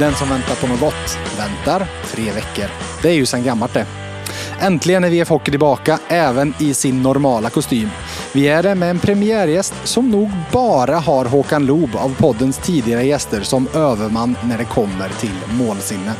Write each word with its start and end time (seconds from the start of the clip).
Den 0.00 0.14
som 0.14 0.28
väntar 0.28 0.54
på 0.54 0.66
något 0.66 0.80
gott 0.80 1.18
väntar 1.38 1.86
tre 2.12 2.32
veckor. 2.32 2.64
Det 3.02 3.08
är 3.08 3.12
ju 3.12 3.26
sen 3.26 3.44
gammalt 3.44 3.74
det. 3.74 3.86
Äntligen 4.60 5.04
är 5.04 5.10
VF 5.10 5.28
Hockey 5.28 5.50
tillbaka, 5.50 5.98
även 6.08 6.54
i 6.58 6.74
sin 6.74 7.02
normala 7.02 7.50
kostym. 7.50 7.88
Vi 8.32 8.48
är 8.48 8.62
det 8.62 8.74
med 8.74 8.90
en 8.90 8.98
premiärgäst 8.98 9.74
som 9.84 10.10
nog 10.10 10.30
bara 10.52 10.96
har 10.96 11.24
Håkan 11.24 11.66
Loob 11.66 11.96
av 11.96 12.16
poddens 12.18 12.58
tidigare 12.58 13.04
gäster 13.04 13.40
som 13.40 13.68
överman 13.74 14.36
när 14.44 14.58
det 14.58 14.64
kommer 14.64 15.08
till 15.08 15.38
målsinne. 15.52 16.12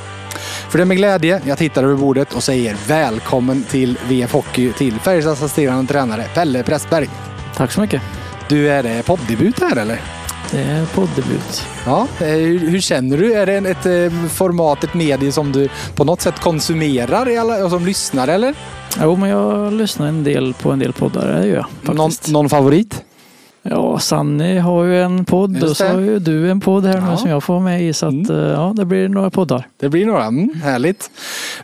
För 0.69 0.78
det 0.78 0.84
är 0.84 0.86
med 0.86 0.97
glädje 0.97 1.42
jag 1.44 1.58
tittar 1.58 1.84
över 1.84 1.94
bordet 1.94 2.33
och 2.33 2.42
säger 2.42 2.77
välkommen 2.88 3.64
till 3.64 3.98
VF 4.08 4.33
Hockey 4.33 4.72
till 4.72 5.00
Färjestads 5.00 5.42
assisterande 5.42 5.92
tränare 5.92 6.24
Pelle 6.34 6.62
Pressberg. 6.62 7.08
Tack 7.56 7.72
så 7.72 7.80
mycket. 7.80 8.02
Du, 8.48 8.70
är 8.70 8.83
det 8.83 9.06
poddebut 9.06 9.60
här 9.60 9.77
eller? 9.77 10.20
Det 10.52 10.60
är 10.60 10.86
poddebut. 10.86 11.66
Ja, 11.86 12.06
eh, 12.20 12.27
hur, 12.27 12.58
hur 12.70 12.80
känner 12.80 13.16
du? 13.16 13.34
Är 13.34 13.46
det 13.46 13.54
en- 13.56 13.66
ett 13.66 13.86
eh, 13.86 14.28
format, 14.28 14.84
ett 14.84 14.95
medie 14.95 15.32
som 15.32 15.52
du 15.52 15.68
på 15.95 16.04
något 16.04 16.20
sätt 16.20 16.38
konsumerar 16.41 17.28
i 17.28 17.36
alla, 17.38 17.70
som 17.70 17.86
lyssnare 17.86 18.32
eller? 18.32 18.55
Jo, 19.02 19.16
men 19.16 19.28
jag 19.30 19.72
lyssnar 19.72 20.06
en 20.06 20.24
del 20.24 20.55
på 20.55 20.70
en 20.72 20.78
del 20.78 20.92
poddar. 20.92 21.27
Det 21.41 21.46
gör 21.46 21.66
jag 21.84 21.94
Någon, 21.96 22.10
någon 22.28 22.48
favorit? 22.48 23.05
Ja, 23.73 23.98
Sanni 23.98 24.59
har 24.59 24.84
ju 24.84 25.02
en 25.02 25.24
podd 25.24 25.62
och 25.62 25.77
så 25.77 25.87
har 25.87 26.01
ju 26.01 26.19
du 26.19 26.51
en 26.51 26.61
podd 26.61 26.84
här 26.87 26.97
Ja. 26.98 27.11
nu 27.11 27.16
som 27.16 27.30
jag 27.30 27.42
får 27.42 27.61
med 27.61 27.83
i. 27.88 27.92
Så 27.92 28.06
att, 28.06 28.12
Mm. 28.12 28.30
eh, 28.30 28.37
ja, 28.52 28.73
det 28.77 28.84
blir 28.84 29.09
några 29.09 29.30
poddar. 29.30 29.66
Det 29.80 29.88
blir 29.88 30.06
några. 30.06 30.24
Mm, 30.24 30.51
härligt. 30.65 31.11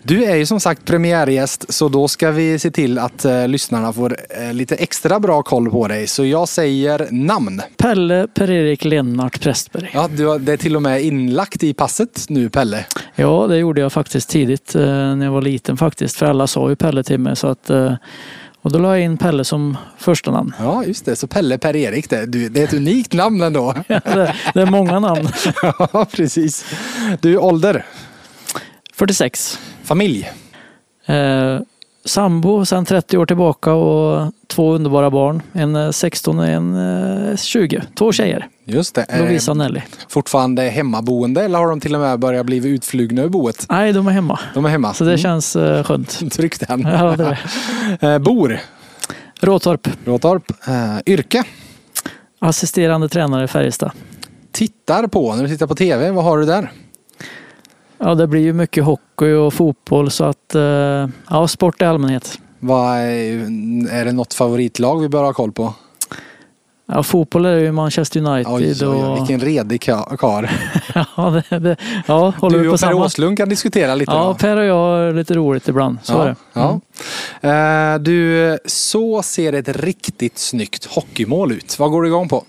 Du 0.03 0.25
är 0.25 0.37
ju 0.37 0.47
som 0.47 0.61
sagt 0.61 0.85
premiärgäst 0.85 1.75
så 1.75 1.89
då 1.89 2.09
ska 2.09 2.31
vi 2.31 2.59
se 2.59 2.71
till 2.71 2.99
att 2.99 3.25
eh, 3.25 3.49
lyssnarna 3.49 3.93
får 3.93 4.17
eh, 4.31 4.53
lite 4.55 4.75
extra 4.75 5.21
bra 5.21 5.43
koll 5.43 5.71
på 5.71 5.89
dig. 5.89 6.07
Så 6.07 6.25
jag 6.25 6.49
säger 6.49 7.09
namn. 7.11 7.63
Pelle 7.77 8.27
Per-Erik 8.35 8.85
Lennart 8.85 9.41
Prästberg. 9.41 9.91
Ja. 9.95 10.09
Ja, 10.19 10.37
du, 10.39 10.45
det 10.45 10.53
är 10.53 10.57
till 10.57 10.77
och 10.77 10.83
med 10.83 11.03
inlagt 11.03 11.63
i 11.65 11.75
passet 11.75 12.25
nu 12.29 12.49
Pelle. 12.51 12.85
det 13.49 13.57
gjorde 13.57 13.81
jag 13.81 13.93
faktiskt 13.93 14.29
tidigt 14.31 14.75
eh, 14.75 14.83
när 15.17 15.25
jag 15.25 15.33
var 15.33 15.43
liten 15.43 15.77
faktiskt. 15.77 16.17
För 16.17 16.27
alla 16.27 16.47
sa 16.47 16.69
ju 16.69 16.77
Pelle 16.77 17.03
till 17.03 17.19
mig. 17.21 17.37
Så 17.37 17.47
att, 17.47 17.71
eh, 17.71 17.93
och 18.67 18.73
då 18.73 18.79
la 18.79 18.97
jag 18.97 19.05
in 19.05 19.17
Pelle 19.17 19.45
som 19.45 19.77
första 19.99 20.31
namn. 20.31 20.53
Ja, 20.59 20.85
just 20.85 21.05
det. 21.05 21.17
Så 21.17 21.27
Pelle 21.27 21.59
Per-Erik, 21.59 22.11
det, 22.11 22.27
det 22.27 22.61
är 22.61 22.65
ett 22.65 22.75
unikt 22.75 23.13
namn 23.13 23.43
ändå. 23.43 23.75
det, 23.89 24.35
det 24.55 24.61
är 24.61 24.71
många 24.71 24.99
namn. 24.99 25.29
ja, 25.63 26.07
precis. 26.13 26.65
Du, 27.21 27.39
ålder? 27.39 27.85
46. 28.95 29.59
Familj? 29.85 30.31
Eh, 31.07 31.61
sambo 32.05 32.65
sedan 32.65 32.85
30 32.85 33.19
år 33.19 33.27
tillbaka 33.27 33.73
och 33.73 34.33
två 34.47 34.75
underbara 34.75 35.11
barn. 35.11 35.43
En 35.53 35.77
eh, 35.77 35.91
16 35.91 36.39
och 36.39 36.47
en 36.47 36.77
eh, 37.31 37.37
20. 37.37 37.83
Två 37.95 38.13
tjejer. 38.13 38.49
Just 38.69 38.95
det. 38.95 39.07
Lovisa 39.19 39.51
och 39.51 39.57
Nelly. 39.57 39.81
fortfarande 40.09 40.63
hemmaboende 40.63 41.43
eller 41.43 41.59
har 41.59 41.69
de 41.69 41.81
till 41.81 41.95
och 41.95 42.01
med 42.01 42.19
börjat 42.19 42.47
bli 42.47 42.69
utflugna 42.69 43.23
ur 43.23 43.29
boet? 43.29 43.67
Nej, 43.71 43.93
de 43.93 44.07
är 44.07 44.13
hemma. 44.13 44.41
De 44.55 44.65
är 44.65 44.69
hemma. 44.69 44.95
Så 44.95 45.05
det 45.05 45.19
känns 45.19 45.57
eh, 45.57 45.85
skönt. 45.85 46.19
Mm. 46.21 46.31
Tryck 46.31 46.61
den. 46.69 46.81
Ja, 46.81 47.17
det 47.17 47.25
är 47.25 47.39
det. 48.01 48.07
Eh, 48.07 48.19
bor? 48.19 48.61
Råtorp. 49.41 49.89
Råtorp. 50.05 50.69
Eh, 50.69 50.97
yrke? 51.07 51.45
Assisterande 52.39 53.09
tränare 53.09 53.45
i 53.45 53.49
Färjestad. 53.49 53.91
Tittar 54.53 55.07
på, 55.07 55.35
när 55.35 55.43
du 55.43 55.49
tittar 55.49 55.67
på 55.67 55.75
TV, 55.75 56.11
vad 56.11 56.25
har 56.25 56.39
du 56.39 56.45
där? 56.45 56.73
Ja, 57.99 58.15
det 58.15 58.27
blir 58.27 58.41
ju 58.41 58.53
mycket 58.53 58.85
hockey 58.85 59.33
och 59.33 59.55
fotboll 59.55 60.11
så 60.11 60.25
att 60.25 60.57
ja, 61.31 61.49
sport 61.49 61.83
i 61.83 61.85
allmänhet. 61.85 62.39
Vad 62.59 62.97
är, 62.97 63.11
är 63.91 64.05
det 64.05 64.13
något 64.13 64.35
favoritlag 64.35 65.01
vi 65.01 65.09
bör 65.09 65.25
ha 65.25 65.33
koll 65.33 65.53
på? 65.53 65.75
Ja, 66.89 67.03
fotboll 67.03 67.45
är 67.47 67.59
ju 67.59 67.73
Manchester 67.73 68.21
United 68.21 68.53
Oj, 68.53 68.65
oj, 68.81 68.87
oj, 68.89 69.05
och... 69.05 69.17
vilken 69.19 69.41
redig 69.41 69.81
ka- 69.83 70.17
karl. 70.17 70.47
ja, 71.17 71.43
det, 71.51 71.59
det, 71.59 71.77
ja, 72.07 72.33
håller 72.41 72.59
Du 72.59 72.69
och 72.69 72.81
Per? 72.81 72.93
Åslund 72.95 73.37
kan 73.37 73.49
diskutera 73.49 73.95
lite 73.95 74.13
Ja, 74.13 74.25
då. 74.25 74.35
Per 74.35 74.57
och 74.57 74.65
jag 74.65 74.75
har 74.75 75.13
lite 75.13 75.35
roligt 75.35 75.69
ibland. 75.69 75.99
Så 76.03 76.23
är 76.23 76.27
ja, 76.29 76.35
det. 76.53 76.61
Mm. 76.61 76.81
ja. 77.41 77.95
Eh, 77.95 77.99
Du, 78.01 78.59
så 78.67 79.23
ser 79.23 79.53
ett 79.53 79.69
riktigt 79.69 80.39
snyggt 80.39 80.85
hockeymål 80.85 81.53
ut. 81.53 81.79
Vad 81.79 81.91
går 81.91 82.03
du 82.03 82.09
igång 82.09 82.29
på? 82.29 82.45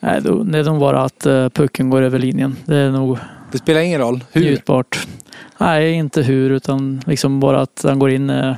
Nej, 0.00 0.20
det 0.22 0.58
är 0.58 0.64
nog 0.64 0.80
bara 0.80 1.02
att 1.02 1.26
eh, 1.26 1.48
pucken 1.48 1.90
går 1.90 2.02
över 2.02 2.18
linjen. 2.18 2.56
Det 2.64 2.76
är 2.76 2.90
nog 2.90 3.18
Det 3.52 3.58
spelar 3.58 3.80
ingen 3.80 4.00
roll. 4.00 4.24
Hur? 4.32 4.40
njutbart. 4.42 5.06
Nej, 5.58 5.92
inte 5.92 6.22
hur 6.22 6.50
utan 6.50 7.02
liksom 7.06 7.40
bara 7.40 7.60
att 7.60 7.82
den 7.82 7.98
går 7.98 8.10
in. 8.10 8.30
eh, 8.30 8.54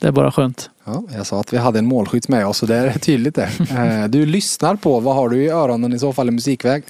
Det 0.00 0.08
är 0.08 0.12
bara 0.12 0.32
skönt. 0.32 0.70
Ja, 0.86 1.02
jag 1.14 1.26
sa 1.26 1.40
att 1.40 1.52
vi 1.52 1.56
hade 1.56 1.78
en 1.78 1.86
målskytt 1.86 2.28
med 2.28 2.46
oss 2.46 2.58
så 2.58 2.66
det 2.66 2.76
är 2.76 2.98
tydligt 2.98 3.34
det. 3.34 3.48
Eh, 3.70 4.08
Du 4.08 4.26
lyssnar 4.26 4.76
på, 4.76 5.00
vad 5.00 5.14
har 5.14 5.28
du 5.28 5.44
i 5.44 5.48
öronen 5.48 5.92
i 5.92 5.98
så 5.98 6.12
fall 6.12 6.28
i 6.28 6.30
musikväg? 6.30 6.84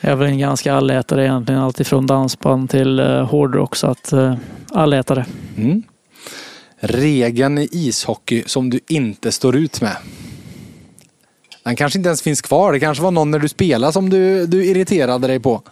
Jag 0.00 0.12
är 0.12 0.16
väl 0.16 0.28
en 0.28 0.38
ganska 0.38 0.74
allätare 0.74 1.24
egentligen. 1.24 1.60
Alltifrån 1.60 2.06
dansband 2.06 2.70
till 2.70 3.00
uh, 3.00 3.22
hårdrock. 3.24 3.76
Så 3.76 3.86
att 3.86 4.12
uh, 4.12 4.34
allätare. 4.70 5.26
Mm. 5.56 5.82
Regeln 6.80 7.58
i 7.58 7.68
ishockey 7.72 8.42
som 8.46 8.70
du 8.70 8.80
inte 8.88 9.32
står 9.32 9.56
ut 9.56 9.80
med. 9.80 9.96
Den 11.62 11.76
kanske 11.76 11.98
inte 11.98 12.08
ens 12.08 12.22
finns 12.22 12.42
kvar. 12.42 12.72
Det 12.72 12.80
kanske 12.80 13.02
var 13.02 13.10
någon 13.10 13.30
när 13.30 13.38
du 13.38 13.48
spelade 13.48 13.92
som 13.92 14.10
du, 14.10 14.46
du 14.46 14.64
irriterade 14.64 15.26
dig 15.26 15.40
på. 15.40 15.62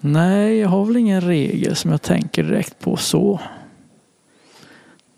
Nej, 0.00 0.58
jag 0.58 0.68
har 0.68 0.84
väl 0.84 0.96
ingen 0.96 1.20
regel 1.20 1.76
som 1.76 1.90
jag 1.90 2.02
tänker 2.02 2.42
direkt 2.42 2.78
på 2.78 2.96
så. 2.96 3.40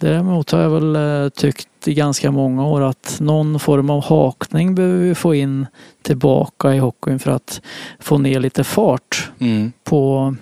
Däremot 0.00 0.50
har 0.50 0.61
jag 0.61 0.71
väl 0.71 0.97
eh, 0.97 1.28
tyckt 1.28 1.88
i 1.88 1.94
ganska 1.94 2.31
många 2.31 2.66
år 2.66 2.81
att 2.81 3.16
någon 3.21 3.61
form 3.61 3.91
av 3.91 4.05
hakning 4.05 4.75
behöver 4.75 4.99
vi 4.99 5.15
få 5.15 5.34
in 5.34 5.66
tillbaka 6.03 6.75
i 6.75 6.78
hockeyn 6.78 7.19
för 7.19 7.31
att 7.31 7.61
få 7.99 8.19
ner 8.19 8.41
lite 8.41 8.65
fart 8.65 9.31
Mm. 9.39 9.72
på, 9.84 10.34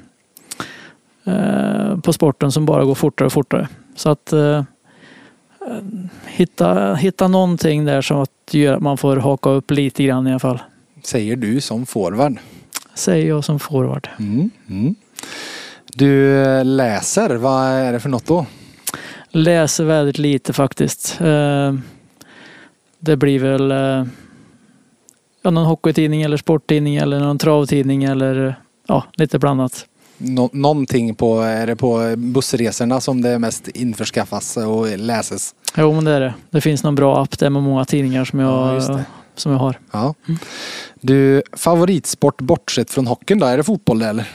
eh, 1.24 1.98
på 2.00 2.12
sporten 2.12 2.52
som 2.52 2.66
bara 2.66 2.84
går 2.84 2.94
fortare 2.94 3.26
och 3.26 3.32
fortare. 3.32 3.68
Så 3.96 4.08
att 4.08 4.32
eh, 4.32 4.62
hitta, 6.26 6.94
hitta 6.94 7.28
någonting 7.28 7.84
där 7.84 8.02
som 8.02 8.18
att 8.20 8.30
gör 8.50 8.74
att 8.76 8.82
man 8.82 8.98
får 8.98 9.16
haka 9.16 9.50
upp 9.50 9.70
lite 9.70 10.04
grann 10.04 10.26
i 10.26 10.30
alla 10.30 10.38
fall. 10.38 10.58
Säger 11.02 11.36
du 11.36 11.60
som 11.60 11.86
forward. 11.86 12.38
Säger 12.94 13.28
jag 13.28 13.44
som 13.44 13.58
forward. 13.58 14.08
Mm. 14.18 14.50
Mm. 14.68 14.94
Du 15.94 16.42
eh, 16.42 16.64
läser, 16.64 17.36
vad 17.36 17.64
är 17.66 17.92
det 17.92 18.00
för 18.00 18.08
något 18.08 18.26
då? 18.26 18.46
Läser 19.30 19.84
väldigt 19.84 20.18
lite 20.18 20.52
faktiskt. 20.52 21.20
Eh, 21.20 21.74
Det 22.98 23.16
blir 23.16 23.38
väl 23.38 23.70
eh, 23.70 24.04
ja, 25.42 25.50
någon 25.50 25.66
hockeytidning 25.66 26.22
eller 26.22 26.36
sporttidning 26.36 26.96
eller 26.96 27.20
någon 27.20 27.38
travtidning 27.38 28.04
eller 28.04 28.54
ja, 28.86 29.04
lite 29.12 29.38
blandat. 29.38 29.86
Nå- 30.18 30.50
någonting 30.52 31.14
på, 31.14 31.40
är 31.40 31.66
det 31.66 31.76
på 31.76 32.14
bussresorna 32.16 33.00
som 33.00 33.22
det 33.22 33.38
mest 33.38 33.68
införskaffas 33.68 34.56
och 34.56 34.98
läses? 34.98 35.54
Jo 35.76 35.92
men 35.92 36.04
det 36.04 36.10
är 36.12 36.20
det. 36.20 36.34
Det 36.50 36.60
finns 36.60 36.82
någon 36.84 36.94
bra 36.94 37.22
app 37.22 37.38
där 37.38 37.50
med 37.50 37.62
många 37.62 37.84
tidningar 37.84 38.24
som 38.24 38.40
Ja, 38.40 38.74
jag, 38.74 38.96
det. 38.96 39.04
som 39.34 39.52
jag 39.52 39.58
har. 39.58 39.78
Ja. 39.90 40.14
Du, 41.00 41.42
favoritsport 41.52 42.40
bortsett 42.40 42.90
från 42.90 43.06
hockeyn 43.06 43.38
då? 43.38 43.46
Är 43.46 43.56
det 43.56 43.64
fotboll 43.64 44.02
eller? 44.02 44.28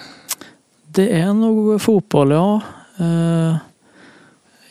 Det 0.88 1.20
är 1.20 1.34
nog 1.34 1.82
fotboll, 1.82 2.32
ja. 2.32 2.62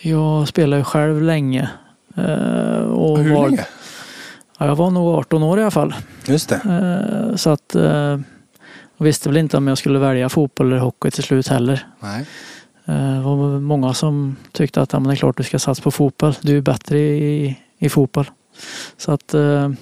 Jag 0.02 0.48
spelar 0.48 0.76
ju 0.76 0.84
själv 0.84 1.22
länge. 1.22 1.70
Eh, 2.16 2.82
Och 2.82 3.18
Hur 3.18 3.34
var, 3.34 3.48
länge? 3.48 3.66
Ja, 4.58 4.66
jag 4.66 4.76
var 4.76 4.90
nog 4.90 5.14
18 5.14 5.42
år 5.42 5.58
i 5.58 5.62
alla 5.62 5.70
fall. 5.70 5.94
Just 6.26 6.48
det. 6.48 6.54
Eh, 7.30 7.36
Så 7.36 7.50
att 7.50 7.74
eh, 7.74 7.82
jag 8.96 9.04
visste 9.04 9.28
väl 9.28 9.36
inte 9.38 9.56
om 9.56 9.68
jag 9.68 9.78
skulle 9.78 9.98
välja 9.98 10.28
fotboll 10.28 10.66
eller 10.66 10.78
hockey 10.80 11.10
till 11.10 11.22
slut 11.24 11.48
heller. 11.48 11.86
Nej. 12.00 12.26
Det 12.84 13.20
var 13.24 13.60
många 13.60 13.94
som 13.94 14.36
tyckte 14.52 14.82
att 14.82 14.92
ja, 14.92 14.98
men 15.00 15.08
det 15.08 15.14
är 15.14 15.16
klart 15.16 15.36
du 15.36 15.42
ska 15.42 15.58
satsa 15.58 15.82
på 15.82 15.90
fotboll. 15.90 16.34
Du 16.40 16.56
är 16.56 16.60
bättre 16.60 16.98
i, 16.98 17.58
i 17.78 17.88
fotboll. 17.88 18.30
Så 18.96 19.12
att, 19.12 19.32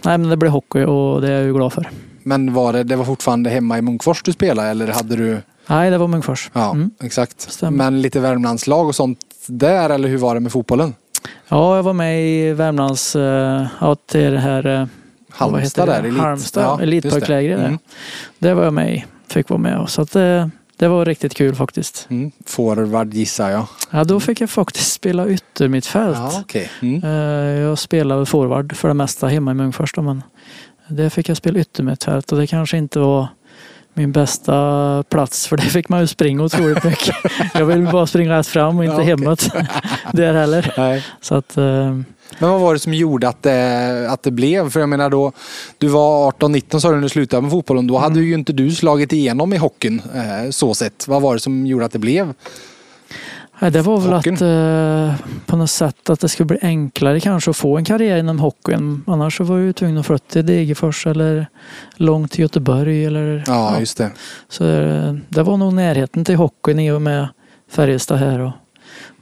nej 0.03 0.19
men 0.19 0.29
det 0.29 0.37
blev 0.37 0.51
hockey 0.53 0.85
och 0.85 1.21
det 1.21 1.29
är 1.29 1.33
jag 1.33 1.43
ju 1.45 1.53
glad 1.55 1.73
för. 1.73 1.91
Men 2.23 2.53
var 2.55 2.73
det, 2.73 2.83
det 2.83 2.97
var 2.97 3.05
fortfarande 3.05 3.51
hemma 3.51 3.79
i 3.79 3.83
Munkfors 3.83 4.23
du 4.23 4.33
spelade 4.33 4.69
eller 4.69 4.87
hade 4.87 5.17
du? 5.17 5.39
Nej, 5.67 5.91
det 5.91 5.99
var 5.99 6.09
Munkfors. 6.09 6.51
Ja, 6.53 6.71
Mm. 6.71 6.91
exakt. 7.01 7.41
Stämmer. 7.41 7.77
Men 7.79 8.03
lite 8.03 8.21
Värmlandslag 8.21 8.87
och 8.89 8.95
sånt 8.95 9.19
där 9.47 9.91
eller 9.91 10.09
hur 10.09 10.19
var 10.19 10.35
det 10.35 10.41
med 10.41 10.53
fotbollen? 10.53 10.95
Ja, 11.49 11.77
jag 11.77 11.83
var 11.83 11.93
med 11.93 12.23
i 12.29 12.53
Värmlands, 12.53 13.17
eh, 13.17 13.67
ja 13.81 13.95
till 13.95 14.33
det 14.33 14.39
här 14.39 14.67
eh, 14.67 14.87
Halmstad 15.31 15.89
det? 15.89 15.93
där, 15.93 16.03
elit. 16.05 16.19
Halmstad, 16.21 16.65
Ja, 16.65 16.77
det. 17.51 17.57
där. 17.57 17.67
Mm. 17.67 17.79
Det 18.39 18.55
var 18.55 18.65
jag 18.65 18.73
med 18.75 18.95
i. 18.95 19.05
Fick 19.29 19.49
vara 19.49 19.61
med 19.61 19.79
och 19.79 19.91
så 19.91 20.03
att 20.03 20.13
det, 20.13 20.51
det 20.77 20.89
var 20.89 21.05
riktigt 21.05 21.35
kul 21.35 21.55
faktiskt. 21.55 22.07
Mm. 22.11 22.33
Forward 22.47 23.15
gissar 23.15 23.51
jag. 23.51 23.67
Ja, 23.91 24.05
då 24.05 24.21
fick 24.21 24.41
jag 24.41 24.51
faktiskt 24.51 24.93
spela 24.93 25.29
yttermittfält. 25.29 26.17
Ja, 26.17 26.41
okej. 26.41 26.71
Mm. 26.83 27.05
Eh, 27.05 27.61
Jag 27.63 27.79
spelade 27.79 28.27
forward 28.27 28.77
för 28.77 28.89
det 28.89 28.95
mesta 28.95 29.27
hemma 29.29 29.51
i 29.51 29.55
Munkfors 29.55 29.97
men 29.97 30.23
det 30.89 31.11
fick 31.11 31.29
jag 31.29 31.37
spela 31.37 31.59
yttermittfält 31.59 32.33
och 32.33 32.39
det 32.39 32.47
kanske 32.47 32.77
inte 32.79 32.99
var 32.99 33.29
min 33.95 34.13
bästa 34.13 35.05
plats 35.09 35.47
för 35.47 35.57
det 35.57 35.63
fick 35.63 35.89
man 35.89 36.01
ju 36.01 36.07
springa 36.07 36.43
otroligt 36.43 36.85
mycket. 36.85 37.15
jag 37.55 37.67
vill 37.67 37.89
bara 37.93 38.07
springa 38.07 38.39
rätt 38.39 38.47
fram 38.47 38.79
och 38.79 38.85
inte 38.85 38.97
Ja, 38.97 39.03
hemåt 39.03 39.49
där 40.13 40.35
heller. 40.35 40.75
Nej. 40.77 41.07
Så 41.21 41.35
att, 41.35 41.57
eh, 41.57 41.65
Men 42.39 42.51
vad 42.51 42.61
var 42.61 42.73
det 42.73 42.79
som 42.81 42.95
gjorde 42.95 43.29
att 43.29 43.43
det, 43.43 44.07
att 44.11 44.23
det 44.23 44.31
blev? 44.31 44.71
För 44.71 44.81
jag 44.81 44.89
menar 44.89 45.11
då, 45.11 45.33
du 45.79 45.89
var 45.89 46.31
18-19 46.31 46.79
sa 46.79 46.89
du 46.89 46.95
när 46.95 47.03
du 47.03 47.09
slutade 47.09 47.43
med 47.43 47.51
fotbollen. 47.51 47.87
Då 47.87 47.99
hade 47.99 48.21
ju 48.21 48.35
inte 48.35 48.53
du 48.53 48.71
slagit 48.71 49.13
igenom 49.13 49.53
i 49.53 49.57
hockeyn 49.57 50.03
eh, 50.15 50.51
så 50.51 50.75
sett. 50.75 51.09
Vad 51.09 51.23
var 51.23 51.35
det 51.35 51.41
som 51.41 51.67
gjorde 51.67 51.85
att 51.85 51.93
det 51.93 51.99
blev? 51.99 52.35
Nej, 53.63 53.71
det 53.71 53.83
var 53.83 54.01
väl 54.01 54.13
Hockeyn? 54.13 54.35
att 54.35 54.41
eh, 54.43 55.27
på 55.47 55.57
något 55.57 55.71
sätt 55.71 56.11
att 56.11 56.21
det 56.21 56.29
skulle 56.29 56.47
bli 56.47 56.59
enklare 56.63 57.21
kanske 57.21 57.51
att 57.51 57.57
få 57.57 57.77
en 57.79 57.85
karriär 57.85 58.17
inom 58.17 58.39
hockeyn. 58.39 59.05
Annars 59.07 59.37
så 59.37 59.45
var 59.45 59.57
jag 59.59 59.67
ju 59.67 59.73
tvungen 59.73 59.99
att 59.99 60.07
flytta 60.07 60.25
till 60.29 60.47
Degerfors 60.47 61.07
eller 61.07 61.47
långt 61.97 62.33
till 62.33 62.41
Göteborg. 62.41 63.05
Eller, 63.05 63.45
Ja, 63.47 63.81
just 63.81 63.99
det. 63.99 64.11
Så 64.49 64.65
eh, 64.67 65.15
det 65.29 65.43
var 65.43 65.57
nog 65.57 65.73
närheten 65.73 66.25
till 66.25 66.37
hockeyn 66.37 66.79
i 66.79 66.91
och 66.91 67.03
med 67.03 67.29
Färjestad 67.71 68.19
här. 68.19 68.39
Och 68.41 68.53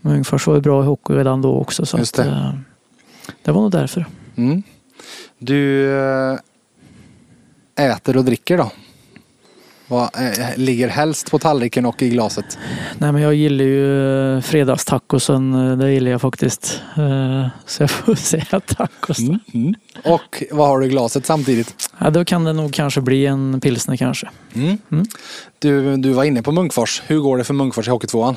Munkfors 0.00 0.46
var 0.46 0.54
ju 0.54 0.60
bra 0.60 0.82
i 0.82 0.86
hockey 0.86 1.12
redan 1.14 1.42
då 1.42 1.54
också. 1.54 1.86
Så 1.86 1.98
Just 1.98 2.18
att, 2.18 2.24
det. 2.26 2.30
eh, 2.32 2.52
det 3.44 3.52
var 3.52 3.62
nog 3.62 3.70
därför. 3.70 4.06
Mm. 4.36 4.62
Du 5.38 5.90
eh, 5.98 6.38
äter 7.90 8.16
och 8.16 8.24
dricker 8.24 8.58
då? 8.58 8.70
Vad 9.88 10.02
eh, 10.02 10.56
ligger 10.56 10.88
helst 10.88 11.30
på 11.30 11.38
tallriken 11.38 11.86
och 11.86 12.02
i 12.02 12.08
glaset? 12.08 12.58
Nej 12.98 13.12
men 13.12 13.22
jag 13.22 13.34
gillar 13.34 13.64
ju 13.64 14.34
eh, 14.36 14.40
fredagstacosen. 14.40 15.70
eh, 15.70 15.76
Det 15.78 15.92
gillar 15.92 16.10
jag 16.10 16.20
faktiskt. 16.20 16.82
Så 17.66 17.82
jag 17.82 17.90
får 17.90 18.14
säga 18.30 18.60
tacos. 18.60 19.18
Mm. 19.18 19.38
Mm. 19.54 19.74
Och 20.04 20.42
vad 20.50 20.68
har 20.68 20.80
du 20.80 20.86
i 20.86 20.88
glaset 20.88 21.26
samtidigt? 21.26 21.90
Ja, 21.98 22.10
då 22.10 22.24
kan 22.24 22.44
det 22.44 22.52
nog 22.52 22.72
kanske 22.74 23.00
bli 23.00 23.26
en 23.26 23.60
pilsner 23.60 23.96
kanske. 23.96 24.28
Mm. 24.54 24.78
Mm. 24.92 25.04
Du, 25.58 25.96
du 25.96 26.12
var 26.12 26.24
inne 26.24 26.42
på 26.42 26.52
Munkfors. 26.52 27.02
Hur 27.06 27.18
går 27.20 27.38
det 27.38 27.44
för 27.44 27.54
Munkfors 27.54 27.88
i 27.88 27.90
Hockeytvåan? 27.90 28.36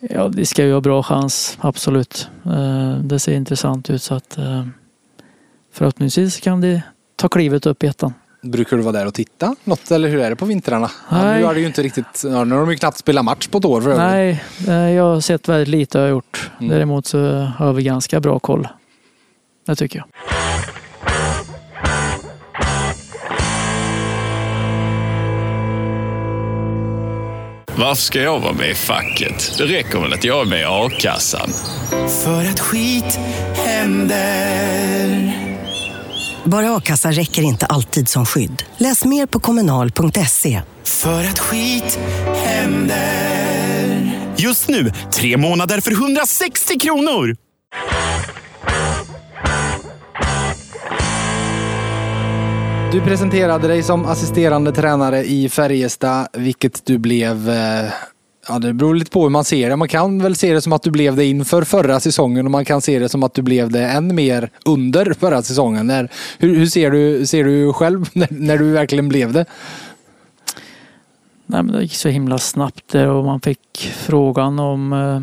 Ja, 0.00 0.28
det 0.28 0.46
ska 0.46 0.64
ju 0.64 0.72
ha 0.72 0.80
bra 0.80 1.02
chans, 1.02 1.58
absolut. 1.60 2.28
Det 3.02 3.18
ser 3.18 3.32
intressant 3.34 3.90
ut 3.90 4.02
så 4.02 4.14
att 4.14 4.38
förhoppningsvis 5.72 6.40
kan 6.40 6.60
de 6.60 6.80
ta 7.16 7.28
klivet 7.28 7.66
upp 7.66 7.84
i 7.84 7.86
ettan. 7.86 8.14
Brukar 8.46 8.76
du 8.76 8.82
vara 8.82 8.92
där 8.92 9.06
och 9.06 9.14
titta 9.14 9.56
något 9.64 9.90
eller 9.90 10.08
hur 10.08 10.20
är 10.20 10.30
det 10.30 10.36
på 10.36 10.44
vintrarna? 10.44 10.90
Nej. 11.10 11.38
nu 11.38 11.44
har 11.44 11.54
det 11.54 11.60
ju 11.60 11.66
inte 11.66 11.82
riktigt, 11.82 12.22
nu 12.24 12.34
har 12.34 12.46
de 12.46 12.70
ju 12.70 12.76
knappt 12.76 12.98
spelat 12.98 13.24
match 13.24 13.46
på 13.46 13.58
ett 13.58 13.64
år 13.64 13.80
för 13.80 13.90
övrigt. 13.90 14.06
Nej, 14.06 14.44
eh, 14.68 14.94
jag 14.94 15.04
har 15.04 15.20
sett 15.20 15.48
väldigt 15.48 15.68
lite 15.68 15.98
har 15.98 16.04
jag 16.04 16.10
gjort. 16.10 16.50
Mm. 16.60 16.70
Däremot 16.70 17.06
så 17.06 17.18
har 17.58 17.72
vi 17.72 17.82
ganska 17.82 18.20
bra 18.20 18.38
koll. 18.38 18.68
Det 19.66 19.76
tycker 19.76 19.98
jag. 19.98 20.06
Varför 27.78 28.02
ska 28.02 28.20
jag 28.20 28.40
vara 28.40 28.52
med 28.52 28.70
i 28.70 28.74
facket? 28.74 29.54
Det 29.58 29.64
räcker 29.64 30.00
väl 30.00 30.12
att 30.12 30.24
jag 30.24 30.40
är 30.40 30.44
med 30.50 30.60
i 30.60 30.64
a-kassan? 30.64 31.50
För 32.24 32.40
att 32.40 32.60
skit 32.60 33.18
händer. 33.54 35.32
Bara 36.46 36.76
a-kassa 36.76 37.10
räcker 37.10 37.42
inte 37.42 37.66
alltid 37.66 38.08
som 38.08 38.26
skydd. 38.26 38.62
Läs 38.76 39.04
mer 39.04 39.26
på 39.26 39.40
kommunal.se. 39.40 40.62
För 40.84 41.24
att 41.24 41.38
skit 41.38 41.98
händer. 42.34 44.10
Just 44.36 44.68
nu, 44.68 44.92
tre 45.12 45.36
månader 45.36 45.80
för 45.80 45.92
160 45.92 46.78
kronor. 46.78 47.36
Du 52.92 53.00
presenterade 53.00 53.68
dig 53.68 53.82
som 53.82 54.06
assisterande 54.06 54.72
tränare 54.72 55.24
i 55.24 55.48
Färjestad, 55.48 56.28
vilket 56.32 56.86
du 56.86 56.98
blev 56.98 57.50
eh, 57.50 57.92
Ja, 58.48 58.58
det 58.58 58.72
beror 58.72 58.94
lite 58.94 59.10
på 59.10 59.22
hur 59.22 59.30
man 59.30 59.44
ser 59.44 59.70
det. 59.70 59.76
Man 59.76 59.88
kan 59.88 60.18
väl 60.18 60.36
se 60.36 60.52
det 60.52 60.60
som 60.60 60.72
att 60.72 60.82
du 60.82 60.90
blev 60.90 61.16
det 61.16 61.24
inför 61.24 61.62
förra 61.62 62.00
säsongen 62.00 62.46
och 62.46 62.50
man 62.50 62.64
kan 62.64 62.80
se 62.80 62.98
det 62.98 63.08
som 63.08 63.22
att 63.22 63.34
du 63.34 63.42
blev 63.42 63.70
det 63.70 63.86
än 63.86 64.14
mer 64.14 64.50
under 64.64 65.14
förra 65.14 65.42
säsongen. 65.42 65.86
När, 65.86 66.08
hur, 66.38 66.56
hur 66.56 66.66
ser, 66.66 66.90
du, 66.90 67.26
ser 67.26 67.44
du 67.44 67.72
själv 67.72 68.08
när, 68.12 68.28
när 68.30 68.58
du 68.58 68.70
verkligen 68.70 69.08
blev 69.08 69.32
det? 69.32 69.44
Nej, 71.46 71.62
men 71.62 71.72
det 71.72 71.82
gick 71.82 71.94
så 71.94 72.08
himla 72.08 72.38
snabbt 72.38 72.88
där 72.88 73.06
och 73.06 73.24
man 73.24 73.40
fick 73.40 73.92
frågan 73.96 74.58
om, 74.58 74.92
eh, 74.92 75.22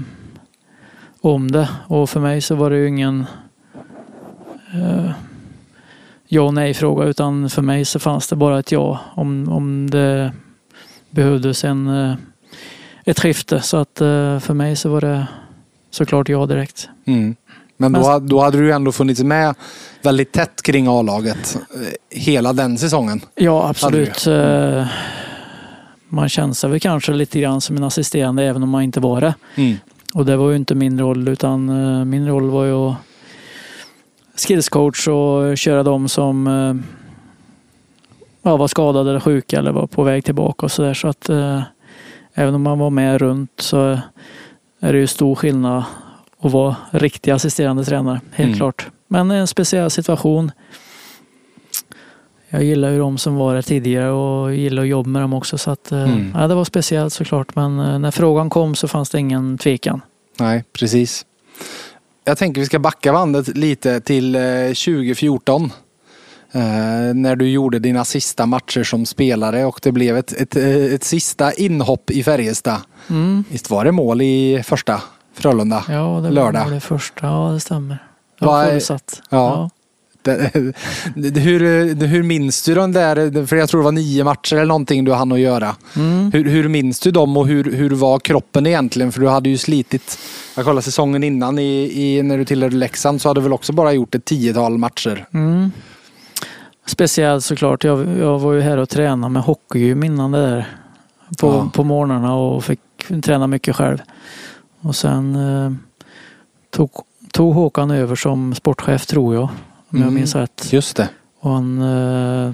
om 1.22 1.52
det. 1.52 1.70
Och 1.88 2.10
för 2.10 2.20
mig 2.20 2.42
så 2.42 2.56
var 2.56 2.70
det 2.70 2.78
ju 2.78 2.88
ingen 2.88 3.26
eh, 4.74 5.12
ja 6.28 6.42
och 6.42 6.54
nej 6.54 6.74
fråga 6.74 7.06
utan 7.06 7.50
för 7.50 7.62
mig 7.62 7.86
så 7.86 8.00
fanns 8.00 8.28
det 8.28 8.36
bara 8.36 8.60
ett 8.60 8.72
ja 8.72 9.00
om, 9.16 9.50
om 9.50 9.90
det 9.90 10.32
behövdes 11.10 11.64
en, 11.64 11.88
eh, 11.88 12.16
ett 13.06 13.20
skifte. 13.20 13.62
Så 13.62 13.78
att 13.78 14.02
eh, 14.02 14.40
för 14.40 14.54
mig 14.54 14.76
så 14.76 14.90
var 14.90 15.02
det 15.02 15.28
såklart 15.92 16.30
ja 16.30 16.46
direkt. 16.46 16.90
Mm. 17.06 17.36
Men 17.78 17.94
då, 17.94 18.20
då 18.20 18.40
hade 18.40 18.58
du 18.58 18.74
ändå 18.74 18.92
funnits 18.92 19.24
med 19.24 19.56
väldigt 20.02 20.32
tätt 20.32 20.62
kring 20.62 20.88
A-laget 20.88 21.58
eh, 21.76 22.20
hela 22.20 22.54
den 22.54 22.78
säsongen. 22.78 23.22
Ja, 23.36 23.70
absolut. 23.70 24.28
Eh, 24.28 24.88
Man 26.08 26.30
känner 26.30 26.54
sig 26.54 26.70
väl 26.70 26.80
kanske 26.80 27.14
lite 27.14 27.40
grann 27.40 27.62
som 27.62 27.78
en 27.78 27.84
assisterande 27.84 28.44
även 28.44 28.64
om 28.64 28.70
man 28.70 28.82
inte 28.82 29.00
var 29.00 29.22
det. 29.22 29.36
Mm. 29.56 29.78
Och 30.14 30.26
det 30.26 30.36
var 30.38 30.50
ju 30.50 30.56
inte 30.56 30.76
min 30.76 31.00
roll 31.00 31.28
utan 31.28 31.66
min 32.10 32.28
roll 32.28 32.50
var 32.50 32.66
ju 32.66 32.74
att 32.74 32.96
skillscoach 34.36 35.08
och 35.08 35.58
köra 35.58 35.84
dem 35.84 36.10
som 36.10 36.48
ja, 38.42 38.58
var 38.58 38.68
skadade 38.68 39.10
eller 39.10 39.20
sjuka 39.20 39.60
eller 39.60 39.72
var 39.72 39.88
på 39.88 40.04
väg 40.04 40.26
tillbaka 40.26 40.66
och 40.66 40.72
sådär. 40.72 40.94
Så 40.94 41.08
att 41.08 41.30
även 42.34 42.56
om 42.56 42.62
man 42.62 42.80
var 42.80 42.90
med 42.90 43.22
runt 43.22 43.52
så 43.58 44.00
är 44.80 44.94
det 44.94 45.00
ju 45.00 45.08
stor 45.08 45.36
skillnad 45.36 45.84
att 46.42 46.52
vara 46.52 46.76
riktig 46.92 47.32
assisterande 47.32 47.86
tränare. 47.86 48.22
Helt 48.32 48.48
Mm. 48.48 48.58
klart. 48.58 48.88
Men 49.08 49.32
en 49.32 49.48
speciell 49.48 49.90
situation. 49.92 50.52
Jag 52.50 52.64
gillar 52.64 52.90
ju 52.90 53.00
de 53.00 53.18
som 53.18 53.36
var 53.36 53.54
där 53.56 53.62
tidigare 53.62 54.10
och 54.12 54.56
gillar 54.56 54.82
att 54.84 54.88
jobba 54.88 55.10
med 55.10 55.22
dem 55.22 55.34
också. 55.34 55.58
Så 55.58 55.72
att, 55.72 55.92
eh, 55.92 56.04
Mm. 56.14 56.32
ja, 56.36 56.48
det 56.48 56.56
var 56.56 56.66
speciellt 56.66 57.14
såklart. 57.14 57.56
Men 57.56 57.80
eh, 57.80 58.00
när 58.00 58.12
frågan 58.12 58.50
kom 58.50 58.76
så 58.76 58.88
fanns 58.88 59.10
det 59.10 59.20
ingen 59.20 59.58
tvekan. 59.58 60.02
Nej, 60.40 60.64
precis. 60.80 61.26
Jag 62.24 62.38
tänker 62.38 62.62
vi 62.62 62.66
ska 62.66 62.80
backa 62.80 63.14
bandet 63.14 63.48
lite 63.58 64.02
till 64.02 64.36
eh, 64.36 64.42
2014. 64.42 65.72
Eh, 66.56 67.14
när 67.14 67.36
du 67.36 67.50
gjorde 67.50 67.80
dina 67.80 68.06
sista 68.06 68.46
matcher 68.46 68.84
som 68.84 69.06
spelare 69.06 69.66
och 69.66 69.80
det 69.84 69.92
blev 69.92 70.18
ett, 70.18 70.34
ett, 70.34 70.56
eh, 70.56 70.94
ett 70.94 71.04
sista 71.04 71.54
inhopp 71.54 72.12
i 72.12 72.24
Färjestad. 72.24 72.82
Mm. 73.10 73.44
Visst 73.50 73.70
var 73.70 73.86
det 73.86 73.92
mål 73.92 74.22
i 74.22 74.64
första 74.66 75.02
Frölunda? 75.34 75.84
Ja, 75.88 75.94
det 75.94 76.22
var 76.22 76.32
Lördag. 76.32 76.72
det 76.72 76.80
första. 76.80 77.28
Ja, 77.28 77.52
det 77.54 77.60
stämmer. 77.60 77.98
Jag 78.40 78.70
fullsatt. 78.70 79.22
Ja. 79.30 79.70
Hur, 81.16 81.96
hur 82.06 82.24
minns 82.24 82.64
du 82.64 82.76
de 82.76 82.92
där, 82.92 83.46
för 83.46 83.56
jag 83.56 83.70
tror 83.70 83.82
det 83.82 83.86
var 83.86 83.92
nio 83.92 84.24
matcher 84.24 84.56
eller 84.56 84.66
någonting 84.66 85.06
du 85.06 85.14
hann 85.14 85.32
att 85.32 85.40
göra. 85.40 85.76
Mm. 85.96 86.32
Hur, 86.32 86.46
hur 86.46 86.68
minns 86.68 87.00
du 87.00 87.12
dem 87.12 87.38
och 87.38 87.48
hur, 87.48 87.72
hur 87.72 87.90
var 87.90 88.20
kroppen 88.20 88.68
egentligen? 88.68 89.12
För 89.12 89.22
du 89.22 89.28
hade 89.28 89.50
ju 89.50 89.58
slitit, 89.58 90.20
jag 90.56 90.66
kollade 90.66 90.82
säsongen 90.82 91.24
innan 91.24 91.60
i, 91.60 91.92
i, 91.94 92.24
när 92.24 92.38
du 92.38 92.46
tillhörde 92.46 92.76
Leksand 92.76 93.22
så 93.22 93.30
hade 93.30 93.40
du 93.40 93.44
väl 93.44 93.54
också 93.54 93.74
bara 93.74 93.94
gjort 93.94 94.16
ett 94.16 94.26
tiotal 94.26 94.78
matcher. 94.78 95.28
Mm. 95.34 95.72
Speciellt 96.86 97.44
såklart. 97.44 97.84
Jag, 97.84 98.18
jag 98.18 98.40
var 98.40 98.54
ju 98.54 98.62
här 98.62 98.78
och 98.78 98.90
tränade 98.90 99.34
med 99.34 99.44
hockeygym 99.44 100.04
innan 100.04 100.32
det 100.32 100.42
där. 100.42 100.68
På, 101.40 101.48
Ja. 101.48 101.70
på 101.74 101.84
morgnarna 101.84 102.36
och 102.36 102.64
fick 102.64 102.80
träna 103.24 103.48
mycket 103.48 103.76
själv. 103.76 103.98
Och 104.82 104.96
sen 104.96 105.36
eh, 105.36 105.72
tog, 106.70 106.92
tog 107.32 107.54
Håkan 107.54 107.92
över 107.92 108.16
som 108.16 108.56
sportchef 108.56 109.06
tror 109.06 109.36
jag. 109.36 109.44
Om 109.44 109.50
jag 109.90 110.02
Mm. 110.02 110.14
minns 110.14 110.36
rätt. 110.36 110.74
Just 110.74 110.98
det. 110.98 111.10
Och 111.40 111.52
han, 111.52 111.82
eh, 111.82 112.54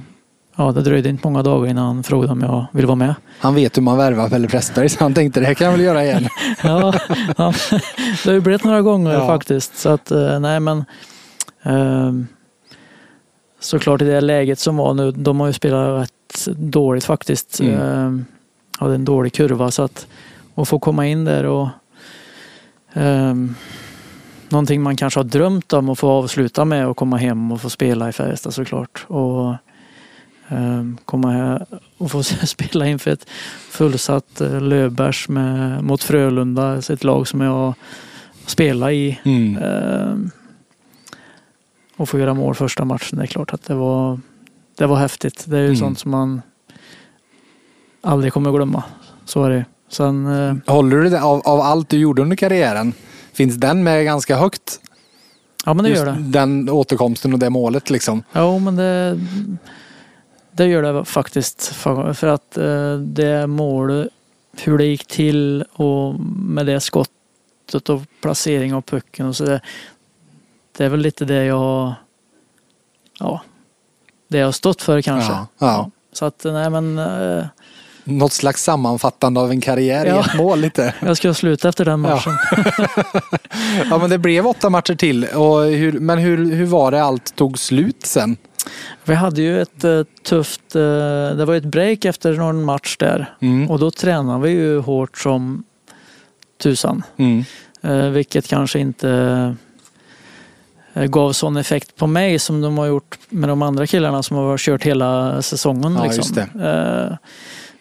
ja, 0.56 0.72
det 0.72 0.82
dröjde 0.82 1.10
inte 1.10 1.28
många 1.28 1.44
dagar 1.44 1.70
innan 1.70 1.86
han 1.86 2.04
frågade 2.04 2.32
om 2.34 2.42
jag 2.42 2.66
ville 2.72 2.88
vara 2.88 2.96
med. 2.96 3.16
Han 3.40 3.56
vet 3.56 3.78
hur 3.78 3.82
man 3.82 3.98
värvar 3.98 4.30
Pelle 4.30 4.48
Pressberg 4.48 4.90
så 4.90 5.04
han 5.04 5.14
tänkte 5.14 5.40
det 5.40 5.46
här 5.46 5.54
kan 5.54 5.66
jag 5.66 5.72
väl 5.72 5.82
göra 5.82 6.04
igen. 6.06 6.28
Ja, 6.64 6.94
han, 7.38 7.54
det 8.24 8.26
har 8.26 8.34
ju 8.34 8.42
blivit 8.42 8.64
några 8.64 8.82
gånger 8.82 9.14
Ja. 9.14 9.28
faktiskt. 9.28 9.78
Så 9.78 9.90
att, 9.90 10.12
eh, 10.12 10.40
nej 10.40 10.60
men. 10.60 10.86
ehm, 11.64 12.28
såklart 13.60 14.02
i 14.02 14.06
det 14.06 14.22
läget 14.22 14.60
som 14.60 14.78
var 14.78 14.94
nu, 14.94 15.12
de 15.12 15.40
har 15.40 15.48
ju 15.48 15.54
spelat 15.54 16.02
rätt 16.02 16.48
dåligt 16.58 17.06
faktiskt. 17.06 17.60
Mm. 17.60 17.82
Ehm, 17.82 18.26
hade 18.78 18.96
en 18.96 19.06
dålig 19.06 19.34
kurva 19.34 19.72
så 19.72 19.84
att 19.84 20.08
att 20.56 20.68
få 20.68 20.80
komma 20.80 21.08
in 21.08 21.26
där 21.26 21.46
och 21.46 21.68
um, 22.94 23.56
någonting 24.50 24.82
man 24.82 24.96
kanske 24.96 25.20
har 25.20 25.26
drömt 25.26 25.74
om 25.74 25.90
att 25.90 26.00
få 26.00 26.10
avsluta 26.10 26.66
med 26.66 26.88
och 26.88 26.98
komma 26.98 27.18
hem 27.18 27.52
och 27.52 27.62
få 27.62 27.70
spela 27.70 28.10
i 28.10 28.12
Färjestad 28.12 28.54
såklart. 28.54 29.06
Och 29.08 29.56
ehm, 30.48 30.98
komma 31.06 31.32
här 31.32 31.66
och 31.98 32.12
få 32.12 32.24
spela 32.24 32.88
inför 32.88 33.12
ett 33.12 33.30
fullsatt 33.70 34.42
eh, 34.42 34.62
Löfbergs 34.62 35.30
med, 35.30 35.84
mot 35.84 36.04
Frölunda, 36.04 36.78
ett 36.78 37.04
lag 37.04 37.28
som 37.28 37.42
jag 37.42 37.74
spelar 38.46 38.90
i. 38.90 39.20
Mm. 39.24 40.32
Och 42.00 42.10
få 42.10 42.20
göra 42.20 42.34
mål 42.34 42.56
första 42.56 42.86
matchen, 42.86 43.18
det 43.18 43.24
är 43.24 43.28
klart 43.28 43.54
att 43.54 43.64
det 43.64 43.74
var, 43.76 44.20
det 44.78 44.86
var 44.86 44.96
häftigt. 44.98 45.44
Det 45.48 45.58
är 45.58 45.62
ju 45.62 45.66
Mm. 45.66 45.78
sånt 45.78 46.00
som 46.00 46.12
man 46.12 46.42
aldrig 48.02 48.34
kommer 48.34 48.52
glömma. 48.52 48.84
Så 49.26 49.44
är 49.44 49.50
det. 49.50 49.66
Sen, 49.90 50.26
eh, 50.26 50.74
Håller 50.74 50.98
du 50.98 51.10
det 51.10 51.22
av, 51.22 51.42
av 51.46 51.60
allt 51.62 51.90
du 51.90 51.98
gjorde 51.98 52.22
under 52.22 52.36
karriären? 52.36 52.94
Finns 53.34 53.56
den 53.56 53.84
med 53.84 54.06
ganska 54.06 54.36
högt 54.38 54.80
Ja 55.66 55.74
men 55.74 55.84
det 55.84 55.90
Just 55.90 56.06
gör 56.06 56.12
det. 56.14 56.20
den 56.22 56.70
återkomsten 56.70 57.34
och 57.34 57.40
det 57.40 57.50
målet 57.50 57.90
liksom. 57.90 58.24
Jo 58.36 58.60
men 58.60 58.76
det, 58.76 59.20
det 60.52 60.66
gör 60.66 60.82
det 60.94 61.06
faktiskt. 61.06 61.68
För 61.68 62.14
för 62.14 62.28
att 62.28 62.58
eh, 62.58 62.94
det 62.98 63.48
målet, 63.48 64.08
hur 64.64 64.78
det 64.78 64.86
gick 64.86 65.06
till 65.08 65.64
och 65.74 66.20
med 66.36 66.66
det 66.66 66.80
skottet 66.80 67.90
och 67.90 68.02
placering 68.22 68.74
av 68.74 68.82
pucken 68.82 69.26
och 69.26 69.36
så 69.36 69.46
det, 69.46 69.62
det 70.80 70.86
är 70.86 70.90
väl 70.90 71.00
lite 71.00 71.26
det 71.26 71.46
jag 71.46 71.94
ja, 73.20 73.42
det 74.28 74.38
jag 74.38 74.48
har 74.48 74.52
stått 74.52 74.82
för 74.82 75.02
kanske. 75.02 75.32
Ja, 75.32 75.48
ja. 75.60 75.92
Så 76.14 76.26
att 76.26 76.44
nej 76.44 76.70
men 76.70 76.98
eh, 77.00 77.46
Något 78.04 78.34
slags 78.34 78.64
sammanfattande 78.64 79.40
av 79.40 79.52
en 79.52 79.62
karriär 79.62 80.06
i 80.06 80.10
Ja. 80.10 80.20
ett 80.26 80.36
mål 80.38 80.60
lite. 80.60 80.94
jag 81.06 81.18
ska 81.18 81.34
sluta 81.34 81.70
efter 81.70 81.86
den 81.86 82.00
matchen. 82.00 82.34
Ja 83.90 83.98
men 83.98 84.10
det 84.10 84.18
blev 84.18 84.48
åtta 84.48 84.70
matcher 84.70 84.96
till. 84.96 85.26
Och 85.26 85.62
hur, 85.64 86.00
men 86.00 86.18
hur, 86.20 86.52
hur 86.52 86.66
var 86.66 86.92
det 86.92 87.04
allt 87.04 87.36
tog 87.36 87.60
slut 87.60 88.06
sen? 88.06 88.38
Vi 89.04 89.14
hade 89.14 89.42
ju 89.42 89.62
ett 89.62 89.84
eh, 89.84 90.04
tufft, 90.24 90.76
eh, 90.76 90.82
det 91.36 91.46
var 91.46 91.56
ett 91.56 91.64
break 91.66 92.06
efter 92.06 92.34
någon 92.34 92.64
match 92.64 92.98
där. 92.98 93.36
Mm. 93.42 93.70
Och 93.70 93.80
då 93.80 93.92
tränade 93.92 94.44
vi 94.44 94.50
ju 94.50 94.80
hårt 94.80 95.18
som 95.18 95.64
tusan. 96.64 97.04
Mm. 97.18 97.44
Eh, 97.82 98.10
vilket 98.10 98.48
kanske 98.48 98.80
inte 98.80 99.56
gav 100.94 101.34
sån 101.34 101.58
effekt 101.58 101.96
på 101.96 102.08
mig 102.08 102.40
som 102.40 102.62
de 102.62 102.78
har 102.78 102.86
gjort 102.86 103.20
med 103.30 103.50
de 103.50 103.62
andra 103.62 103.88
killarna 103.88 104.24
som 104.24 104.38
har 104.38 104.58
kört 104.58 104.84
hela 104.84 105.42
säsongen. 105.42 105.94
Ja, 105.94 106.04
liksom. 106.04 106.38
Eh, 106.62 107.18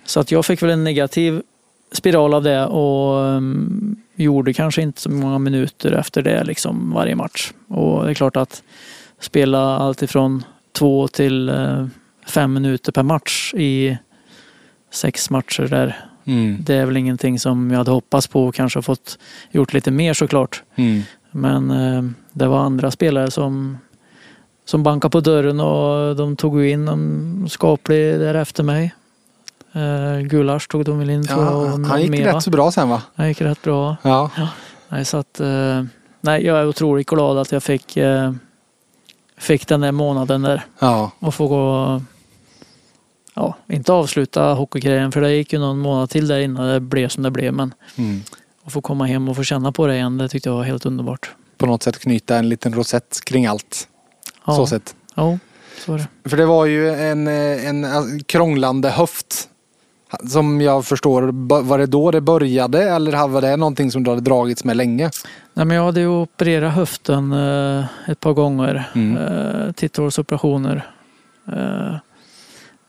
så 0.04 0.20
att 0.20 0.30
jag 0.30 0.46
fick 0.46 0.62
väl 0.62 0.70
en 0.70 0.84
negativ 0.84 1.42
spiral 1.92 2.34
av 2.34 2.42
det 2.42 2.66
och 2.66 3.24
um, 3.24 3.96
gjorde 4.14 4.52
kanske 4.52 4.82
inte 4.82 5.00
så 5.00 5.10
många 5.10 5.38
minuter 5.38 5.92
efter 5.92 6.22
det 6.22 6.44
liksom 6.44 6.92
varje 6.92 7.14
match. 7.14 7.52
Och 7.68 8.04
det 8.04 8.10
är 8.10 8.14
klart 8.14 8.36
att 8.36 8.62
spela 9.20 9.58
allt 9.58 10.02
ifrån 10.02 10.44
två 10.72 11.08
till 11.08 11.48
eh, 11.48 11.86
fem 12.26 12.52
minuter 12.52 12.92
per 12.92 13.02
match 13.02 13.54
i 13.54 13.98
sex 14.90 15.30
matcher 15.30 15.62
där 15.62 16.08
Mm. 16.28 16.56
det 16.60 16.74
är 16.74 16.86
väl 16.86 16.96
ingenting 16.96 17.38
som 17.38 17.70
jag 17.70 17.78
hade 17.78 17.90
hoppats 17.90 18.26
på 18.26 18.44
och 18.44 18.54
kanske 18.54 18.82
fått 18.82 19.18
gjort 19.50 19.72
lite 19.72 19.90
mer 19.90 20.14
såklart. 20.14 20.62
Mm. 20.76 21.02
Men 21.30 21.70
eh, 21.70 22.02
det 22.38 22.46
var 22.48 22.58
andra 22.58 22.90
spelare 22.90 23.30
som, 23.30 23.78
som 24.64 24.82
bankade 24.82 25.12
på 25.12 25.20
dörren 25.20 25.60
och 25.60 26.16
de 26.16 26.36
tog 26.36 26.64
in 26.66 26.88
en 26.88 27.46
skaplig 27.50 28.18
där 28.20 28.34
efter 28.34 28.62
mig. 28.62 28.94
Eh, 29.72 30.20
Gulasch 30.20 30.68
tog 30.68 30.84
de 30.84 30.98
väl 30.98 31.10
in. 31.10 31.26
Ja, 31.28 31.66
han 31.88 32.02
gick 32.02 32.20
rätt 32.20 32.42
så 32.42 32.50
bra 32.50 32.70
sen 32.70 32.88
va? 32.88 33.02
Han 33.14 33.28
gick 33.28 33.40
rätt 33.40 33.62
bra. 33.62 33.96
Ja. 34.02 34.30
Nej, 34.88 35.04
så 35.04 35.16
att, 35.16 35.40
eh, 35.40 35.84
nej, 36.20 36.46
jag 36.46 36.58
är 36.58 36.66
otroligt 36.66 37.06
glad 37.06 37.38
att 37.38 37.52
jag 37.52 37.62
fick, 37.62 37.96
eh, 37.96 38.32
fick 39.38 39.68
den 39.68 39.80
där 39.80 39.92
månaden 39.92 40.42
där 40.42 40.64
ja. 40.78 41.10
och 41.18 41.34
få 41.34 41.46
gå 41.48 42.02
Ja, 43.34 43.54
inte 43.66 43.92
avsluta 43.92 44.54
hockeygrejen 44.54 45.12
för 45.12 45.20
det 45.20 45.34
gick 45.34 45.52
ju 45.52 45.58
någon 45.58 45.78
månad 45.78 46.10
till 46.10 46.28
där 46.28 46.38
innan 46.38 46.68
det 46.68 46.80
blev 46.80 47.08
som 47.08 47.22
det 47.22 47.30
blev. 47.30 47.52
Men 47.54 47.74
Mm. 47.96 48.20
att 48.64 48.72
få 48.72 48.80
komma 48.80 49.06
hem 49.06 49.28
och 49.28 49.36
få 49.36 49.42
känna 49.42 49.72
på 49.72 49.86
det 49.86 49.94
igen, 49.94 50.18
det 50.18 50.28
tyckte 50.28 50.48
jag 50.48 50.56
var 50.56 50.62
helt 50.62 50.86
underbart. 50.86 51.30
På 51.58 51.66
något 51.66 51.82
sätt 51.82 51.98
knyta 51.98 52.36
en 52.36 52.48
liten 52.48 52.72
rosett 52.72 53.24
kring 53.24 53.46
allt. 53.46 53.88
Ja, 54.46 54.56
Så 54.56 54.66
sett. 54.66 54.94
Ja, 55.14 55.38
så 55.86 55.94
är 55.94 55.98
det. 55.98 56.28
För 56.30 56.36
det 56.36 56.46
var 56.46 56.66
ju 56.66 56.90
en, 56.90 57.28
eh, 57.28 57.66
en 57.68 57.84
alltså, 57.84 58.24
krånglande 58.26 58.90
höft. 58.90 59.48
Som 60.28 60.60
jag 60.60 60.84
förstår, 60.84 61.22
var 61.62 61.78
det 61.78 61.86
då 61.86 62.10
det 62.10 62.20
började 62.20 62.82
eller 62.82 63.28
var 63.28 63.40
det 63.40 63.56
någonting 63.56 63.90
som 63.90 64.04
du 64.04 64.10
hade 64.10 64.22
dragits 64.22 64.64
med 64.64 64.76
länge? 64.76 65.10
Nej, 65.54 65.66
men 65.66 65.76
jag 65.76 65.84
hade 65.84 66.00
ju 66.00 66.06
opererat 66.06 66.74
höften 66.74 67.32
eh, 67.32 67.84
ett 68.06 68.20
par 68.20 68.32
gånger. 68.32 68.90
Mm. 68.94 69.16
Eh, 69.16 69.72
titthålsoperationer. 69.72 70.90
Eh, 71.52 71.96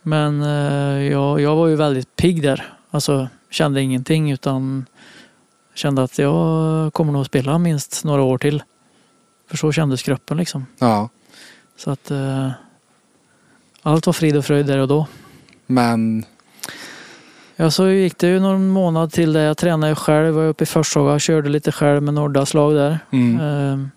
men 0.01 0.41
eh, 0.41 1.03
jag, 1.11 1.41
jag 1.41 1.55
var 1.55 1.67
ju 1.67 1.75
väldigt 1.75 2.15
pigg 2.15 2.41
där. 2.41 2.73
Alltså 2.91 3.27
kände 3.49 3.81
ingenting 3.81 4.31
utan 4.31 4.85
kände 5.79 6.03
att 6.03 6.17
jag 6.17 6.93
kommer 6.93 7.13
nog 7.13 7.25
spela 7.25 7.57
minst 7.57 8.03
några 8.03 8.21
år 8.21 8.37
till. 8.37 8.63
För 9.47 9.57
så 9.57 9.71
kändes 9.71 10.03
kroppen 10.03 10.37
liksom. 10.37 10.65
Ja. 10.79 11.09
Så 11.77 11.91
att 11.91 12.11
eh, 12.11 12.51
allt 13.81 14.05
var 14.05 14.13
frid 14.13 14.37
och 14.37 14.45
fröjd 14.45 14.65
där 14.65 14.77
och 14.77 14.87
då. 14.87 15.07
Men 15.65 16.25
Ja, 17.61 17.71
så 17.71 17.87
gick 17.89 18.17
det 18.17 18.27
ju 18.27 18.39
någon 18.39 18.69
månad 18.69 19.11
till 19.11 19.33
där 19.33 19.41
jag 19.45 19.57
tränade 19.57 19.95
själv. 19.95 20.35
Var 20.35 20.43
uppe 20.43 20.63
i 20.63 20.67
Forshaga 20.67 21.19
körde 21.19 21.49
lite 21.49 21.71
själv 21.71 22.03
med 22.03 22.13
Nordas 22.13 22.53
lag 22.53 22.75
där. 22.75 22.99
mm. 23.11 23.39
Ehm, 23.39 23.89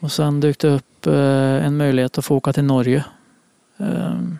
och 0.00 0.12
sen 0.12 0.40
dök 0.40 0.58
det 0.58 0.68
upp 0.68 1.06
eh, 1.06 1.66
en 1.66 1.76
möjlighet 1.76 2.18
att 2.18 2.24
få 2.24 2.36
åka 2.36 2.52
till 2.52 2.64
Norge. 2.64 3.04
Ehm, 3.78 4.38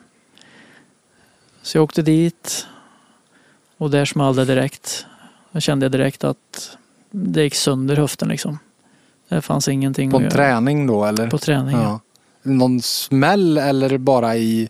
så 1.63 1.79
jag 1.79 1.85
åkte 1.85 2.03
dit 2.03 2.67
och 3.77 3.91
där 3.91 4.05
small 4.05 4.37
det 4.37 4.45
direkt. 4.45 5.07
Jag 5.53 5.63
kände 5.63 5.89
direkt 5.89 6.25
att 6.25 6.77
det 7.11 7.43
gick 7.43 7.55
sönder 7.55 7.97
höften 7.97 8.29
liksom. 8.29 8.59
Det 9.29 9.41
fanns 9.43 9.69
ingenting 9.69 10.11
på 10.11 10.31
träning 10.31 10.87
då 10.87 11.05
eller? 11.05 11.31
På 11.31 11.39
träning. 11.39 11.77
Ja. 11.77 12.01
Någon 12.43 12.83
smäll 12.83 13.59
eller 13.59 13.99
bara 13.99 14.37
i 14.37 14.69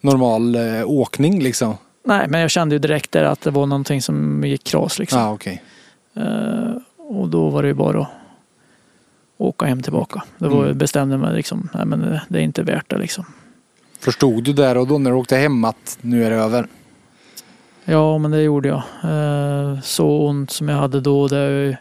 normal 0.00 0.54
eh, 0.54 0.84
åkning 0.90 1.42
liksom? 1.42 1.74
Nej, 2.04 2.26
men 2.28 2.40
jag 2.40 2.50
kände 2.50 2.74
ju 2.74 2.78
direkt 2.78 3.12
där 3.12 3.24
att 3.24 3.40
det 3.40 3.50
var 3.50 3.66
någonting 3.66 4.02
som 4.02 4.44
gick 4.44 4.64
kras 4.64 4.98
liksom. 4.98 5.20
Ja, 5.20 5.32
okej. 5.32 5.62
Eh, 6.14 6.72
och 6.96 7.28
då 7.28 7.48
var 7.48 7.62
det 7.62 7.68
ju 7.68 7.74
bara 7.74 8.00
att 8.00 8.08
åka 9.38 9.66
hem 9.66 9.82
tillbaka. 9.82 10.22
Det 10.38 10.48
var, 10.48 10.64
Mm. 10.64 10.78
bestämde 10.78 11.18
mig 11.18 11.34
liksom, 11.36 11.68
nej 11.74 11.86
men 11.86 12.00
det, 12.00 12.22
det 12.28 12.38
är 12.38 12.42
inte 12.42 12.62
värt 12.62 12.90
det 12.90 12.98
liksom. 12.98 13.24
Förstod 14.00 14.44
du 14.44 14.52
där 14.52 14.76
och 14.76 14.86
då 14.86 14.98
när 14.98 15.10
du 15.10 15.16
åkte 15.16 15.36
hem 15.36 15.64
att 15.64 15.98
nu 16.00 16.24
är 16.24 16.30
det 16.30 16.36
över? 16.36 16.66
Ja, 17.84 18.18
men 18.18 18.30
det 18.30 18.42
gjorde 18.42 18.68
jag. 18.68 18.82
Eh, 19.04 19.80
så 19.80 20.26
ont 20.28 20.50
som 20.50 20.68
jag 20.68 20.76
hade 20.76 21.00
då, 21.00 21.28
det 21.28 21.36
har 21.36 21.42
jag 21.50 21.76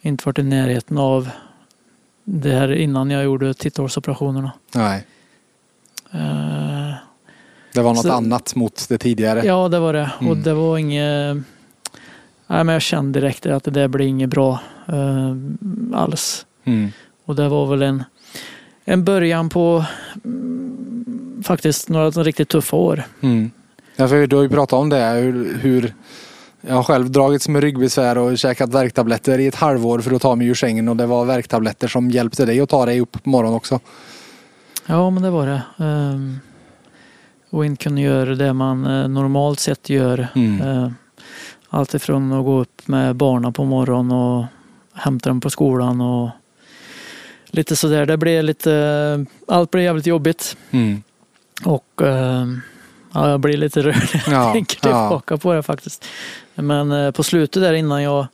inte 0.00 0.22
varit 0.26 0.38
i 0.38 0.42
närheten 0.42 0.98
av 0.98 1.28
det 2.24 2.50
här 2.52 2.72
innan 2.72 3.10
jag 3.10 3.24
gjorde 3.24 3.54
titthålsoperationerna. 3.54 4.52
Nej, 4.74 5.06
Eh, 6.12 6.92
det 7.74 7.80
var 7.82 7.94
något 7.94 8.02
Så- 8.02 8.12
annat 8.12 8.54
mot 8.54 8.86
det 8.88 8.98
tidigare. 8.98 9.42
ja, 9.46 9.68
det 9.68 9.78
var 9.78 9.92
det. 9.92 10.10
Och 10.16 10.22
Mm. 10.22 10.42
det 10.42 10.54
var 10.54 10.78
inget... 10.78 11.36
Nej, 12.46 12.64
men 12.64 12.68
jag 12.68 12.82
kände 12.82 13.20
direkt 13.20 13.46
att 13.46 13.64
det 13.64 13.70
där 13.70 13.88
blir 13.88 14.06
inget 14.06 14.30
bra 14.30 14.60
eh, 14.88 15.34
alls. 15.92 16.46
Mm. 16.64 16.92
Och 17.24 17.34
det 17.36 17.48
var 17.48 17.66
väl 17.66 17.82
en, 17.82 18.04
en 18.84 19.04
början 19.04 19.48
på 19.48 19.84
mm, 20.24 21.42
faktiskt 21.46 21.88
några 21.88 22.10
riktigt 22.10 22.48
tuffa 22.48 22.76
år. 22.76 23.02
Mm. 23.20 23.50
Ja, 23.96 24.08
för 24.08 24.26
du 24.26 24.36
har 24.36 24.42
ju 24.42 24.48
pratat 24.48 24.78
om 24.78 24.88
det, 24.88 25.10
hur, 25.10 25.58
hur 25.58 25.94
jag 26.60 26.74
har 26.74 26.82
själv 26.82 27.10
dragits 27.10 27.48
med 27.48 27.62
ryggbesvär 27.62 28.18
och 28.18 28.38
käkat 28.38 28.74
värktabletter 28.74 29.38
i 29.38 29.46
ett 29.46 29.54
halvår 29.54 29.98
för 30.00 30.14
att 30.14 30.22
ta 30.22 30.34
mig 30.34 30.46
ur 30.46 30.54
sängen 30.54 30.88
och 30.88 30.96
det 30.96 31.06
var 31.06 31.24
värktabletter 31.24 31.88
som 31.88 32.10
hjälpte 32.10 32.44
dig 32.44 32.60
att 32.60 32.68
ta 32.68 32.86
dig 32.86 33.00
upp 33.00 33.22
på 33.22 33.30
morgonen 33.30 33.56
också. 33.56 33.80
Ja, 34.86 35.10
men 35.10 35.22
det 35.22 35.30
var 35.30 35.46
det. 35.46 35.84
Ehm, 35.84 36.38
och 37.50 37.66
inte 37.66 37.84
kunna 37.84 38.00
göra 38.00 38.34
det 38.34 38.52
man 38.52 38.86
eh, 38.86 39.08
normalt 39.08 39.60
sett 39.60 39.90
gör. 39.90 40.28
Mm. 40.34 40.60
Eh, 40.60 40.90
allt 41.68 41.94
ifrån 41.94 42.32
att 42.32 42.44
gå 42.44 42.60
upp 42.60 42.88
med 42.88 43.16
barnen 43.16 43.52
på 43.52 43.64
morgonen 43.64 44.12
och 44.12 44.44
hämta 44.94 45.30
dem 45.30 45.40
på 45.40 45.50
skolan 45.50 46.00
och 46.00 46.30
lite 47.46 47.76
sådär. 47.76 48.06
Det 48.06 48.16
blev 48.16 48.44
lite, 48.44 49.26
allt 49.48 49.70
blev 49.70 49.84
jävligt 49.84 50.06
jobbigt. 50.06 50.56
Mm. 50.70 51.02
Och 51.64 52.02
ehm, 52.02 52.60
ja, 53.12 53.30
jag 53.30 53.40
blir 53.40 53.56
lite 53.56 53.82
rörd 53.82 54.08
när 54.26 54.32
jag 54.34 54.42
Ja, 54.48 54.52
tänker 54.52 54.76
ja. 54.88 55.08
tillbaka 55.08 55.36
på 55.36 55.52
det 55.52 55.62
faktiskt. 55.62 56.04
Men 56.54 56.92
eh, 56.92 57.10
på 57.10 57.22
slutet 57.22 57.62
där 57.62 57.72
innan 57.72 58.02
jag 58.02 58.26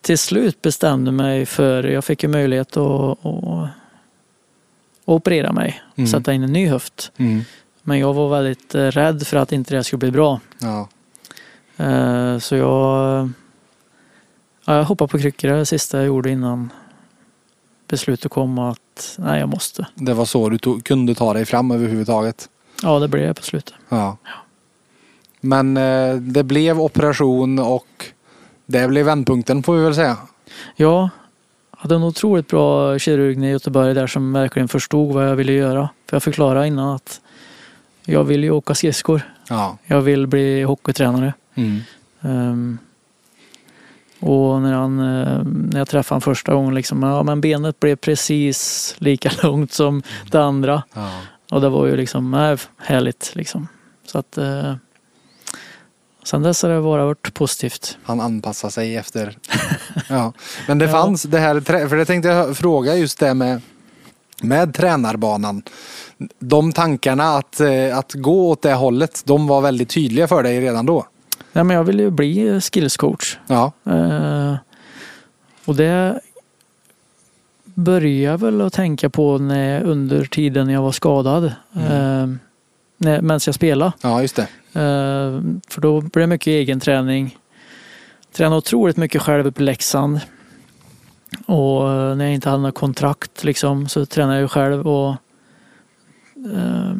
till 0.00 0.18
slut 0.18 0.62
bestämde 0.62 1.12
mig 1.12 1.46
för, 1.46 1.84
jag 1.84 2.04
fick 2.04 2.22
ju 2.22 2.28
möjlighet 2.28 2.76
att, 2.76 3.26
att, 3.26 3.44
att 3.44 3.68
operera 5.04 5.52
mig, 5.52 5.82
Mm. 5.96 6.08
sätta 6.08 6.32
in 6.32 6.42
en 6.42 6.52
ny 6.52 6.68
höft. 6.68 7.12
Mm. 7.16 7.44
Men 7.82 7.98
jag 7.98 8.14
var 8.14 8.28
väldigt 8.28 8.74
eh, 8.74 8.86
rädd 8.86 9.26
för 9.26 9.36
att 9.36 9.52
inte 9.52 9.74
det 9.76 9.84
skulle 9.84 9.98
bli 9.98 10.10
bra. 10.10 10.40
Ja. 10.58 10.88
Eh, 11.84 12.38
Så 12.38 12.56
jag, 12.56 13.30
ja, 14.64 14.76
jag 14.76 14.84
hoppade 14.84 15.08
på 15.08 15.18
kryckor 15.18 15.48
det 15.48 15.66
sista 15.66 15.98
jag 15.98 16.06
gjorde 16.06 16.30
innan 16.30 16.70
beslutet 17.88 18.30
kom 18.32 18.58
att 18.58 19.14
nej, 19.18 19.40
jag 19.40 19.48
måste. 19.48 19.86
Det 19.94 20.14
var 20.14 20.24
så 20.24 20.48
du 20.48 20.58
tog, 20.58 20.84
kunde 20.84 21.14
ta 21.14 21.32
dig 21.34 21.44
fram 21.44 21.70
överhuvudtaget. 21.70 22.48
Ja, 22.82 22.98
det 22.98 23.08
blev 23.08 23.24
jag 23.24 23.36
på 23.36 23.42
slutet. 23.42 23.74
Ja. 23.88 24.16
Men 25.40 25.76
eh, 25.76 26.14
det 26.16 26.42
blev 26.42 26.80
operation 26.80 27.58
och 27.58 28.06
det 28.66 28.88
blev 28.88 29.06
vändpunkten 29.06 29.62
får 29.62 29.74
vi 29.76 29.84
väl 29.84 29.94
säga. 29.94 30.16
Ja, 30.76 31.10
jag 31.72 31.78
hade 31.78 31.94
en 31.94 32.02
otroligt 32.02 32.48
bra 32.48 32.98
kirurg 32.98 33.44
i 33.44 33.50
Göteborg 33.50 33.94
där 33.94 34.06
som 34.06 34.32
verkligen 34.32 34.68
förstod 34.68 35.14
vad 35.14 35.28
jag 35.28 35.36
ville 35.36 35.52
göra. 35.52 35.88
För 36.08 36.16
jag 36.16 36.22
förklarade 36.22 36.66
innan 36.66 36.94
att 36.94 37.20
jag 38.04 38.24
vill 38.24 38.44
ju 38.44 38.50
åka 38.50 38.74
skridskor. 38.74 39.22
Ja. 39.48 39.78
Jag 39.84 40.00
vill 40.00 40.26
bli 40.26 40.62
hockeytränare. 40.62 41.34
Mm. 41.54 41.80
Ehm, 42.20 42.78
Och 44.20 44.62
när, 44.62 44.72
han, 44.72 44.98
eh, 44.98 45.42
när 45.44 45.78
jag 45.78 45.88
träffade 45.88 46.14
honom 46.14 46.20
första 46.20 46.54
gången, 46.54 46.74
liksom, 46.74 47.02
ja, 47.02 47.22
men 47.22 47.40
benet 47.40 47.80
blev 47.80 47.96
precis 47.96 48.94
lika 48.98 49.30
långt 49.42 49.72
som 49.72 50.02
det 50.30 50.42
andra. 50.42 50.82
Ja. 50.94 51.10
Och 51.52 51.60
det 51.60 51.68
var 51.68 51.86
ju 51.86 51.96
liksom 51.96 52.34
äh, 52.34 52.58
härligt. 52.78 53.32
Liksom. 53.34 53.68
Så 54.06 54.18
att, 54.18 54.38
eh, 54.38 54.74
sen 56.24 56.42
dess 56.42 56.62
har 56.62 56.70
det 56.70 56.80
bara 56.80 57.04
varit 57.04 57.34
positivt. 57.34 57.98
Han 58.04 58.20
anpassar 58.20 58.70
sig 58.70 58.96
efter... 58.96 59.38
ja. 60.08 60.32
Men 60.68 60.78
det 60.78 60.88
fanns 60.88 61.22
det 61.22 61.38
här, 61.38 61.60
för 61.88 61.96
det 61.96 62.04
tänkte 62.04 62.28
jag 62.28 62.56
fråga 62.56 62.94
just 62.94 63.18
det 63.18 63.34
med, 63.34 63.60
med 64.42 64.74
tränarbanan. 64.74 65.62
De 66.38 66.72
tankarna 66.72 67.24
att, 67.24 67.60
eh, 67.60 67.98
att 67.98 68.12
gå 68.12 68.50
åt 68.50 68.62
det 68.62 68.74
hållet, 68.74 69.22
de 69.24 69.46
var 69.46 69.60
väldigt 69.60 69.88
tydliga 69.88 70.28
för 70.28 70.42
dig 70.42 70.60
redan 70.60 70.86
då. 70.86 71.06
Ja, 71.52 71.64
men 71.64 71.76
jag 71.76 71.84
ville 71.84 72.02
ju 72.02 72.10
bli 72.10 72.60
skillscoach. 72.60 73.38
Ja. 73.46 73.72
Eh, 73.86 74.54
och 75.64 75.76
det 75.76 76.20
började 77.74 78.36
väl 78.36 78.60
att 78.60 78.72
tänka 78.72 79.10
på 79.10 79.38
när, 79.38 79.82
under 79.82 80.24
tiden 80.24 80.68
jag 80.68 80.82
var 80.82 80.92
skadad. 80.92 81.44
Eh, 81.74 82.26
när, 82.96 83.22
medan 83.22 83.40
jag 83.46 83.54
spelade. 83.54 83.92
ja, 84.02 84.22
just 84.22 84.36
det. 84.36 84.42
Eh, 84.80 85.40
för 85.68 85.80
då 85.80 86.00
blev 86.00 86.22
det 86.22 86.26
mycket 86.26 86.46
egen 86.46 86.80
träning. 86.80 87.38
Tränade 88.32 88.56
otroligt 88.56 88.96
mycket 88.96 89.22
själv 89.22 89.46
uppe 89.46 89.62
i 89.62 89.64
Leksand. 89.64 90.20
Och 91.46 91.90
eh, 91.90 92.16
när 92.16 92.24
jag 92.24 92.34
inte 92.34 92.50
hade 92.50 92.62
något 92.62 92.74
kontrakt 92.74 93.44
liksom, 93.44 93.88
så 93.88 94.06
tränade 94.06 94.40
jag 94.40 94.50
själv. 94.50 94.88
Och, 94.88 95.10
eh, 96.36 96.96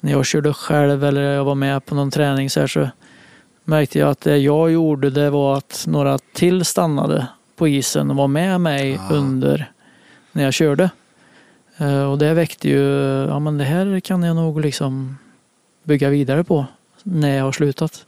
när 0.00 0.12
jag 0.12 0.26
körde 0.26 0.52
själv 0.52 1.04
eller 1.04 1.22
jag 1.22 1.44
var 1.44 1.54
med 1.54 1.86
på 1.86 1.94
någon 1.94 2.10
träning 2.10 2.50
så, 2.50 2.60
här, 2.60 2.66
så 2.66 2.88
märkte 3.64 3.98
jag 3.98 4.10
att 4.10 4.20
det 4.20 4.38
jag 4.38 4.72
gjorde 4.72 5.10
det 5.10 5.30
var 5.30 5.56
att 5.56 5.84
några 5.88 6.18
till 6.18 6.64
stannade 6.64 7.26
på 7.56 7.68
isen 7.68 8.10
och 8.10 8.16
var 8.16 8.28
med 8.28 8.60
mig 8.60 8.98
Ah. 9.00 9.14
under 9.14 9.70
när 10.32 10.44
jag 10.44 10.54
körde. 10.54 10.90
Eh, 11.76 12.10
och 12.10 12.18
det 12.18 12.34
väckte 12.34 12.68
ju, 12.68 12.82
ja 13.28 13.38
men 13.38 13.58
det 13.58 13.64
här 13.64 14.00
kan 14.00 14.22
jag 14.22 14.36
nog 14.36 14.60
liksom 14.60 15.18
bygga 15.84 16.08
vidare 16.08 16.44
på 16.44 16.66
när 17.02 17.36
jag 17.36 17.44
har 17.44 17.52
slutat. 17.52 18.06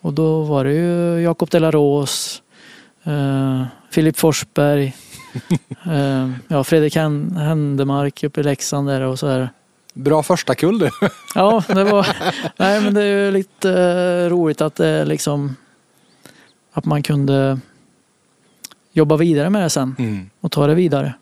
Och 0.00 0.12
då 0.12 0.42
var 0.42 0.64
det 0.64 0.72
ju 0.72 1.20
Jakob 1.22 1.50
Delaros, 1.50 2.42
eh, 3.04 3.64
Filip 3.90 4.16
Forsberg, 4.18 4.94
eh, 5.86 6.30
ja, 6.48 6.64
Fredrik 6.64 6.96
Hän- 6.96 7.36
Händemark 7.36 8.24
uppe 8.24 8.40
i 8.40 8.44
Leksand 8.44 8.88
där 8.88 9.00
och 9.00 9.18
så 9.18 9.28
här. 9.28 9.48
Bra 9.94 10.22
första 10.22 10.54
kull 10.54 10.78
du. 10.78 10.90
Ja, 11.34 11.62
det 11.68 11.84
var, 11.84 12.06
nej 12.56 12.80
men 12.80 12.94
det 12.94 13.02
är 13.02 13.24
ju 13.24 13.30
lite 13.30 13.70
eh, 13.72 14.30
roligt 14.30 14.60
att 14.60 14.74
det 14.74 15.04
liksom 15.04 15.56
att 16.72 16.84
man 16.84 17.02
kunde 17.02 17.58
jobba 18.94 19.16
vidare 19.16 19.50
med 19.50 19.62
det 19.62 19.70
sen 19.70 19.96
Mm. 19.98 20.30
och 20.40 20.52
ta 20.52 20.66
det 20.66 20.74
vidare. 20.74 21.14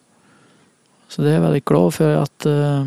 Så 1.09 1.23
det 1.23 1.31
är 1.31 1.35
jag 1.35 1.41
väldigt 1.41 1.65
glad 1.65 1.95
för 1.95 2.17
att 2.17 2.47
eh, 2.47 2.87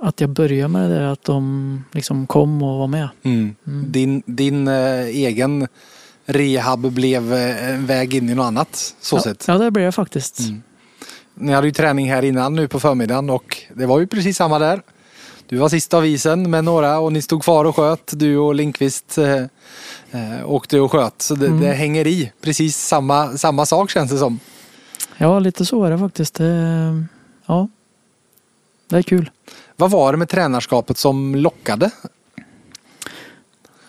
att 0.00 0.20
jag 0.20 0.30
började 0.30 0.68
med 0.68 0.90
det 0.90 0.94
där, 0.94 1.02
att 1.02 1.24
de 1.24 1.84
liksom 1.92 2.26
kom 2.26 2.62
och 2.62 2.78
var 2.78 2.86
med. 2.86 3.08
Mm. 3.22 3.54
Din, 3.64 4.22
din 4.26 4.68
eh, 4.68 5.06
egen 5.06 5.68
rehab 6.26 6.92
blev 6.92 7.32
eh, 7.34 7.70
en 7.70 7.86
väg 7.86 8.14
in 8.14 8.28
i 8.30 8.34
något 8.34 8.44
annat, 8.44 8.94
så 9.00 9.16
ja, 9.16 9.20
sett. 9.20 9.44
ja, 9.48 9.58
det 9.58 9.70
blev 9.70 9.84
jag 9.84 9.94
faktiskt. 9.94 10.40
Mm. 10.40 10.62
Ni 11.34 11.52
hade 11.52 11.66
ju 11.66 11.72
träning 11.72 12.10
här 12.10 12.22
innan 12.24 12.54
nu 12.54 12.68
på 12.68 12.80
förmiddagen 12.80 13.30
och 13.30 13.56
det 13.74 13.86
var 13.86 13.98
ju 14.00 14.06
precis 14.06 14.36
samma 14.36 14.58
där. 14.58 14.82
Du 15.48 15.56
var 15.56 15.68
sist 15.68 15.94
av 15.94 16.06
isen 16.06 16.50
med 16.50 16.64
några 16.64 16.98
och 16.98 17.12
ni 17.12 17.22
stod 17.22 17.42
kvar 17.42 17.64
och 17.64 17.76
sköt. 17.76 18.12
Du 18.12 18.36
och 18.36 18.54
Linkvist 18.54 19.18
eh, 19.18 19.34
eh, 20.10 20.46
åkte 20.50 20.80
och 20.80 20.92
sköt. 20.92 21.22
Så 21.22 21.34
det, 21.34 21.46
Mm. 21.46 21.60
det 21.60 21.72
hänger 21.72 22.06
i. 22.06 22.32
Precis 22.40 22.76
samma, 22.76 23.28
samma 23.36 23.66
sak 23.66 23.90
känns 23.90 24.10
det 24.10 24.18
som. 24.18 24.40
Ja, 25.18 25.38
lite 25.38 25.64
så 25.66 25.84
är 25.84 25.90
det 25.90 25.98
faktiskt. 25.98 26.40
Ja, 27.46 27.68
det 28.88 28.96
är 28.96 29.02
kul. 29.02 29.30
Vad 29.76 29.90
var 29.90 30.12
det 30.12 30.18
med 30.18 30.28
tränarskapet 30.28 30.98
som 30.98 31.34
lockade? 31.34 31.90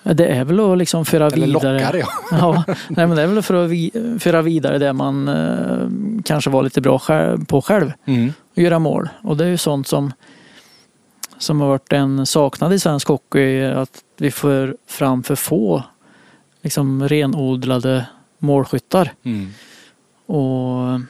Det 0.04 0.26
är 0.28 0.44
väl 0.44 0.60
att 0.60 0.78
liksom 0.78 1.06
föra 1.06 1.28
Eller 1.28 1.46
vidare. 1.48 1.74
lockar 1.74 1.96
ja. 1.98 2.08
Ja, 2.32 2.64
nej, 2.90 3.08
men 3.08 3.16
det 3.16 3.22
är 3.22 3.28
väl 3.28 3.42
för 3.42 3.54
att 3.54 3.70
vi, 3.70 3.92
föra 4.20 4.42
vidare 4.42 4.78
det 4.78 4.94
man 4.94 5.28
eh, 5.28 6.22
kanske 6.26 6.50
var 6.50 6.64
lite 6.64 6.82
bra 6.82 7.00
själv, 7.00 7.46
på 7.46 7.62
själv. 7.62 7.92
Mm. 8.06 8.34
och 8.56 8.58
göra 8.62 8.80
mål. 8.80 9.10
Och 9.24 9.38
det 9.38 9.44
är 9.46 9.50
ju 9.50 9.58
sånt 9.58 9.88
som, 9.88 10.14
som 11.40 11.62
har 11.62 11.68
varit 11.68 11.94
en 11.94 12.26
saknad 12.26 12.74
i 12.74 12.80
svensk 12.80 13.08
hockey. 13.08 13.64
Att 13.64 14.04
vi 14.18 14.32
får 14.32 14.78
fram 14.88 15.24
för 15.24 15.36
få 15.36 15.84
liksom 16.62 17.10
renodlade 17.10 18.06
målskyttar. 18.38 19.14
Mm. 19.24 19.50
Och 20.26 21.02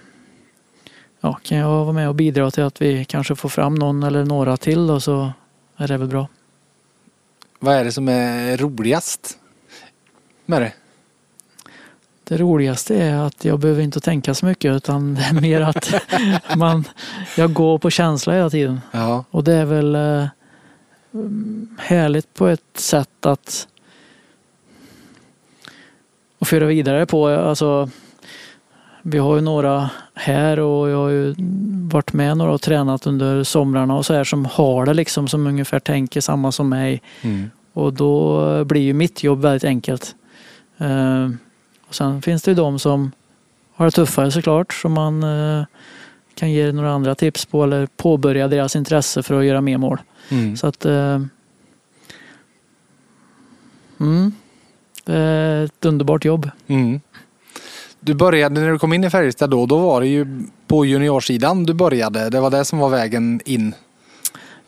ja, 1.20 1.40
kan 1.44 1.58
jag 1.58 1.70
vara 1.70 1.94
med 1.94 2.10
och 2.10 2.16
bidra 2.16 2.52
till 2.52 2.64
att 2.64 2.82
vi 2.82 3.06
kanske 3.06 3.36
får 3.36 3.50
fram 3.50 3.76
någon 3.76 4.04
eller 4.04 4.26
några 4.26 4.58
till 4.58 4.88
då, 4.88 5.00
så 5.00 5.32
är 5.78 5.88
det 5.88 5.98
väl 5.98 6.08
bra. 6.08 6.28
Vad 7.60 7.76
är 7.76 7.84
det 7.84 7.92
som 7.92 8.08
är 8.08 8.58
roligast 8.58 9.38
med 10.46 10.62
det? 10.62 10.74
Det 12.30 12.38
roligaste 12.38 12.96
är 12.96 13.16
att 13.16 13.46
jag 13.46 13.60
behöver 13.60 13.82
inte 13.82 14.00
tänka 14.00 14.34
så 14.34 14.46
mycket 14.46 14.76
utan 14.76 15.16
det 15.16 15.22
är 15.22 15.42
mer 15.42 15.62
att 15.62 15.94
man, 16.58 16.84
jag 17.38 17.54
går 17.54 17.78
på 17.78 17.90
känsla 17.90 18.34
hela 18.34 18.50
tiden. 18.50 18.82
Ja. 18.92 19.24
Och 19.32 19.44
det 19.44 19.54
är 19.54 19.66
väl 19.66 19.96
eh, 19.96 20.26
härligt 21.78 22.34
på 22.34 22.48
ett 22.48 22.78
sätt 22.78 23.26
att, 23.26 23.68
att 26.40 26.48
föra 26.48 26.66
vidare 26.66 27.06
på. 27.06 27.28
Alltså, 27.28 27.90
vi 29.02 29.18
har 29.18 29.36
ju 29.36 29.42
några 29.42 29.90
här 30.14 30.60
och 30.60 30.90
jag 30.90 30.98
har 30.98 31.10
ju 31.10 31.36
varit 31.92 32.14
med 32.14 32.38
några 32.38 32.52
och 32.52 32.62
tränat 32.62 33.08
under 33.08 33.44
somrarna 33.44 33.96
och 33.96 34.06
så 34.06 34.14
här 34.14 34.24
som 34.24 34.46
har 34.46 34.86
det 34.86 34.94
liksom 34.94 35.28
som 35.28 35.48
ungefär 35.48 35.80
tänker 35.80 36.22
samma 36.22 36.52
som 36.52 36.70
mig. 36.70 37.02
Mm. 37.22 37.52
Och 37.74 37.94
då 37.94 38.64
blir 38.66 38.82
ju 38.82 38.94
mitt 38.94 39.24
jobb 39.24 39.42
väldigt 39.42 39.64
enkelt. 39.64 40.16
Och 41.90 41.96
sen 41.96 42.22
finns 42.22 42.44
det 42.44 42.52
ju 42.52 42.56
de 42.56 42.80
som 42.80 43.12
har 43.76 43.86
det 43.86 43.92
tuffare 43.92 44.32
såklart 44.32 44.74
som 44.74 44.94
man 44.94 45.24
eh, 45.24 45.66
kan 46.36 46.52
ge 46.52 46.72
några 46.72 46.92
andra 46.92 47.16
tips 47.16 47.46
på 47.46 47.64
eller 47.64 47.88
påbörja 47.98 48.48
deras 48.48 48.76
intresse 48.76 49.24
för 49.24 49.40
att 49.40 49.46
göra 49.46 49.62
mer 49.62 49.78
mål. 49.78 49.98
Mm. 50.30 50.58
Så 50.58 50.68
att 50.68 50.86
eh, 50.86 51.22
mm, 54.00 54.32
det 55.06 55.16
är 55.16 55.66
ett 55.66 55.86
underbart 55.86 56.26
jobb. 56.26 56.50
Mm. 56.68 57.02
Du 58.00 58.14
började, 58.14 58.62
när 58.62 58.72
du 58.72 58.80
kom 58.80 58.94
in 58.94 59.04
i 59.04 59.10
Färjestad 59.10 59.50
då, 59.50 59.66
då 59.66 59.78
var 59.78 60.02
det 60.02 60.08
ju 60.08 60.44
på 60.68 60.86
juniorsidan 60.86 61.64
du 61.64 61.74
började. 61.74 62.30
Det 62.30 62.40
var 62.40 62.50
det 62.50 62.66
som 62.66 62.80
var 62.80 62.90
vägen 62.90 63.42
in. 63.46 63.74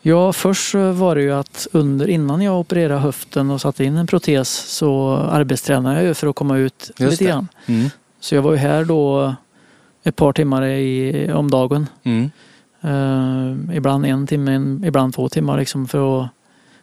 Ja, 0.02 0.32
först 0.32 0.74
var 0.74 1.14
det 1.14 1.22
ju 1.22 1.32
att 1.32 1.66
under, 1.72 2.08
innan 2.08 2.42
jag 2.42 2.60
opererade 2.60 3.00
höften 3.00 3.50
och 3.50 3.60
satte 3.60 3.84
in 3.84 3.96
en 3.96 4.06
protes 4.06 4.48
så 4.50 5.16
arbetstränade 5.16 5.96
jag 5.96 6.04
ju 6.04 6.14
för 6.14 6.26
att 6.26 6.36
komma 6.36 6.56
ut 6.56 6.90
Just 6.98 7.10
lite 7.10 7.24
det. 7.24 7.30
grann. 7.30 7.48
Mm. 7.66 7.90
Så 8.20 8.34
jag 8.34 8.42
var 8.42 8.52
ju 8.52 8.58
här 8.58 8.84
då 8.84 9.34
ett 10.02 10.16
par 10.16 10.32
timmar 10.32 10.66
i, 10.66 11.32
om 11.32 11.50
dagen. 11.50 11.86
Mm. 12.02 12.30
Eh, 12.80 13.76
ibland 13.76 14.06
en 14.06 14.26
timme, 14.26 14.80
ibland 14.86 15.14
två 15.14 15.28
timmar 15.28 15.58
liksom 15.58 15.88
för 15.88 16.22
att 16.22 16.28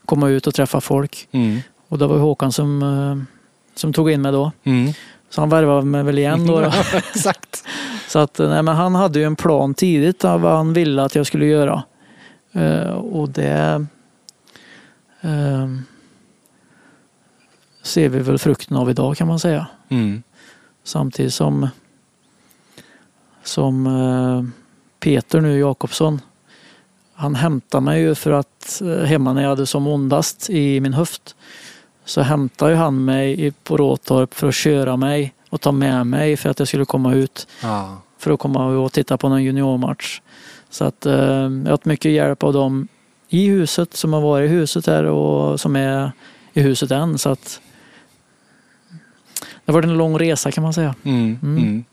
komma 0.06 0.30
ut 0.30 0.48
och 0.48 0.54
träffa 0.54 0.82
folk. 0.82 1.28
Mm. 1.32 1.60
Och 1.88 1.98
det 1.98 2.08
var 2.08 2.16
ju 2.16 2.22
Håkan 2.22 2.52
som, 2.52 2.84
eh, 2.84 3.36
som 3.76 3.94
tog 3.94 4.12
in 4.12 4.22
mig 4.22 4.32
då. 4.32 4.52
Mm. 4.64 4.94
Så 5.30 5.42
han 5.42 5.50
värvade 5.50 5.86
mig 5.86 6.04
väl 6.04 6.20
igen 6.20 6.48
då. 6.48 6.60
då. 6.60 6.66
Exakt. 6.98 7.64
Så 8.08 8.20
att, 8.20 8.38
nej, 8.38 8.64
men 8.64 8.76
han 8.76 8.96
hade 8.96 9.20
ju 9.20 9.26
en 9.26 9.36
plan 9.36 9.74
tidigt 9.74 10.26
av 10.26 10.42
vad 10.42 10.58
han 10.58 10.74
ville 10.74 11.04
att 11.04 11.16
jag 11.16 11.28
skulle 11.28 11.46
göra. 11.46 11.84
Eh, 12.52 12.90
och 12.90 13.30
det 13.30 13.86
eh, 15.22 15.68
ser 17.82 18.10
vi 18.10 18.20
väl 18.20 18.38
frukten 18.40 18.78
av 18.78 18.90
idag 18.90 19.18
kan 19.18 19.28
man 19.28 19.40
säga. 19.40 19.68
Mm. 19.90 20.24
Samtidigt 20.84 21.34
som, 21.34 21.68
som 23.44 23.88
eh, 23.88 24.44
Peter 25.00 25.42
nu 25.42 25.60
Jakobsson, 25.60 26.22
han 27.14 27.36
hämtade 27.36 27.82
mig 27.84 28.02
ju 28.02 28.16
för 28.16 28.32
att 28.32 28.82
hemma 29.06 29.34
när 29.34 29.42
jag 29.42 29.50
hade 29.50 29.66
som 29.66 29.88
ondast 29.88 30.50
i 30.50 30.80
min 30.80 30.94
höft 30.94 31.36
så 32.06 32.22
hämtade 32.22 32.76
han 32.76 33.06
mig 33.06 33.52
på 33.52 33.78
Råtorp 33.78 34.34
för 34.34 34.48
att 34.48 34.56
köra 34.56 34.98
mig 34.98 35.34
och 35.50 35.62
ta 35.62 35.72
med 35.72 36.08
mig 36.08 36.38
för 36.38 36.50
att 36.50 36.60
jag 36.60 36.68
skulle 36.68 36.86
komma 36.86 37.14
ut 37.14 37.48
Ja. 37.64 37.98
för 38.18 38.32
att 38.32 38.40
komma 38.40 38.66
och 38.66 38.92
titta 38.94 39.18
på 39.18 39.30
någon 39.30 39.44
juniormatch. 39.44 40.22
Så 40.70 40.86
att 40.86 41.06
eh, 41.06 41.14
jag 41.14 41.50
har 41.50 41.70
haft 41.70 41.86
mycket 41.86 42.12
hjälp 42.12 42.44
av 42.44 42.54
dem 42.54 42.88
i 43.30 43.48
huset 43.48 43.94
som 43.94 44.14
har 44.14 44.22
varit 44.22 44.50
i 44.50 44.54
huset 44.54 44.88
här 44.88 45.04
och 45.04 45.60
som 45.60 45.76
är 45.76 46.12
i 46.54 46.62
huset 46.62 46.92
än. 46.92 47.18
Så 47.18 47.30
att 47.30 47.62
det 49.40 49.72
har 49.72 49.74
varit 49.74 49.86
en 49.86 49.98
lång 49.98 50.20
resa 50.20 50.52
kan 50.52 50.64
man 50.64 50.74
säga. 50.74 50.96
Mm. 51.04 51.40
Mm. 51.44 51.58
Mm. 51.58 51.84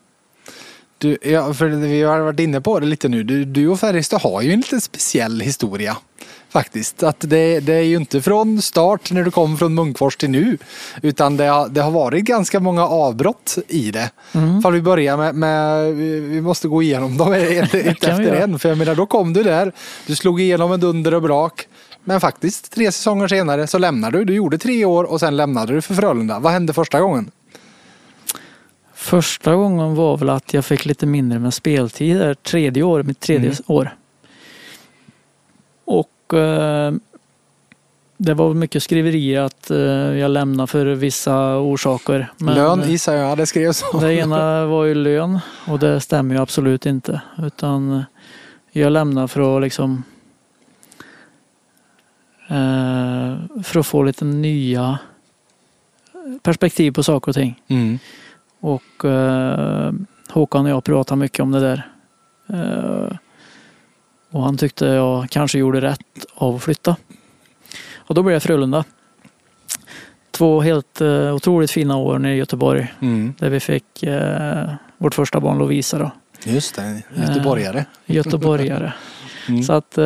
Du, 0.99 1.19
ja, 1.23 1.55
för 1.55 1.67
vi 1.67 2.03
har 2.03 2.21
varit 2.21 2.41
inne 2.41 2.61
på 2.61 2.81
det 2.81 2.87
lite 2.87 3.09
nu. 3.09 3.23
Du, 3.23 3.45
du 3.45 3.69
och 3.69 3.81
Färjestad 3.81 4.21
har 4.21 4.43
ju 4.43 4.53
en 4.53 4.57
lite 4.57 4.81
speciell 4.81 5.41
historia. 5.41 5.97
Faktiskt. 6.57 7.03
Att 7.03 7.21
det, 7.21 7.61
det 7.61 7.73
är 7.75 7.83
ju 7.83 7.97
inte 7.97 8.23
från 8.23 8.63
start 8.63 9.13
när 9.13 9.25
du 9.25 9.31
kom 9.31 9.59
från 9.59 9.75
Munkfors 9.75 10.17
till 10.17 10.31
nu. 10.31 10.59
Utan 11.03 11.37
det 11.37 11.45
har, 11.45 11.69
det 11.69 11.81
har 11.83 11.91
varit 11.91 12.25
ganska 12.25 12.61
många 12.61 12.87
avbrott 12.87 13.59
i 13.69 13.91
det. 13.91 14.11
Mm. 14.33 14.63
Fall 14.63 14.73
vi 14.73 14.83
börjar 14.83 15.17
med, 15.17 15.35
med, 15.35 15.95
vi 15.95 16.41
måste 16.41 16.69
gå 16.69 16.83
igenom 16.83 17.17
dem 17.17 17.33
ett, 17.33 17.75
efter 17.75 18.33
en. 18.35 18.59
För 18.59 18.69
jag 18.69 18.79
menar, 18.79 18.95
då 18.95 19.07
kom 19.07 19.33
du 19.33 19.43
där, 19.43 19.73
du 20.07 20.17
slog 20.17 20.41
igenom 20.41 20.73
en 20.73 20.81
dunder 20.81 21.15
och 21.15 21.23
brak. 21.23 21.69
Men 22.05 22.21
faktiskt 22.21 22.73
tre 22.73 22.93
säsonger 22.93 23.29
senare 23.29 23.67
så 23.67 23.79
lämnade 23.79 24.19
du. 24.19 24.25
Du 24.25 24.35
gjorde 24.35 24.59
tre 24.59 24.85
år 24.85 25.05
och 25.05 25.21
sen 25.21 25.37
lämnade 25.37 25.73
du 25.75 25.83
för 25.83 25.95
Frölunda. 25.95 26.39
Vad 26.39 26.53
hände 26.53 26.73
första 26.73 27.01
gången? 27.01 27.31
Första 28.95 29.55
gången 29.55 29.95
var 29.95 30.17
väl 30.17 30.31
att 30.31 30.55
jag 30.55 30.65
fick 30.65 30.85
lite 30.85 31.07
mindre 31.07 31.39
med 31.39 31.55
speltid. 31.55 32.17
där, 32.17 32.35
Tredje 32.35 32.83
år, 32.83 33.03
mitt 33.03 33.21
tredje 33.21 33.49
Mm. 33.51 33.57
år. 33.67 33.97
Och 35.85 36.09
det 38.17 38.35
var 38.35 38.55
mycket 38.55 38.83
skriverier 38.83 39.41
att 39.41 39.71
eh, 39.71 39.79
jag 40.19 40.31
lämnade 40.31 40.67
för 40.67 40.87
vissa 40.87 41.59
orsaker. 41.59 42.33
Men, 42.39 42.55
Lön 42.55 42.83
eh, 42.83 42.91
gissar 42.91 43.15
jag, 43.15 43.39
det 43.39 43.47
skrevs 43.47 43.85
om. 43.93 44.01
Det 44.01 44.15
ena 44.15 44.67
var 44.67 44.85
ju 44.85 44.95
lön 44.95 45.39
och 45.67 45.79
det 45.79 46.01
stämmer 46.01 46.35
ju 46.35 46.41
absolut 46.41 46.87
inte. 46.87 47.21
Utan 47.39 47.93
eh, 47.93 48.03
jag 48.73 48.93
lämnar 48.93 49.27
för 49.27 49.57
att 49.57 49.63
liksom 49.63 50.03
eh, 52.49 53.63
för 53.63 53.81
att 53.81 53.87
få 53.87 54.03
lite 54.03 54.25
nya 54.25 54.99
perspektiv 56.43 56.93
på 56.93 57.03
saker 57.03 57.29
och 57.29 57.35
ting. 57.35 57.63
Mm. 57.69 57.99
Och 58.61 59.05
eh, 59.05 59.93
Håkan 60.29 60.65
och 60.65 60.71
jag 60.71 60.85
pratade 60.85 61.19
mycket 61.19 61.41
om 61.41 61.53
det 61.53 61.61
där. 61.61 61.89
Eh, 62.49 63.17
och 64.37 64.43
han 64.43 64.57
tyckte 64.57 64.87
jag 64.87 65.31
kanske 65.31 65.59
gjorde 65.59 65.81
rätt 65.81 66.01
av 66.35 66.55
att 66.57 66.63
flytta. 66.63 66.97
Och 67.97 68.15
då 68.15 68.23
blev 68.23 68.33
jag 68.33 68.43
Frölunda. 68.43 68.85
Två 70.31 70.61
helt 70.61 71.01
eh, 71.01 71.35
otroligt 71.35 71.71
fina 71.71 71.97
år 71.97 72.19
nere 72.19 72.35
i 72.35 72.37
Göteborg. 72.37 72.95
Mm. 73.01 73.35
Där 73.39 73.51
vi 73.51 73.61
fick 73.61 74.03
eh, 74.03 74.69
vårt 74.99 75.15
första 75.15 75.41
barn 75.41 75.59
Lovisa 75.59 75.99
då. 75.99 76.11
Just 76.45 76.75
det, 76.75 77.03
göteborgare. 77.15 77.85
Göteborgare. 78.07 78.93
Mm. 79.49 79.63
Så 79.63 79.73
att 79.73 79.99
eh, 79.99 80.05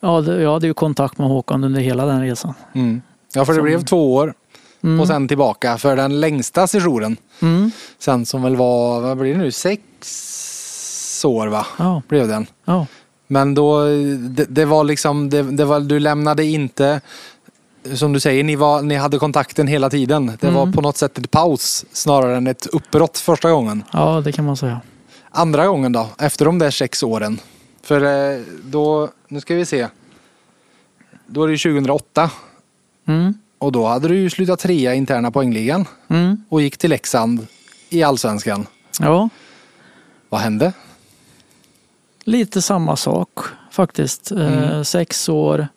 ja, 0.00 0.22
jag 0.22 0.52
hade 0.52 0.66
ju 0.66 0.74
kontakt 0.74 1.18
med 1.18 1.28
Håkan 1.28 1.64
under 1.64 1.80
hela 1.80 2.06
den 2.06 2.22
resan. 2.22 2.54
Mm. 2.74 3.02
Ja, 3.34 3.44
för 3.44 3.52
det 3.52 3.56
Som- 3.56 3.64
blev 3.64 3.82
två 3.84 4.14
år 4.14 4.34
Mm. 4.82 5.00
och 5.00 5.06
sen 5.06 5.28
tillbaka 5.28 5.78
för 5.78 5.96
den 5.96 6.20
längsta 6.20 6.66
sessionen. 6.66 7.16
Mm. 7.42 7.70
Sen 7.98 8.26
som 8.26 8.42
väl 8.42 8.56
var, 8.56 9.00
vad 9.00 9.16
blir 9.18 9.32
det 9.32 9.38
nu, 9.38 9.50
sex 9.52 9.80
år 11.24 11.46
va? 11.46 11.66
Ja, 11.78 12.02
Blev 12.08 12.28
den. 12.28 12.46
ja. 12.64 12.86
Men 13.26 13.54
då, 13.54 13.84
det, 14.18 14.44
det 14.48 14.64
var 14.64 14.84
liksom, 14.84 15.30
det, 15.30 15.42
det 15.42 15.64
var, 15.64 15.80
du 15.80 15.98
lämnade 15.98 16.44
inte, 16.44 17.00
som 17.94 18.12
du 18.12 18.20
säger, 18.20 18.44
ni, 18.44 18.56
var, 18.56 18.82
ni 18.82 18.94
hade 18.94 19.18
kontakten 19.18 19.66
hela 19.66 19.90
tiden. 19.90 20.32
Det 20.40 20.50
var 20.50 20.62
Mm. 20.62 20.72
på 20.72 20.80
något 20.80 20.96
sätt 20.96 21.18
ett 21.18 21.30
paus 21.30 21.84
snarare 21.92 22.36
än 22.36 22.46
ett 22.46 22.66
uppbrott 22.66 23.18
första 23.18 23.50
gången. 23.50 23.84
ja, 23.92 24.20
det 24.24 24.32
kan 24.32 24.44
man 24.44 24.56
säga. 24.56 24.80
Andra 25.30 25.66
gången 25.66 25.92
då, 25.92 26.06
efter 26.18 26.44
de 26.44 26.58
där 26.58 26.70
sex 26.70 27.02
åren. 27.02 27.38
För 27.82 28.32
eh, 28.34 28.40
då, 28.64 29.08
nu 29.28 29.40
ska 29.40 29.54
vi 29.54 29.66
se. 29.66 29.88
Då 31.26 31.42
är 31.42 31.46
det 31.48 31.52
ju 31.54 31.58
2008 31.58 32.30
Mm. 33.08 33.34
och 33.58 33.72
då 33.72 33.86
hade 33.86 34.08
du 34.08 34.16
ju 34.18 34.30
slutat 34.30 34.58
trea 34.60 34.94
i 34.94 34.96
interna 34.96 35.30
poängligan 35.30 35.84
Mm. 36.08 36.44
och 36.48 36.62
gick 36.62 36.76
till 36.76 36.90
Leksand 36.90 37.46
i 37.90 38.02
allsvenskan. 38.02 38.66
Ja, 39.00 39.28
Vad 40.28 40.40
hände? 40.40 40.72
Lite 42.24 42.62
samma 42.62 42.96
sak 42.96 43.38
faktiskt. 43.70 44.32
Eh, 44.32 44.64
Mm. 44.72 44.84
sex 44.84 45.28
år, 45.28 45.68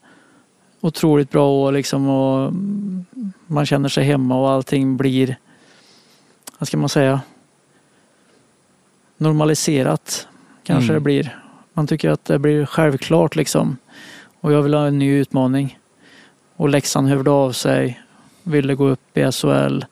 otroligt 0.81 1.31
bra 1.31 1.49
år 1.49 1.71
liksom 1.71 2.10
och 2.10 2.53
man 3.47 3.65
känner 3.65 3.89
sig 3.89 4.03
hemma 4.03 4.36
och 4.41 4.49
allting 4.49 4.97
blir, 4.97 5.38
vad 6.60 6.67
ska 6.67 6.77
man 6.77 6.89
säga, 6.89 7.21
normaliserat 9.17 10.27
kanske 10.63 10.83
Mm. 10.91 10.93
det 10.95 10.99
blir. 11.03 11.39
Man 11.73 11.88
tycker 11.88 12.10
att 12.10 12.25
det 12.25 12.39
blir 12.39 12.65
självklart 12.65 13.36
liksom. 13.36 13.77
Och 14.41 14.53
jag 14.53 14.62
vill 14.62 14.73
ha 14.73 14.88
en 14.88 14.99
ny 14.99 15.12
utmaning. 15.19 15.79
Och 16.55 16.69
Leksand 16.69 17.10
hörde 17.10 17.31
av 17.31 17.51
sig, 17.51 18.01
ville 18.43 18.75
gå 18.75 18.88
upp 18.88 19.17
i 19.17 19.31
SHL 19.31 19.86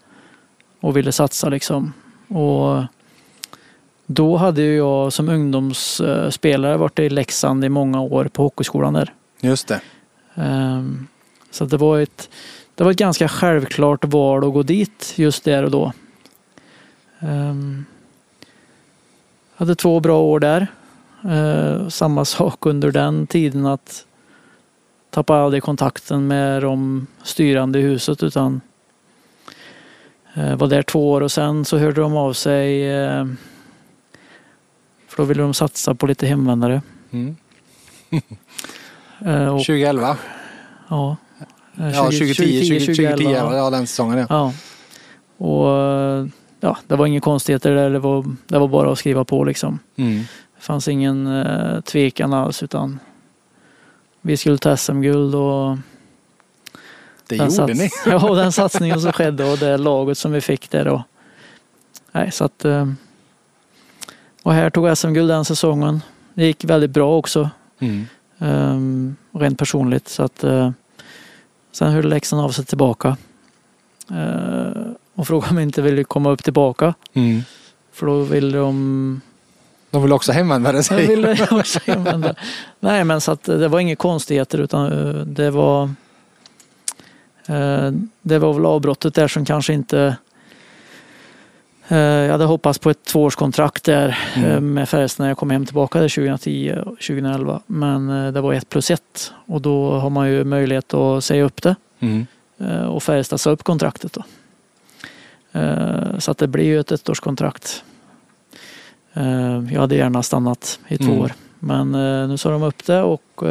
och 0.80 0.98
ville 0.98 1.12
satsa 1.12 1.50
liksom. 1.50 1.94
Och 2.28 2.84
då 4.06 4.38
hade 4.38 4.63
jag 4.63 5.13
som 5.13 5.30
ungdomsspelare 5.30 6.78
varit 6.78 7.00
i 7.00 7.10
Leksand 7.10 7.65
i 7.65 7.70
många 7.70 8.02
år 8.02 8.26
på 8.26 8.44
hockeyskolan 8.44 8.94
där. 8.94 9.13
Just 9.41 9.68
det. 9.68 9.82
Ehm, 10.36 11.08
Så 11.52 11.65
det 11.65 11.78
var 11.78 12.00
ett, 12.00 12.30
det 12.76 12.84
var 12.84 12.91
ett 12.91 12.98
ganska 12.98 13.28
självklart 13.28 14.06
val 14.06 14.48
att 14.48 14.54
gå 14.54 14.63
dit 14.63 15.13
just 15.15 15.44
där 15.44 15.63
och 15.63 15.72
då. 15.72 15.94
Ehm, 17.20 17.86
Hade 19.56 19.76
två 19.76 20.00
bra 20.00 20.22
år 20.22 20.39
där. 20.39 20.68
Eh, 21.24 21.88
Samma 21.88 22.26
sak 22.26 22.65
under 22.65 22.91
den 22.91 23.28
tiden 23.28 23.65
att 23.65 24.06
tappa 25.10 25.36
aldrig 25.36 25.63
kontakten 25.63 26.28
med 26.28 26.62
de 26.62 27.08
styrande 27.24 27.80
i 27.80 27.82
huset 27.82 28.24
utan 28.24 28.62
eh, 30.34 30.56
var 30.56 30.68
där 30.68 30.82
två 30.82 31.12
år 31.12 31.22
och 31.22 31.32
sen 31.32 31.65
så 31.65 31.78
hörde 31.78 32.02
de 32.02 32.18
av 32.18 32.34
sig 32.34 32.91
eh, 32.96 33.26
för 35.15 35.23
då 35.23 35.28
ville 35.28 35.41
de 35.41 35.54
satsa 35.54 35.95
på 35.95 36.08
lite 36.08 36.28
hemvändare. 36.28 36.82
Mm. 37.12 37.36
Eh, 39.25 39.47
Och 39.47 39.60
2011. 39.60 40.17
Ja. 40.88 41.17
Eh, 41.78 41.89
Ja, 41.89 42.04
2010, 42.04 42.36
2010, 42.36 42.95
2010 42.95 43.32
ja. 43.32 43.69
den 43.69 43.88
säsongen 43.88 44.17
ja. 44.17 44.25
ja. 44.30 44.54
Och 45.45 45.67
ja, 46.60 46.78
det 46.88 46.95
var 46.95 47.06
inga 47.06 47.21
konstigheter 47.21 47.75
där. 47.75 47.89
Det 47.89 47.99
var, 47.99 48.36
det 48.47 48.60
var 48.60 48.67
bara 48.67 48.91
att 48.91 48.99
skriva 48.99 49.25
på 49.25 49.43
liksom. 49.43 49.80
Mm. 49.95 50.19
Det 50.56 50.62
fanns 50.62 50.88
ingen 50.88 51.28
eh, 51.28 51.82
tvekan 51.82 52.34
alls 52.34 52.63
utan 52.63 52.99
vi 54.21 54.38
skulle 54.38 54.58
ta 54.58 54.78
SM-guld 54.78 55.36
och 55.36 55.78
Det 57.28 57.36
gjorde 57.36 57.73
ni. 57.73 57.89
ja, 58.06 58.36
den 58.36 58.51
satsningen 58.51 59.01
som 59.01 59.12
skedde 59.12 59.51
och 59.51 59.58
det 59.58 59.78
laget 59.78 60.17
som 60.17 60.32
vi 60.32 60.41
fick 60.41 60.71
där. 60.71 60.88
Och, 60.88 61.01
nej, 62.12 62.32
så 62.32 62.43
att, 62.45 62.65
eh, 62.65 62.88
och 64.46 64.54
här 64.54 64.70
tog 64.70 64.98
SM-guld 64.98 65.30
den 65.30 65.46
säsongen. 65.46 66.02
Det 66.34 66.46
gick 66.46 66.64
väldigt 66.64 66.92
bra 66.92 67.18
också. 67.18 67.50
Mm. 67.80 68.06
Um, 68.38 69.16
rent 69.32 69.60
personligt. 69.60 70.08
Så 70.08 70.24
att, 70.24 70.44
eh, 70.44 70.72
sen 71.72 71.92
hörde 71.92 72.08
Leksand 72.08 72.42
av 72.42 72.50
sig 72.50 72.66
tillbaka. 72.66 73.18
Eh, 74.12 74.92
och 75.16 75.28
frågade 75.28 75.52
om 75.52 75.58
jag 75.58 75.64
inte 75.64 75.82
ville 75.82 76.04
komma 76.04 76.30
upp 76.30 76.44
tillbaka. 76.44 76.94
Mm. 77.14 77.42
För 77.92 78.06
då 78.06 78.20
ville 78.22 78.58
de... 78.58 79.22
De 79.92 80.02
vill 80.02 80.14
också 80.14 80.32
hemvända 80.32 80.74
Jag 80.74 80.86
sig. 80.86 81.08
ville 81.08 81.48
också 81.52 81.80
använda. 81.88 82.36
Nej 82.80 83.04
men 83.04 83.22
så 83.22 83.32
att 83.32 83.44
det 83.44 83.68
var 83.68 83.80
inga 83.80 83.96
konstigheter 83.96 84.58
utan 84.58 84.92
eh, 84.92 85.26
det 85.26 85.52
var... 85.52 85.90
Det 88.22 88.40
var 88.40 88.54
väl 88.54 88.66
avbrottet 88.66 89.14
där 89.14 89.28
som 89.28 89.46
kanske 89.46 89.74
inte... 89.74 90.18
eh, 91.88 91.98
Jag 91.98 92.32
hade 92.32 92.45
hoppats 92.45 92.80
på 92.80 92.89
ett 92.89 93.04
tvåårskontrakt 93.04 93.84
där 93.84 94.17
Mm. 94.36 94.52
eh, 94.52 94.60
med 94.62 94.89
Färjestad 94.89 95.24
när 95.24 95.30
jag 95.30 95.38
kom 95.38 95.50
hem 95.50 95.65
tillbaka 95.65 96.00
där 96.00 96.10
2010 96.10 96.74
och 96.86 96.86
2011. 97.00 97.62
Men 97.67 98.10
eh, 98.26 98.32
det 98.32 98.41
var 98.41 98.54
ett 98.54 98.69
plus 98.69 98.91
ett 98.91 99.32
och 99.45 99.62
då 99.62 99.91
har 100.00 100.10
man 100.10 100.30
ju 100.30 100.43
möjlighet 100.43 100.93
att 100.93 101.24
säga 101.24 101.43
upp 101.43 101.62
det. 101.62 101.76
Mm. 102.00 102.26
Och 102.89 103.04
Färjestad 103.04 103.39
sa 103.39 103.50
upp 103.50 103.63
kontraktet 103.63 104.13
då. 104.13 104.24
Så 106.19 106.32
att 106.32 106.38
det 106.38 106.48
blir 106.48 106.63
ju 106.63 106.80
ett 106.80 106.91
ettårskontrakt. 106.91 107.84
Jag 109.71 109.80
hade 109.82 109.95
gärna 109.95 110.24
stannat 110.24 110.80
i 110.88 110.98
två 110.98 111.04
Mm. 111.06 111.19
år. 111.19 111.34
Men 111.60 111.91
nu 112.30 112.38
sa 112.38 112.50
de 112.50 112.63
upp 112.63 112.86
det 112.86 113.02
och 113.02 113.43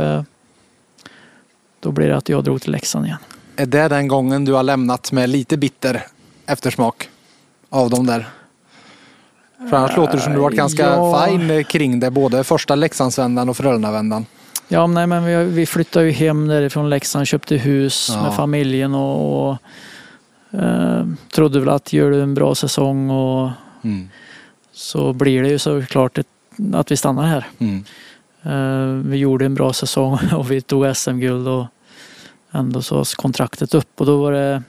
då 1.81 1.90
blir 1.92 2.09
det 2.09 2.16
att 2.16 2.29
jag 2.29 2.44
drog 2.44 2.62
till 2.62 2.73
Leksand 2.73 3.07
igen. 3.07 3.18
Är 3.57 3.66
det 3.66 3.88
den 3.88 4.09
gången 4.09 4.44
du 4.44 4.53
har 4.53 4.62
lämnat 4.62 5.12
med 5.12 5.31
lite 5.31 5.57
bitter 5.57 6.03
eftersmak 6.47 7.09
av 7.75 7.91
de 7.91 8.07
där? 8.07 8.29
För 9.71 9.77
annars 9.77 9.97
låter 9.97 10.13
det 10.13 10.21
som 10.21 10.33
du 10.33 10.39
varit 10.39 10.57
ganska 10.57 10.83
ja. 10.83 11.27
fin 11.29 11.65
kring 11.65 12.01
det. 12.01 12.11
Både 12.11 12.45
första 12.45 12.75
Leksandsvändan 12.75 13.49
och 13.49 13.57
Frölundavändan. 13.57 14.27
Ja, 14.69 14.87
nej, 14.87 15.07
men 15.07 15.25
vi, 15.25 15.45
vi 15.45 15.67
flyttade 15.67 16.07
ju 16.07 16.13
hem 16.13 16.47
därifrån 16.47 16.91
Leksand, 16.91 17.27
köpte 17.27 17.57
hus 17.57 18.11
Ja. 18.13 18.23
med 18.23 18.35
familjen 18.35 18.95
och, 18.95 19.49
och 19.51 19.59
eh, 20.61 21.07
trodde 21.35 21.61
väl 21.61 21.69
att 21.69 21.93
gör 21.93 22.11
du 22.11 22.23
en 22.23 22.35
bra 22.35 22.55
säsong 22.55 23.11
och 23.11 23.51
Mm. 23.85 24.09
så 24.73 25.13
blir 25.13 25.43
det 25.43 25.49
ju 25.49 25.59
såklart 25.59 26.19
ett, 26.19 26.27
att 26.75 26.91
vi 26.91 26.97
stannar 26.97 27.27
här. 27.27 27.47
Mm. 27.59 27.85
Eh, 28.43 29.11
vi 29.11 29.17
gjorde 29.17 29.45
en 29.45 29.55
bra 29.55 29.73
säsong 29.73 30.19
och 30.33 30.51
vi 30.51 30.61
tog 30.61 30.97
SM-guld 30.97 31.49
och 31.49 31.67
ändå 32.53 32.83
så 32.83 33.05
kontraktet 33.17 33.75
upp 33.75 34.01
och 34.01 34.07
då 34.07 34.23
var 34.23 34.33
det 34.33 34.63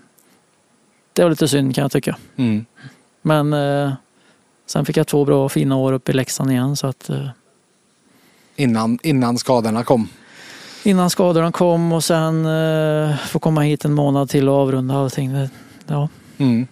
det 1.14 1.24
var 1.24 1.30
lite 1.30 1.48
synd 1.48 1.76
kan 1.76 1.82
jag 1.82 1.92
tycka. 1.92 2.16
Mm. 2.36 2.66
Men 3.26 3.54
eh, 3.54 3.94
sen 4.66 4.86
fick 4.86 4.98
jag 4.98 5.08
två 5.08 5.26
bra 5.26 5.50
fina 5.50 5.76
år 5.76 5.94
uppe 5.94 6.12
i 6.12 6.16
Leksand 6.16 6.52
igen 6.52 6.76
så 6.76 6.88
att 6.88 7.10
eh, 7.10 7.28
Innan, 8.56 9.00
innan 9.04 9.38
skadorna 9.38 9.84
kom. 9.84 10.08
innan 10.84 11.10
skadorna 11.10 11.52
kom 11.52 11.94
och 11.94 12.04
sen 12.04 12.46
eh, 12.46 13.18
få 13.18 13.40
komma 13.40 13.62
hit 13.62 13.86
en 13.86 13.94
månad 13.94 14.30
till 14.30 14.50
och 14.50 14.56
avrunda 14.56 14.96
allting. 14.96 15.34
Det, 15.34 15.50
ja. 15.88 16.10
Mm. 16.38 16.68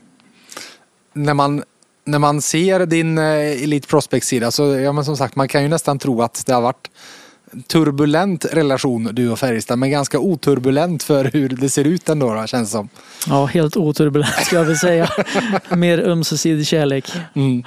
När, 1.13 1.33
man, 1.33 1.63
när 2.05 2.19
man 2.19 2.41
ser 2.41 2.85
din 2.85 3.17
eh, 3.17 3.63
Elite 3.63 3.87
Prospect-sida 3.87 4.51
så 4.51 4.63
ja, 4.63 4.91
men 4.91 5.05
som 5.05 5.17
sagt 5.17 5.35
man 5.35 5.47
kan 5.47 5.63
ju 5.63 5.67
nästan 5.69 5.99
tro 5.99 6.21
att 6.21 6.43
det 6.45 6.53
har 6.53 6.61
varit 6.61 6.89
turbulent 7.67 8.45
relation 8.51 9.09
du 9.13 9.29
och 9.29 9.39
Färjestad 9.39 9.79
men 9.79 9.91
ganska 9.91 10.19
oturbulent 10.19 11.03
för 11.03 11.25
hur 11.25 11.49
det 11.49 11.69
ser 11.69 11.87
ut 11.87 12.09
ändå 12.09 12.33
då, 12.33 12.47
känns 12.47 12.69
det 12.69 12.71
som. 12.71 12.89
ja, 13.27 13.45
helt 13.45 13.77
oturbulent 13.77 14.45
ska 14.45 14.55
jag 14.55 14.65
väl 14.65 14.77
säga. 14.77 15.09
Mer 15.69 15.99
ömsesidig 15.99 16.67
kärlek. 16.67 17.11
Mm. 17.35 17.63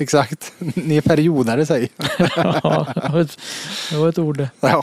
Exakt. 0.00 0.52
Ni 0.58 0.96
är 0.96 1.00
periodare 1.00 1.66
säger 1.66 1.88
Ja, 2.62 2.86
det 3.90 3.96
var 3.96 4.08
ett, 4.08 4.18
ord 4.18 4.36
det. 4.36 4.48
Ja. 4.60 4.82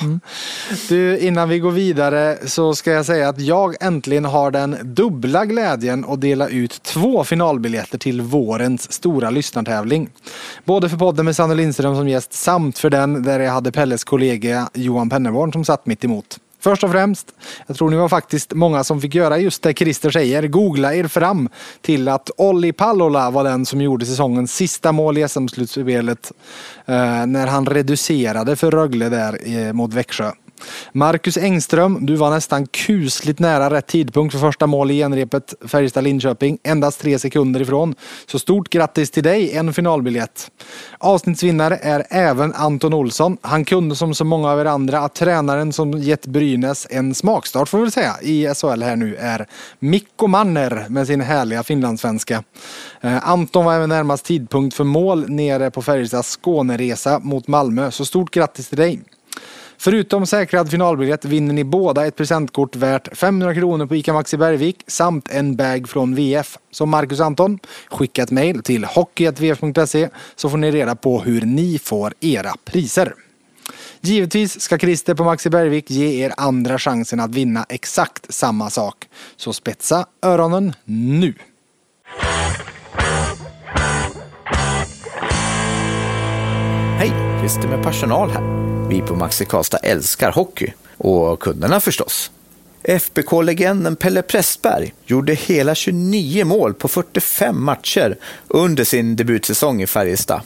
Du, 0.89 1.19
innan 1.19 1.49
vi 1.49 1.60
går 1.60 1.71
vidare 1.71 2.38
så 2.45 2.75
ska 2.75 2.91
jag 2.91 3.06
säga 3.06 3.30
att 3.30 3.39
jag 3.41 3.84
äntligen 3.84 4.25
har 4.25 4.51
den 4.51 4.77
dubbla 4.84 5.45
glädjen 5.45 6.06
att 6.06 6.21
dela 6.21 6.47
ut 6.47 6.84
två 6.84 7.23
finalbiljetter 7.23 7.97
till 7.97 8.21
vårens 8.21 8.91
stora 8.91 9.30
lyssnartävling. 9.30 10.10
Både 10.65 10.89
för 10.89 10.97
podden 10.97 11.25
med 11.25 11.36
Sanne 11.36 11.56
Lindström 11.56 11.95
som 11.95 12.10
gäst 12.10 12.34
samt 12.34 12.77
för 12.77 12.89
den 12.89 13.23
där 13.23 13.39
jag 13.39 13.51
hade 13.51 13.71
Pelles 13.71 14.03
kollega 14.03 14.69
Johan 14.73 15.10
Pennerborn 15.10 15.53
som 15.53 15.65
satt 15.65 15.86
mitt 15.86 16.03
emot. 16.03 16.39
Först 16.60 16.84
och 16.84 16.91
främst, 16.91 17.34
jag 17.67 17.78
tror 17.78 17.89
ni 17.89 17.96
var 17.96 18.10
faktiskt 18.10 18.54
många 18.54 18.84
som 18.84 19.02
fick 19.02 19.15
göra 19.15 19.38
just 19.38 19.63
det 19.63 19.74
Christer 19.74 20.12
säger, 20.12 20.48
googla 20.48 20.93
er 20.93 21.08
fram 21.08 21.50
till 21.82 22.08
att 22.08 22.30
Olli 22.38 22.74
Pallola 22.74 23.32
var 23.32 23.43
den 23.43 23.65
som 23.65 23.82
gjorde 23.82 24.06
säsongens 24.06 24.56
sista 24.56 24.91
mål 24.91 25.17
i 25.17 25.28
SM-slutspelet 25.28 26.32
eh, 26.86 27.26
när 27.26 27.48
han 27.48 27.65
reducerade 27.65 28.56
för 28.56 28.72
Rögle 28.72 29.10
där 29.10 29.39
eh, 29.48 29.74
mot 29.74 29.93
Växjö. 29.93 30.32
Marcus 30.91 31.38
Engström, 31.38 32.06
du 32.06 32.15
var 32.15 32.30
nästan 32.30 32.67
kusligt 32.67 33.39
nära 33.39 33.70
rätt 33.70 33.88
tidpunkt 33.88 34.32
för 34.34 34.39
första 34.39 34.67
mål 34.67 34.91
i 34.91 34.98
genrepet 34.98 35.54
Färjestad-Linköping. 35.62 36.58
Endast 36.63 37.02
tre 37.02 37.20
sekunder 37.20 37.62
ifrån. 37.62 37.96
Så 38.26 38.39
stort 38.39 38.70
grattis 38.70 39.12
till 39.12 39.24
dig, 39.24 39.58
en 39.58 39.74
finalbiljett. 39.74 40.52
Avsnittsvinnare 40.98 41.80
är 41.82 42.06
även 42.10 42.54
Anton 42.54 42.93
Olsson. 42.93 43.38
Han 43.41 43.65
kunde 43.65 43.96
som 43.96 44.13
så 44.15 44.26
många 44.26 44.52
av 44.52 44.60
er 44.60 44.65
andra 44.65 45.00
att 45.00 45.15
tränaren 45.15 45.74
som 45.74 45.91
gett 45.91 46.26
Brynäs 46.26 46.88
en 46.89 47.15
smakstart 47.15 47.70
får 47.70 47.78
vi 47.78 47.84
väl 47.84 47.91
säga 47.91 48.15
i 48.22 48.54
SHL 48.56 48.82
här 48.82 48.96
nu 48.96 49.15
är 49.15 49.46
Mikko 49.80 50.28
Manner 50.28 50.86
med 50.89 51.08
sin 51.08 51.22
härliga 51.22 51.63
finlandssvenska. 51.63 52.43
Eh, 53.02 53.30
Anton 53.30 53.65
var 53.65 53.76
även 53.76 53.89
närmast 53.89 54.26
tidpunkt 54.26 54.76
för 54.76 54.84
mål 54.84 55.30
nere 55.30 55.72
på 55.72 55.82
Färjestads 55.82 56.38
Skåneresa 56.41 57.20
mot 57.20 57.48
Malmö. 57.48 57.91
Så 57.91 58.06
stort 58.06 58.32
grattis 58.32 58.70
till 58.70 58.78
dig. 58.78 59.00
Förutom 59.80 60.26
säkrad 60.26 60.72
finalbiljett 60.72 61.26
vinner 61.26 61.54
ni 61.54 61.63
båda 61.63 62.06
ett 62.06 62.16
presentkort 62.16 62.76
värt 62.76 63.18
500 63.18 63.56
kronor 63.56 63.86
på 63.86 63.96
ICA 63.96 64.13
Maxi 64.13 64.38
Bergvik 64.38 64.84
samt 64.88 65.30
en 65.32 65.56
bag 65.56 65.90
från 65.90 66.16
VF. 66.16 66.58
Så 66.72 66.86
Marcus 66.86 67.20
Anton, 67.20 67.60
skicka 67.90 68.24
ett 68.24 68.32
mejl 68.32 68.63
till 68.63 68.86
hockey.vf.se 68.86 70.10
så 70.36 70.50
får 70.50 70.58
ni 70.58 70.72
reda 70.72 70.96
på 70.96 71.22
hur 71.22 71.42
ni 71.42 71.80
får 71.80 72.13
era 72.20 72.54
priser. 72.66 73.13
Givetvis 74.02 74.62
ska 74.62 74.78
Christer 74.78 75.13
på 75.13 75.24
Maxi 75.24 75.50
Bergvik 75.50 75.90
ge 75.90 76.26
er 76.26 76.34
andra 76.38 76.80
chansen 76.80 77.20
att 77.20 77.36
vinna 77.36 77.66
exakt 77.70 78.34
samma 78.34 78.70
sak. 78.70 79.08
Så 79.36 79.54
spetsa 79.54 80.06
öronen 80.22 80.74
nu! 80.86 81.34
Hej, 86.98 87.40
Christer 87.40 87.68
med 87.68 87.84
personal 87.84 88.30
här. 88.30 88.77
Vi 88.89 89.02
på 89.02 89.15
Maxi 89.15 89.45
Karlstad 89.45 89.78
älskar 89.78 90.32
hockey 90.32 90.73
och 90.97 91.39
kunderna 91.39 91.80
förstås. 91.80 92.32
FBK-legenden 92.84 93.95
Pelle 93.95 94.21
Pressberg 94.21 94.93
gjorde 95.06 95.34
hela 95.34 95.76
29 95.76 96.45
mål 96.45 96.73
på 96.73 96.88
45 96.88 97.63
matcher 97.63 98.17
under 98.47 98.84
sin 98.84 99.15
debutsäsong 99.15 99.82
i 99.82 99.88
Färjestad. 99.88 100.41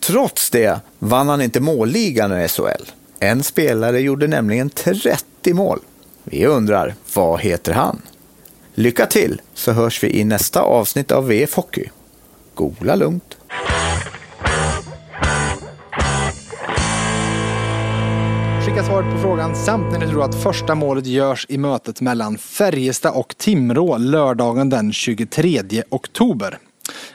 Trots 0.00 0.50
det 0.50 0.80
vann 0.98 1.28
han 1.28 1.42
inte 1.42 1.60
målligan 1.60 2.40
i 2.40 2.48
SHL. 2.48 2.90
En 3.20 3.42
spelare 3.42 4.00
gjorde 4.00 4.26
nämligen 4.26 4.70
30 4.70 5.54
mål. 5.54 5.80
Vi 6.24 6.46
undrar, 6.46 6.94
vad 7.14 7.40
heter 7.40 7.72
han? 7.72 8.02
Lycka 8.74 9.06
till 9.06 9.40
så 9.54 9.72
hörs 9.72 10.04
vi 10.04 10.20
i 10.20 10.24
nästa 10.24 10.60
avsnitt 10.60 11.12
av 11.12 11.26
VF 11.26 11.54
Hockey. 11.54 11.84
Gola 12.54 12.94
lugnt! 12.94 13.36
Skicka 18.76 18.88
svaret 18.88 19.12
på 19.14 19.18
frågan 19.18 19.56
samt 19.56 19.92
när 19.92 19.98
ni 19.98 20.06
tror 20.06 20.24
att 20.24 20.42
första 20.42 20.74
målet 20.74 21.06
görs 21.06 21.46
i 21.48 21.58
mötet 21.58 22.00
mellan 22.00 22.38
Färjestad 22.38 23.12
och 23.14 23.34
Timrå 23.38 23.98
lördagen 23.98 24.70
den 24.70 24.92
23 24.92 25.62
oktober. 25.88 26.58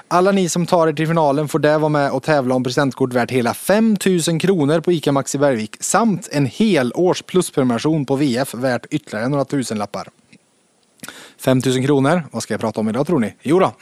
Alla 0.07 0.31
ni 0.31 0.49
som 0.49 0.65
tar 0.65 0.87
er 0.87 0.93
till 0.93 1.07
finalen 1.07 1.47
får 1.47 1.59
där 1.59 1.79
vara 1.79 1.89
med 1.89 2.11
och 2.11 2.23
tävla 2.23 2.55
om 2.55 2.63
presentkort 2.63 3.13
värt 3.13 3.31
hela 3.31 3.53
5000 3.53 4.39
kronor 4.39 4.79
på 4.79 4.91
ICA 4.91 5.11
Maxi 5.11 5.37
Bergvik 5.37 5.75
samt 5.79 6.29
en 6.31 6.45
hel 6.45 6.91
års 6.95 7.21
plusprenumeration 7.21 8.05
på 8.05 8.15
VF 8.15 8.53
värt 8.53 8.85
ytterligare 8.91 9.29
några 9.29 9.45
tusenlappar. 9.45 10.07
5000 11.37 11.85
kronor. 11.85 12.23
Vad 12.31 12.43
ska 12.43 12.53
jag 12.53 12.61
prata 12.61 12.79
om 12.79 12.89
idag 12.89 13.07
tror 13.07 13.19
ni? 13.19 13.33
Jo 13.41 13.59
då. 13.59 13.73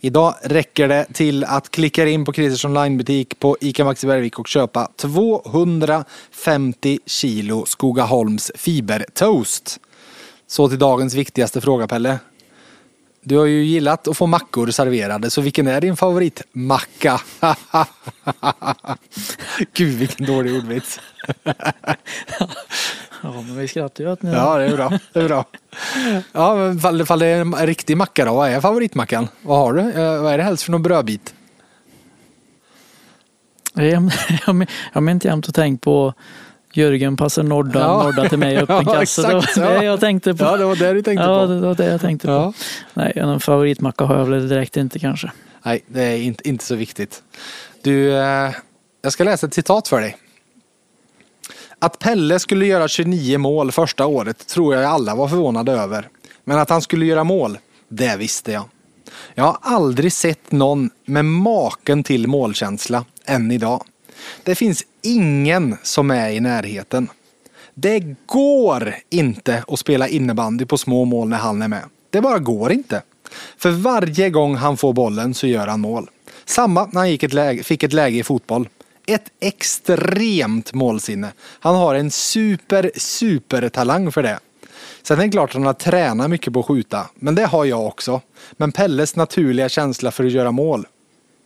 Idag 0.00 0.34
räcker 0.42 0.88
det 0.88 1.06
till 1.12 1.44
att 1.44 1.70
klicka 1.70 2.08
in 2.08 2.24
på 2.24 2.32
Christers 2.32 2.64
onlinebutik 2.64 3.38
på 3.38 3.56
ICA 3.60 3.84
Maxi 3.84 4.06
Bergvik 4.06 4.38
och 4.38 4.46
köpa 4.46 4.90
250 4.96 6.98
kilo 7.06 7.66
Skogaholms 7.66 8.52
fibertoast. 8.54 9.80
Så 10.46 10.68
till 10.68 10.78
dagens 10.78 11.14
viktigaste 11.14 11.60
fråga 11.60 11.86
Pelle. 11.86 12.18
Du 13.20 13.36
har 13.36 13.46
ju 13.46 13.64
gillat 13.64 14.08
att 14.08 14.16
få 14.16 14.26
mackor 14.26 14.70
serverade, 14.70 15.30
så 15.30 15.40
vilken 15.40 15.66
är 15.66 15.80
din 15.80 15.96
favoritmacka? 15.96 17.20
Gud 19.74 19.94
vilken 19.94 20.26
dålig 20.26 20.54
ordvits. 20.54 21.00
Ja, 23.22 23.32
men 23.32 23.56
vi 23.56 23.68
skrattar 23.68 24.04
ju 24.04 24.12
åt 24.12 24.22
nu. 24.22 24.30
Ja, 24.30 24.58
det 24.58 24.64
är 24.64 24.76
bra. 24.76 24.92
Det 25.12 25.20
är 25.20 25.28
bra. 25.28 25.44
Ja, 26.32 26.54
men 26.54 26.80
fall, 26.80 27.06
fall 27.06 27.18
det 27.18 27.26
är 27.26 27.40
en 27.40 27.54
riktig 27.54 27.96
macka 27.96 28.24
då, 28.24 28.34
vad 28.34 28.50
är 28.50 28.60
favoritmackan? 28.60 29.28
Vad 29.42 29.58
har 29.58 29.72
du? 29.72 29.80
Eh, 29.80 30.22
Vad 30.22 30.32
är 30.32 30.38
det 30.38 30.44
helst 30.44 30.62
för 30.62 30.72
någon 30.72 30.82
brödbit? 30.82 31.34
Jag 33.74 34.10
har 34.92 35.10
inte 35.10 35.28
jämt 35.28 35.48
och 35.48 35.54
tänkt 35.54 35.80
på 35.84 36.14
Jörgen 36.72 37.16
passar 37.16 37.42
Norda, 37.42 37.80
Ja. 37.80 38.02
Norda 38.02 38.28
till 38.28 38.38
mig 38.38 38.56
öppen 38.56 38.76
Ja, 38.86 38.94
kassa. 39.00 39.22
Det 39.28 39.34
var 39.34 39.40
exakt, 39.42 39.54
det 39.56 39.74
ja. 39.74 39.82
jag 39.84 40.00
tänkte 40.00 40.34
på. 40.34 40.44
Ja, 40.44 40.56
det 40.56 40.64
var 40.64 40.76
det 40.76 40.92
du 40.92 41.02
tänkte 41.02 41.24
Ja, 41.24 41.46
på. 41.46 41.52
det 41.52 41.60
var 41.60 41.74
det 41.74 41.86
jag 41.86 42.00
tänkte 42.00 42.26
på. 42.26 42.32
Ja. 42.32 42.52
Nej, 42.94 43.12
en 43.16 43.40
favoritmacka 43.40 44.04
har 44.04 44.18
jag 44.18 44.24
väl 44.24 44.48
direkt 44.48 44.76
inte 44.76 44.98
kanske. 44.98 45.30
Nej, 45.62 45.84
det 45.86 46.02
är 46.02 46.16
inte, 46.16 46.48
inte 46.48 46.64
så 46.64 46.74
viktigt. 46.74 47.22
Du, 47.82 48.12
eh, 48.18 48.50
jag 49.02 49.12
ska 49.12 49.24
läsa 49.24 49.46
ett 49.46 49.54
citat 49.54 49.88
för 49.88 50.00
dig. 50.00 50.16
Att 51.78 51.98
Pelle 51.98 52.38
skulle 52.38 52.66
göra 52.66 52.88
29 52.88 53.38
mål 53.38 53.72
första 53.72 54.06
året 54.06 54.46
tror 54.46 54.74
jag 54.74 54.84
alla 54.84 55.14
var 55.14 55.28
förvånade 55.28 55.72
över. 55.72 56.08
Men 56.44 56.58
att 56.58 56.70
han 56.70 56.82
skulle 56.82 57.06
göra 57.06 57.24
mål, 57.24 57.58
det 57.88 58.16
visste 58.16 58.52
jag. 58.52 58.64
Jag 59.34 59.44
har 59.44 59.58
aldrig 59.60 60.12
sett 60.12 60.52
någon 60.52 60.90
med 61.04 61.24
maken 61.24 62.02
till 62.02 62.26
målkänsla 62.26 63.04
än 63.24 63.50
idag. 63.50 63.84
Det 64.42 64.54
finns 64.54 64.84
ingen 65.02 65.76
som 65.82 66.10
är 66.10 66.30
i 66.30 66.40
närheten. 66.40 67.08
Det 67.74 68.16
går 68.26 68.94
inte 69.10 69.64
att 69.68 69.78
spela 69.78 70.08
innebandy 70.08 70.64
på 70.64 70.78
små 70.78 71.04
mål 71.04 71.28
när 71.28 71.36
han 71.36 71.62
är 71.62 71.68
med. 71.68 71.84
Det 72.10 72.20
bara 72.20 72.38
går 72.38 72.72
inte. 72.72 73.02
För 73.58 73.70
varje 73.70 74.30
gång 74.30 74.56
han 74.56 74.76
får 74.76 74.92
bollen 74.92 75.34
så 75.34 75.46
gör 75.46 75.66
han 75.66 75.80
mål. 75.80 76.10
Samma 76.44 76.86
när 76.86 77.00
han 77.00 77.10
gick 77.10 77.22
ett 77.22 77.32
läge, 77.32 77.62
fick 77.62 77.82
ett 77.82 77.92
läge 77.92 78.18
i 78.18 78.22
fotboll. 78.22 78.68
Ett 79.06 79.30
extremt 79.40 80.72
målsinne. 80.74 81.32
Han 81.60 81.74
har 81.74 81.94
en 81.94 82.10
super, 82.10 82.90
super 82.96 83.68
talang 83.68 84.12
för 84.12 84.22
det. 84.22 84.38
Sen 85.02 85.18
är 85.20 85.24
det 85.24 85.30
klart 85.30 85.50
att 85.50 85.54
han 85.54 85.66
har 85.66 85.72
tränat 85.72 86.30
mycket 86.30 86.52
på 86.52 86.60
att 86.60 86.66
skjuta. 86.66 87.06
Men 87.14 87.34
det 87.34 87.46
har 87.46 87.64
jag 87.64 87.86
också. 87.86 88.20
Men 88.52 88.72
Pelles 88.72 89.16
naturliga 89.16 89.68
känsla 89.68 90.10
för 90.10 90.24
att 90.24 90.32
göra 90.32 90.50
mål. 90.52 90.86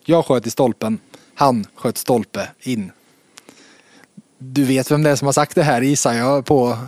Jag 0.05 0.27
sköt 0.27 0.47
i 0.47 0.51
stolpen. 0.51 0.99
Han 1.35 1.67
sköt 1.75 1.99
stolpe 1.99 2.49
in. 2.61 2.93
Du 4.39 4.65
vet 4.65 4.91
vem 4.91 5.03
det 5.03 5.11
är 5.11 5.17
som 5.17 5.27
har 5.27 5.33
sagt 5.33 5.55
det 5.55 5.63
här 5.63 5.83
gissar 5.83 6.13
jag 6.15 6.45
på. 6.47 6.79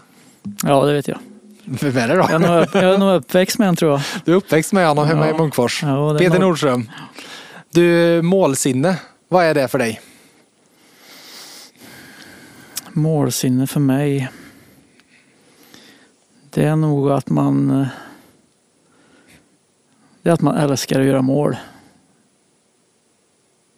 Ja, 0.63 0.85
det 0.85 0.93
vet 0.93 1.09
jag. 1.09 1.19
Vem 1.65 1.97
är 1.97 2.09
det 2.09 2.15
då? 2.15 2.21
Jag 2.31 2.33
är 2.33 2.39
nog, 2.39 2.63
upp, 2.63 2.75
jag 2.75 2.85
är 2.95 2.99
nog 2.99 3.15
uppväxt 3.17 3.59
med 3.59 3.69
en 3.69 3.77
tror 3.77 3.91
jag. 3.91 4.01
Du 4.25 4.33
är 4.33 4.37
uppväxt 4.37 4.73
med 4.73 4.89
honom 4.89 5.07
hemma 5.07 5.29
Ja. 5.29 5.35
i 5.35 5.39
Munkfors. 5.39 5.83
Ja, 5.83 6.19
Peter 6.19 6.39
Nordström. 6.39 6.91
Du, 7.71 8.23
målsinne. 8.23 8.97
Vad 9.29 9.45
är 9.45 9.55
det 9.55 9.69
för 9.69 9.79
dig? 9.79 10.01
Målsinne 12.95 13.67
för 13.67 13.81
mig. 13.81 14.31
Det 16.51 16.65
är 16.65 16.77
nog 16.77 17.11
att 17.11 17.29
man 17.31 17.69
Det 20.23 20.31
är 20.31 20.35
att 20.35 20.41
man 20.41 20.57
älskar 20.57 21.01
att 21.01 21.07
göra 21.07 21.23
mål. 21.23 21.57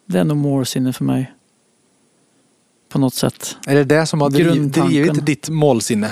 Det 0.05 0.19
är 0.19 0.23
nog 0.23 0.37
målsinne 0.37 0.93
för 0.93 1.03
mig. 1.03 1.31
På 2.89 2.99
något 2.99 3.13
sätt. 3.13 3.57
Är 3.67 3.75
det 3.75 3.83
det 3.83 4.05
som 4.05 4.21
har 4.21 4.29
Grundtanken. 4.29 4.91
drivit 4.91 5.25
ditt 5.25 5.49
målsinne? 5.49 6.11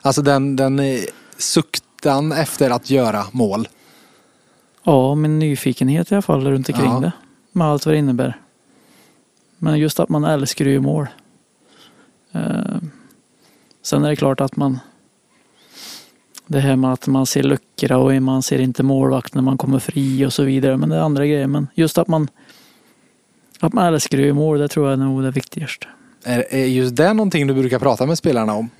Alltså 0.00 0.22
den, 0.22 0.56
den 0.56 0.78
eh, 0.78 1.00
suktan 1.38 2.32
efter 2.32 2.70
att 2.70 2.90
göra 2.90 3.24
mål. 3.32 3.68
Ja, 4.82 5.14
min 5.14 5.38
nyfikenhet 5.38 6.12
i 6.12 6.14
alla 6.14 6.22
fall 6.22 6.44
runt 6.44 6.68
omkring 6.68 6.86
Ja. 6.90 7.00
det. 7.00 7.12
Med 7.52 7.66
allt 7.66 7.86
vad 7.86 7.94
det 7.94 7.98
innebär. 7.98 8.40
Men 9.58 9.78
just 9.78 10.00
att 10.00 10.08
man 10.08 10.24
älskar 10.24 10.64
ju 10.64 10.80
mål. 10.80 11.06
Eh, 12.32 12.76
sen 13.82 14.04
är 14.04 14.08
det 14.10 14.16
klart 14.16 14.40
att 14.40 14.56
man 14.56 14.78
det 16.46 16.60
här 16.60 16.76
med 16.76 16.92
att 16.92 17.06
man 17.06 17.26
ser 17.26 17.42
luckorna 17.42 17.98
och 17.98 18.22
man 18.22 18.42
ser 18.42 18.58
inte 18.60 18.82
målvakt 18.82 19.34
när 19.34 19.42
man 19.42 19.58
kommer 19.58 19.78
fri 19.78 20.26
och 20.26 20.32
så 20.32 20.42
vidare. 20.42 20.76
Men 20.76 20.88
det 20.88 20.96
är 20.96 21.00
andra 21.00 21.26
grejer. 21.26 21.46
Men 21.46 21.66
just 21.74 21.98
att 21.98 22.08
man 22.08 22.28
att 23.60 23.72
man 23.72 23.94
älskar 23.94 24.18
ju 24.18 24.32
mål, 24.32 24.58
det 24.58 24.68
tror 24.68 24.86
jag 24.86 24.92
är 24.92 24.96
nog 25.04 25.22
det 25.22 25.30
viktigaste. 25.30 25.86
Är, 26.24 26.54
är 26.54 26.66
just 26.66 26.96
det 26.96 27.12
någonting 27.14 27.46
du 27.46 27.54
brukar 27.54 27.78
prata 27.78 28.06
med 28.06 28.18
spelarna 28.18 28.54
om? 28.54 28.70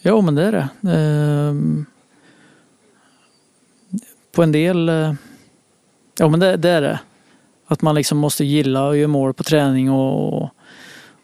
Jo, 0.00 0.20
men 0.20 0.34
det 0.34 0.42
är 0.42 0.52
det. 0.52 0.92
Ehm, 0.92 1.86
på 4.32 4.42
en 4.42 4.52
del... 4.52 4.88
eh, 4.88 5.12
Ja, 6.18 6.28
men 6.28 6.40
det, 6.40 6.56
det 6.56 6.70
är 6.70 6.80
det. 6.80 7.00
Att 7.66 7.82
man 7.82 7.94
liksom 7.94 8.18
måste 8.18 8.44
gilla 8.44 8.90
att 8.90 8.96
göra 8.96 9.08
mål 9.08 9.34
på 9.34 9.42
träning 9.42 9.90
och, 9.90 10.42
och, 10.42 10.50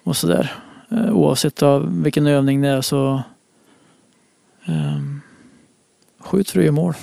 och 0.04 0.16
sådär. 0.16 0.52
Eh, 0.92 1.16
Oavsett 1.16 1.62
av 1.62 2.02
vilken 2.02 2.26
övning 2.26 2.60
det 2.60 2.68
är 2.68 2.80
så... 2.80 3.22
Um, 4.66 5.20
skjut 6.20 6.50
för 6.50 6.58
att 6.58 6.64
göra 6.64 6.74
mål. 6.74 6.94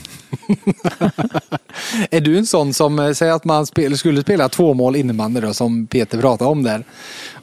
Är 2.12 2.22
du 2.22 2.38
en 2.38 2.46
sån 2.46 2.74
som, 2.74 3.00
eh, 3.00 3.12
säger 3.12 3.34
att 3.34 3.46
man 3.46 3.66
spel, 3.66 3.98
skulle 3.98 4.22
spela 4.22 4.50
två 4.50 4.74
mål 4.74 4.96
innebandy 4.96 5.42
då, 5.42 5.54
som 5.54 5.88
Peter 5.88 6.22
pratade 6.22 6.50
om 6.50 6.64
där. 6.64 6.84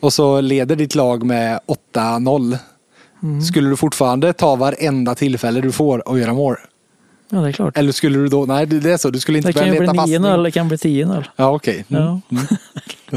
Och 0.01 0.13
så 0.13 0.41
leder 0.41 0.77
ditt 0.77 0.95
lag 0.95 1.27
med 1.27 1.61
8-0. 1.95 2.59
Skulle 3.49 3.69
du 3.69 3.77
fortfarande 3.77 4.33
ta 4.33 4.57
varenda 4.57 5.15
tillfälle 5.15 5.61
du 5.61 5.73
får 5.73 6.09
och 6.09 6.19
göra 6.19 6.35
mål? 6.35 6.57
Ja, 7.31 7.39
det 7.39 7.49
är 7.49 7.53
klart. 7.53 7.79
Eller 7.79 7.93
skulle 7.93 8.19
du 8.19 8.29
då, 8.29 8.47
nej 8.47 8.67
det 8.67 8.81
det 8.81 8.93
är 8.93 8.97
så, 8.97 9.11
du 9.11 9.21
skulle 9.21 9.39
inte 9.39 9.49
Det 9.49 9.53
kan 9.53 9.67
ju 9.67 9.79
börja 9.79 9.93
bli 9.93 10.13
leta 10.13 10.19
9-0 10.19 10.23
passning? 10.23 10.43
det 10.45 10.51
kan 10.51 10.69
bli 10.69 10.77
10-0. 10.77 11.25
Ja 11.37 11.55
okej. 11.55 11.85
Mm. 11.89 12.03
Ja. 12.03 12.21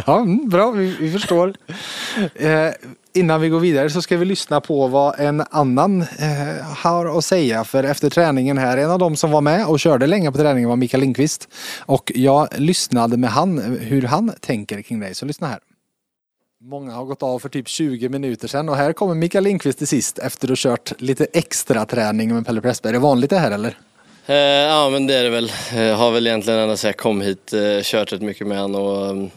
Ja, 0.06 0.20
mm, 0.20 0.50
bra, 0.50 0.72
vi, 0.72 0.96
vi 1.00 1.12
förstår. 1.12 1.54
Eh, 2.36 2.72
innan 3.14 3.42
vi 3.42 3.50
går 3.50 3.60
vidare 3.60 3.90
så 3.90 4.02
ska 4.02 4.18
vi 4.18 4.26
lyssna 4.26 4.62
på 4.62 4.88
vad 4.88 5.20
en 5.20 5.44
annan 5.52 6.02
eh, 6.02 6.66
har 6.84 7.18
att 7.18 7.26
säga. 7.26 7.64
För 7.64 7.84
efter 7.84 8.10
träningen 8.10 8.58
här, 8.58 8.78
en 8.78 8.92
av 8.92 9.00
de 9.00 9.16
som 9.16 9.32
var 9.32 9.42
med 9.42 9.68
och 9.68 9.80
körde 9.80 10.08
länge 10.08 10.32
på 10.32 10.38
träningen 10.38 10.70
var 10.70 10.76
Mikael 10.76 11.02
Lindqvist. 11.02 11.48
Och 11.80 12.12
jag 12.16 12.48
lyssnade 12.58 13.18
med 13.18 13.30
han 13.30 13.78
hur 13.80 14.02
han 14.02 14.32
tänker 14.40 14.82
kring 14.82 15.00
dig. 15.00 15.16
Så 15.16 15.26
lyssna 15.26 15.48
här. 15.48 15.60
Många 16.62 16.92
har 16.92 17.06
gått 17.06 17.24
av 17.24 17.40
för 17.40 17.50
typ 17.50 17.68
20 17.68 18.10
minuter 18.10 18.48
sedan 18.48 18.70
och 18.70 18.76
här 18.76 18.94
kommer 18.94 19.16
Mikael 19.16 19.44
Lindqvist 19.44 19.78
till 19.78 19.88
sist 19.88 20.20
efter 20.20 20.48
att 20.48 20.50
ha 20.50 20.56
kört 20.56 21.02
lite 21.02 21.28
extra 21.34 21.86
träning 21.86 22.34
med 22.34 22.46
Pelle 22.46 22.62
Pressberg. 22.62 22.90
Är 22.90 22.94
det 22.94 23.00
vanligt 23.00 23.30
det 23.30 23.38
här 23.38 23.52
eller? 23.52 23.78
Eh, 24.26 24.36
ja 24.36 24.90
men 24.90 25.08
det 25.08 25.16
är 25.16 25.24
det 25.24 25.30
väl. 25.30 25.52
Jag 25.76 25.96
har 25.96 26.12
väl 26.12 26.28
egentligen 26.28 26.60
ända 26.60 26.78
sedan 26.78 26.88
jag 26.88 26.98
kom 26.98 27.22
hit 27.22 27.54
eh, 27.54 27.82
kört 27.84 28.14
rätt 28.14 28.22
mycket 28.22 28.48
med 28.48 28.60
honom. 28.60 28.82
Och, 28.82 29.06
mm, 29.06 29.30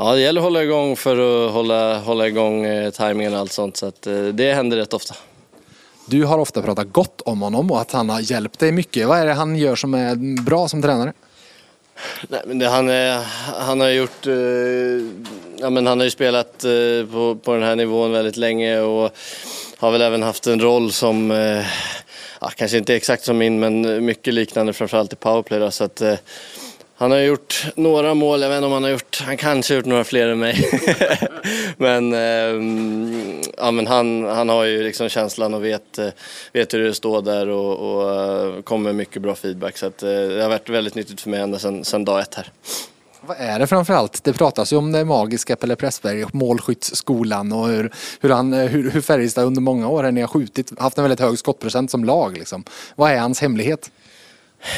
ja, 0.00 0.14
det 0.14 0.20
gäller 0.20 0.40
att 0.40 0.44
hålla 0.44 0.62
igång 0.62 0.96
för 0.96 1.46
att 1.46 1.52
hålla, 1.52 1.98
hålla 1.98 2.26
igång 2.26 2.64
eh, 2.64 2.90
tajmingen 2.90 3.34
och 3.34 3.40
allt 3.40 3.52
sånt. 3.52 3.76
Så 3.76 3.86
att, 3.86 4.06
eh, 4.06 4.22
det 4.22 4.54
händer 4.54 4.76
rätt 4.76 4.92
ofta. 4.92 5.14
Du 6.06 6.24
har 6.24 6.38
ofta 6.38 6.62
pratat 6.62 6.92
gott 6.92 7.20
om 7.20 7.42
honom 7.42 7.70
och 7.70 7.80
att 7.80 7.92
han 7.92 8.10
har 8.10 8.20
hjälpt 8.20 8.58
dig 8.58 8.72
mycket. 8.72 9.08
Vad 9.08 9.18
är 9.18 9.26
det 9.26 9.32
han 9.32 9.56
gör 9.56 9.76
som 9.76 9.94
är 9.94 10.42
bra 10.42 10.68
som 10.68 10.82
tränare? 10.82 11.12
Nej, 12.28 12.40
men 12.46 12.58
det, 12.58 12.68
han, 12.68 12.88
är, 12.88 13.24
han 13.58 13.80
har 13.80 13.88
gjort, 13.88 14.26
eh, 14.26 14.34
ja, 15.58 15.70
men 15.70 15.86
han 15.86 15.98
har 15.98 16.04
ju 16.04 16.10
spelat 16.10 16.64
eh, 16.64 17.12
på, 17.12 17.38
på 17.42 17.54
den 17.54 17.62
här 17.62 17.76
nivån 17.76 18.12
väldigt 18.12 18.36
länge 18.36 18.80
och 18.80 19.10
har 19.76 19.90
väl 19.90 20.02
även 20.02 20.22
haft 20.22 20.46
en 20.46 20.60
roll 20.60 20.92
som, 20.92 21.30
eh, 21.30 21.66
ja, 22.40 22.50
kanske 22.56 22.78
inte 22.78 22.94
exakt 22.94 23.24
som 23.24 23.38
min 23.38 23.60
men 23.60 24.04
mycket 24.04 24.34
liknande 24.34 24.72
framförallt 24.72 25.12
i 25.12 25.16
powerplay. 25.16 25.60
Då, 25.60 25.70
så 25.70 25.84
att, 25.84 26.00
eh, 26.00 26.14
han 27.00 27.10
har 27.10 27.18
gjort 27.18 27.66
några 27.76 28.14
mål, 28.14 28.42
jag 28.42 28.48
vet 28.48 28.56
inte 28.56 28.66
om 28.66 28.72
han 28.72 28.82
har 28.82 28.90
gjort, 28.90 29.22
han 29.26 29.36
kanske 29.36 29.74
har 29.74 29.76
gjort 29.76 29.86
några 29.86 30.04
fler 30.04 30.28
än 30.28 30.38
mig. 30.38 30.70
men 31.76 32.12
eh, 32.12 33.50
ja, 33.56 33.70
men 33.70 33.86
han, 33.86 34.24
han 34.24 34.48
har 34.48 34.64
ju 34.64 34.82
liksom 34.82 35.08
känslan 35.08 35.54
och 35.54 35.64
vet, 35.64 35.98
eh, 35.98 36.08
vet 36.52 36.74
hur 36.74 36.84
det 36.84 36.94
står 36.94 37.22
där 37.22 37.48
och, 37.48 37.76
och 37.76 38.14
eh, 38.14 38.62
kommer 38.62 38.84
med 38.84 38.94
mycket 38.94 39.22
bra 39.22 39.34
feedback. 39.34 39.78
Så 39.78 39.86
att, 39.86 40.02
eh, 40.02 40.08
det 40.08 40.42
har 40.42 40.48
varit 40.48 40.68
väldigt 40.68 40.94
nyttigt 40.94 41.20
för 41.20 41.30
mig 41.30 41.40
ända 41.40 41.58
sedan, 41.58 41.84
sedan 41.84 42.04
dag 42.04 42.20
ett 42.20 42.34
här. 42.34 42.52
Vad 43.20 43.36
är 43.40 43.58
det 43.58 43.66
framförallt? 43.66 44.24
Det 44.24 44.32
pratas 44.32 44.72
ju 44.72 44.76
om 44.76 44.92
det 44.92 45.04
magiska 45.04 45.56
Pelle 45.56 45.76
Pressberg 45.76 46.24
och 46.24 46.34
målskyttsskolan 46.34 47.52
och 47.52 47.68
hur, 47.68 47.92
hur, 48.20 48.30
han, 48.30 48.52
eh, 48.52 48.66
hur, 48.66 48.90
hur 48.90 49.00
Färjestad 49.00 49.44
under 49.44 49.60
många 49.60 49.88
år 49.88 50.02
här 50.02 50.12
ni 50.12 50.20
har 50.20 50.28
skjutit, 50.28 50.80
haft 50.80 50.98
en 50.98 51.04
väldigt 51.04 51.20
hög 51.20 51.38
skottprocent 51.38 51.90
som 51.90 52.04
lag. 52.04 52.38
Liksom. 52.38 52.64
Vad 52.96 53.10
är 53.10 53.18
hans 53.18 53.40
hemlighet? 53.40 53.90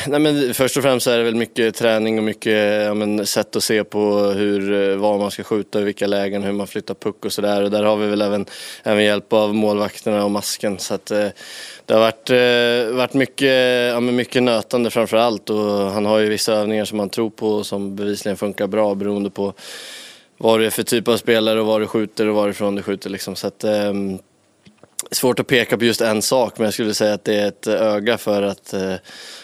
Nej, 0.07 0.21
men 0.21 0.55
först 0.55 0.77
och 0.77 0.83
främst 0.83 1.07
är 1.07 1.19
det 1.19 1.25
väl 1.25 1.35
mycket 1.35 1.75
träning 1.75 2.19
och 2.19 2.25
mycket 2.25 2.83
ja, 2.85 2.95
men, 2.95 3.27
sätt 3.27 3.57
att 3.57 3.63
se 3.63 3.85
på 3.85 4.19
hur, 4.19 4.91
eh, 4.91 4.97
var 4.97 5.19
man 5.19 5.31
ska 5.31 5.43
skjuta, 5.43 5.81
i 5.81 5.85
vilka 5.85 6.07
lägen, 6.07 6.43
hur 6.43 6.53
man 6.53 6.67
flyttar 6.67 6.95
puck 6.95 7.25
och 7.25 7.33
sådär. 7.33 7.63
Och 7.63 7.71
där 7.71 7.83
har 7.83 7.97
vi 7.97 8.07
väl 8.07 8.23
även, 8.23 8.47
även 8.83 9.05
hjälp 9.05 9.33
av 9.33 9.55
målvakterna 9.55 10.25
och 10.25 10.31
masken. 10.31 10.79
Så 10.79 10.95
att, 10.95 11.11
eh, 11.11 11.29
det 11.87 11.95
har 11.95 12.01
varit, 12.01 12.31
eh, 12.31 12.97
varit 12.97 13.15
mycket, 13.15 13.93
ja, 13.93 14.01
men 14.01 14.17
mycket 14.17 14.43
nötande 14.43 14.91
framför 14.91 15.17
allt 15.17 15.51
och 15.51 15.91
han 15.91 16.07
har 16.07 16.19
ju 16.19 16.29
vissa 16.29 16.53
övningar 16.53 16.85
som 16.85 16.99
han 16.99 17.11
tror 17.11 17.31
på 17.31 17.49
och 17.49 17.67
som 17.67 17.97
bevisligen 17.97 18.37
funkar 18.37 18.67
bra 18.67 18.95
beroende 18.95 19.31
på 19.31 19.55
vad 20.39 20.61
det 20.61 20.67
är 20.67 20.71
för 20.71 20.83
typ 20.83 21.09
av 21.09 21.17
spelare 21.17 21.61
och 21.61 21.67
var 21.67 21.81
du 21.81 21.87
skjuter 21.87 22.29
och 22.29 22.35
varifrån 22.35 22.75
du 22.75 22.83
skjuter. 22.83 23.11
Liksom. 23.11 23.37
Så 23.37 23.47
att, 23.47 23.65
eh, 23.65 23.93
svårt 25.11 25.41
att 25.41 25.47
peka 25.47 25.79
på 25.79 25.85
just 25.85 26.01
en 26.01 26.23
sak 26.23 26.59
men 26.59 26.65
jag 26.65 26.75
skulle 26.75 26.95
säga 26.95 27.15
att 27.15 27.25
det 27.25 27.35
är 27.35 27.49
ett 27.49 27.67
öga 27.67 28.19
för 28.19 28.43
att, 28.43 28.73
eh, 28.73 28.95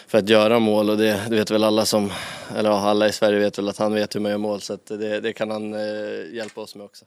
för 0.07 0.17
att 0.17 0.29
göra 0.29 0.59
mål 0.59 0.89
och 0.89 0.97
det, 0.97 1.21
det 1.29 1.35
vet 1.35 1.51
väl 1.51 1.63
alla 1.63 1.85
som, 1.85 2.11
eller 2.57 2.69
alla 2.69 3.07
i 3.07 3.11
Sverige 3.11 3.39
vet 3.39 3.57
väl 3.57 3.69
att 3.69 3.77
han 3.77 3.93
vet 3.93 4.15
hur 4.15 4.19
man 4.19 4.31
gör 4.31 4.37
mål 4.37 4.61
så 4.61 4.73
att 4.73 4.85
det, 4.85 5.19
det 5.19 5.33
kan 5.33 5.51
han 5.51 5.73
eh, 5.73 6.33
hjälpa 6.33 6.61
oss 6.61 6.75
med 6.75 6.85
också. 6.85 7.05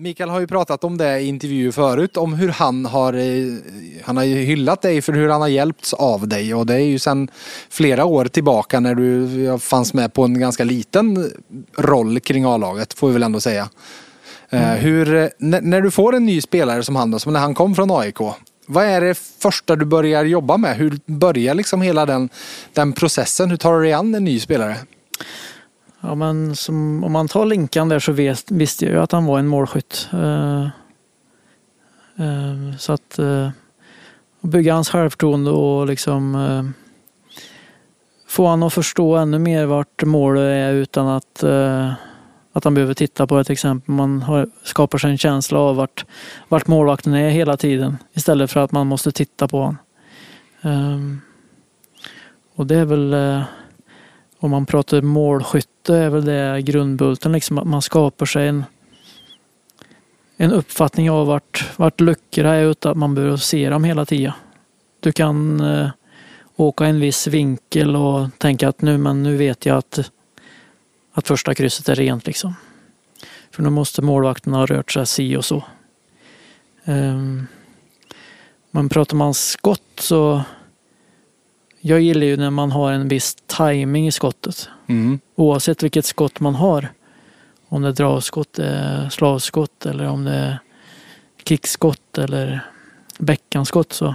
Mikael 0.00 0.30
har 0.30 0.40
ju 0.40 0.46
pratat 0.46 0.84
om 0.84 0.98
det 0.98 1.20
i 1.20 1.26
intervjuer 1.26 1.72
förut, 1.72 2.16
om 2.16 2.34
hur 2.34 2.48
han 2.48 2.86
har, 2.86 3.12
eh, 3.12 3.54
han 4.04 4.16
har 4.16 4.24
hyllat 4.24 4.82
dig 4.82 5.02
för 5.02 5.12
hur 5.12 5.28
han 5.28 5.40
har 5.40 5.48
hjälpts 5.48 5.94
av 5.94 6.28
dig 6.28 6.54
och 6.54 6.66
det 6.66 6.74
är 6.74 6.78
ju 6.78 6.98
sedan 6.98 7.30
flera 7.68 8.04
år 8.04 8.24
tillbaka 8.24 8.80
när 8.80 8.94
du 8.94 9.58
fanns 9.58 9.94
med 9.94 10.12
på 10.12 10.24
en 10.24 10.40
ganska 10.40 10.64
liten 10.64 11.32
roll 11.76 12.20
kring 12.20 12.44
A-laget, 12.44 12.94
får 12.94 13.06
vi 13.06 13.12
väl 13.12 13.22
ändå 13.22 13.40
säga. 13.40 13.68
Eh, 14.50 14.60
Hur, 14.60 15.14
eh, 15.14 15.28
när, 15.38 15.80
du 15.80 15.90
får 15.90 16.14
en 16.14 16.26
ny 16.26 16.40
spelare 16.40 16.82
som 16.82 16.96
han 16.96 17.20
som 17.20 17.32
när 17.32 17.40
han 17.40 17.54
kom 17.54 17.74
från 17.74 17.90
AIK, 17.90 18.18
vad 18.66 18.84
är 18.84 19.00
det 19.00 19.18
första 19.18 19.76
du 19.76 19.84
börjar 19.84 20.24
jobba 20.24 20.56
med? 20.56 20.76
Hur 20.76 20.98
börjar 21.06 21.54
liksom 21.54 21.82
hela 21.82 22.06
den, 22.06 22.28
den 22.72 22.92
processen? 22.92 23.50
Hur 23.50 23.56
tar 23.56 23.74
du 23.74 23.82
dig 23.82 23.92
an 23.92 24.14
en 24.14 24.24
ny 24.24 24.40
spelare? 24.40 24.76
Ja, 26.00 26.14
men 26.14 26.56
som, 26.56 27.04
om 27.04 27.12
man 27.12 27.28
tar 27.28 27.46
Linkan 27.46 27.88
där 27.88 27.98
så 27.98 28.12
vet, 28.12 28.50
visste 28.50 28.84
jag 28.84 28.94
ju 28.94 29.00
att 29.00 29.12
han 29.12 29.24
var 29.24 29.38
en 29.38 29.46
målskytt. 29.46 30.08
Eh, 30.12 30.62
eh, 32.26 32.76
så 32.78 32.92
att 32.92 33.18
eh, 33.18 33.50
bygga 34.40 34.74
hans 34.74 34.90
självförtroende 34.90 35.50
och 35.50 35.86
liksom 35.86 36.74
få 38.28 38.46
han 38.46 38.62
att 38.62 38.74
förstå 38.74 39.16
ännu 39.16 39.38
mer 39.38 39.66
vart 39.66 40.04
målet 40.04 40.42
är 40.42 40.72
utan 40.72 41.08
att, 41.08 41.44
att 42.58 42.64
han 42.64 42.74
behöver 42.74 42.94
titta 42.94 43.26
på 43.26 43.38
ett 43.38 43.50
exempel. 43.50 43.94
Man 43.94 44.22
har, 44.22 44.48
skapar 44.62 44.98
sig 44.98 45.10
en 45.10 45.18
känsla 45.18 45.58
av 45.58 45.76
vart, 45.76 46.04
vart 46.48 46.66
målvakten 46.66 47.14
är 47.14 47.30
hela 47.30 47.56
tiden 47.56 47.96
istället 48.12 48.50
för 48.50 48.60
att 48.60 48.72
man 48.72 48.86
måste 48.86 49.12
titta 49.12 49.48
på 49.48 49.58
honom. 49.58 49.76
Um, 50.62 51.20
och 52.54 52.66
det 52.66 52.76
är 52.76 52.84
väl 52.84 53.14
uh, 53.14 53.42
om 54.38 54.50
man 54.50 54.66
pratar 54.66 55.02
målskytte 55.02 55.96
är 55.96 56.10
väl 56.10 56.24
det 56.24 56.62
grundbulten, 56.62 57.32
liksom 57.32 57.58
att 57.58 57.66
man 57.66 57.82
skapar 57.82 58.26
sig 58.26 58.48
en, 58.48 58.64
en 60.36 60.52
uppfattning 60.52 61.10
av 61.10 61.26
vart, 61.26 61.70
vart 61.76 62.00
luckorna 62.00 62.54
är 62.54 62.64
utan 62.64 62.92
att 62.92 62.98
man 62.98 63.14
behöver 63.14 63.36
se 63.36 63.70
dem 63.70 63.84
hela 63.84 64.04
tiden. 64.04 64.32
Du 65.00 65.12
kan 65.12 65.60
uh, 65.60 65.90
åka 66.56 66.86
en 66.86 67.00
viss 67.00 67.26
vinkel 67.26 67.96
och 67.96 68.28
tänka 68.38 68.68
att 68.68 68.82
nu, 68.82 68.98
men 68.98 69.22
nu 69.22 69.36
vet 69.36 69.66
jag 69.66 69.76
att, 69.76 70.10
att 71.18 71.28
första 71.28 71.54
krysset 71.54 71.88
är 71.88 71.94
rent 71.94 72.26
liksom. 72.26 72.54
För 73.50 73.62
nu 73.62 73.70
måste 73.70 74.02
målvakten 74.02 74.54
ha 74.54 74.66
rört 74.66 74.92
sig 74.92 75.06
si 75.06 75.36
och 75.36 75.44
så. 75.44 75.64
Um, 76.84 77.46
men 78.70 78.88
pratar 78.88 79.16
man 79.16 79.34
skott 79.34 80.00
så 80.00 80.42
jag 81.80 82.00
gillar 82.00 82.26
ju 82.26 82.36
när 82.36 82.50
man 82.50 82.72
har 82.72 82.92
en 82.92 83.08
viss 83.08 83.36
timing 83.46 84.06
i 84.06 84.12
skottet. 84.12 84.68
Mm. 84.86 85.20
Oavsett 85.34 85.82
vilket 85.82 86.04
skott 86.04 86.40
man 86.40 86.54
har. 86.54 86.88
Om 87.68 87.82
det 87.82 87.88
är 87.88 87.92
dragskott, 87.92 88.58
eh, 88.58 89.08
slavskott 89.08 89.86
eller 89.86 90.04
om 90.04 90.24
det 90.24 90.34
är 90.34 90.58
kickskott 91.44 92.18
eller 92.18 92.60
bäckanskott 93.18 93.92
så. 93.92 94.14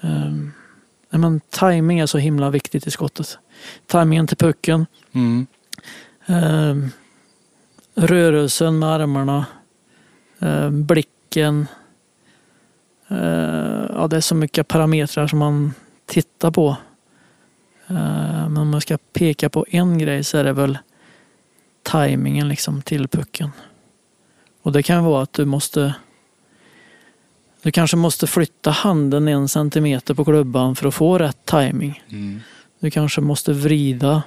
Um, 0.00 0.52
men 1.10 1.40
timing 1.40 1.98
är 1.98 2.06
så 2.06 2.18
himla 2.18 2.50
viktigt 2.50 2.86
i 2.86 2.90
skottet. 2.90 3.38
Timingen 3.86 4.26
till 4.26 4.36
pucken. 4.36 4.86
Mm. 5.12 5.46
Um, 6.26 6.90
rörelsen 7.94 8.78
med 8.78 8.88
armarna. 8.88 9.46
Um, 10.38 10.84
blicken. 10.84 11.66
Eh, 13.08 13.86
ja, 13.88 14.06
det 14.10 14.16
är 14.16 14.20
så 14.20 14.34
mycket 14.34 14.68
parametrar 14.68 15.26
som 15.26 15.38
man 15.38 15.74
tittar 16.06 16.50
på. 16.50 16.76
Eh, 17.86 18.48
men 18.48 18.56
om 18.56 18.70
man 18.70 18.80
ska 18.80 18.98
peka 19.12 19.48
på 19.48 19.66
en 19.68 19.98
grej 19.98 20.24
så 20.24 20.38
är 20.38 20.44
det 20.44 20.52
väl 20.52 20.78
tajmingen 21.82 22.48
liksom 22.48 22.82
till 22.82 23.08
pucken. 23.08 23.50
Och 24.62 24.72
det 24.72 24.82
kan 24.82 25.04
vara 25.04 25.22
att 25.22 25.32
du 25.32 25.44
måste 25.44 25.94
du 27.62 27.70
kanske 27.70 27.96
måste 27.96 28.26
flytta 28.26 28.70
handen 28.70 29.28
en 29.28 29.48
centimeter 29.48 30.14
på 30.14 30.24
klubban 30.24 30.76
för 30.76 30.88
att 30.88 30.94
få 30.94 31.18
rätt 31.18 31.44
timing. 31.44 32.02
Du 32.78 32.90
kanske 32.90 33.20
måste 33.20 33.52
vrida 33.52 34.22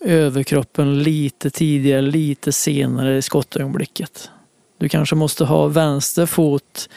överkroppen 0.00 1.02
lite 1.02 1.50
tidigare, 1.50 2.00
lite 2.00 2.52
senare 2.52 3.16
i 3.16 3.22
skottögonblicket. 3.22 4.30
Du 4.78 4.88
kanske 4.88 5.14
måste 5.14 5.44
ha 5.44 5.66
vänster 5.66 6.26
fot 6.26 6.88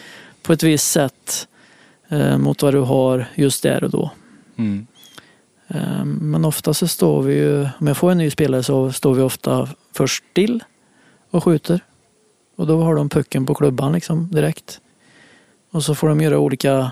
på 0.42 0.54
ett 0.54 0.64
visst 0.64 0.92
sätt 0.92 1.48
eh, 2.10 2.38
mot 2.38 2.62
vad 2.62 2.74
du 2.74 2.80
har 2.80 3.26
just 3.36 3.64
där 3.64 3.84
och 3.84 3.90
då. 3.90 4.12
Mm. 4.58 4.88
Eh, 5.68 6.06
men 6.06 6.46
ofta 6.46 6.74
så 6.74 6.88
står 6.88 7.22
vi 7.22 7.34
ju, 7.34 7.68
om 7.80 7.88
jag 7.88 7.98
får 7.98 8.12
en 8.12 8.18
ny 8.18 8.30
spelare 8.30 8.64
så 8.64 8.92
står 8.92 9.14
vi 9.14 9.22
ofta 9.22 9.70
först 9.94 10.24
still 10.32 10.64
och 11.30 11.44
skjuter. 11.44 11.80
Och 12.56 12.68
då 12.68 12.82
har 12.82 12.96
de 12.96 13.10
pucken 13.10 13.46
på 13.46 13.56
klubban 13.56 13.92
liksom 13.94 14.32
direkt. 14.32 14.80
Och 15.72 15.84
så 15.84 15.96
får 15.96 16.10
de 16.10 16.22
göra 16.22 16.40
olika, 16.40 16.92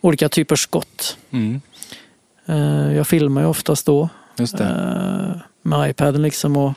olika 0.00 0.28
typer 0.28 0.56
skott. 0.56 1.16
Mm. 1.30 1.60
Eh, 2.46 2.96
jag 2.96 3.06
filmar 3.06 3.40
ju 3.40 3.46
oftast 3.46 3.86
då 3.86 4.08
Just 4.40 4.58
det. 4.58 4.64
eh, 4.64 5.40
med 5.62 5.90
iPaden 5.90 6.22
liksom 6.22 6.56
och 6.56 6.72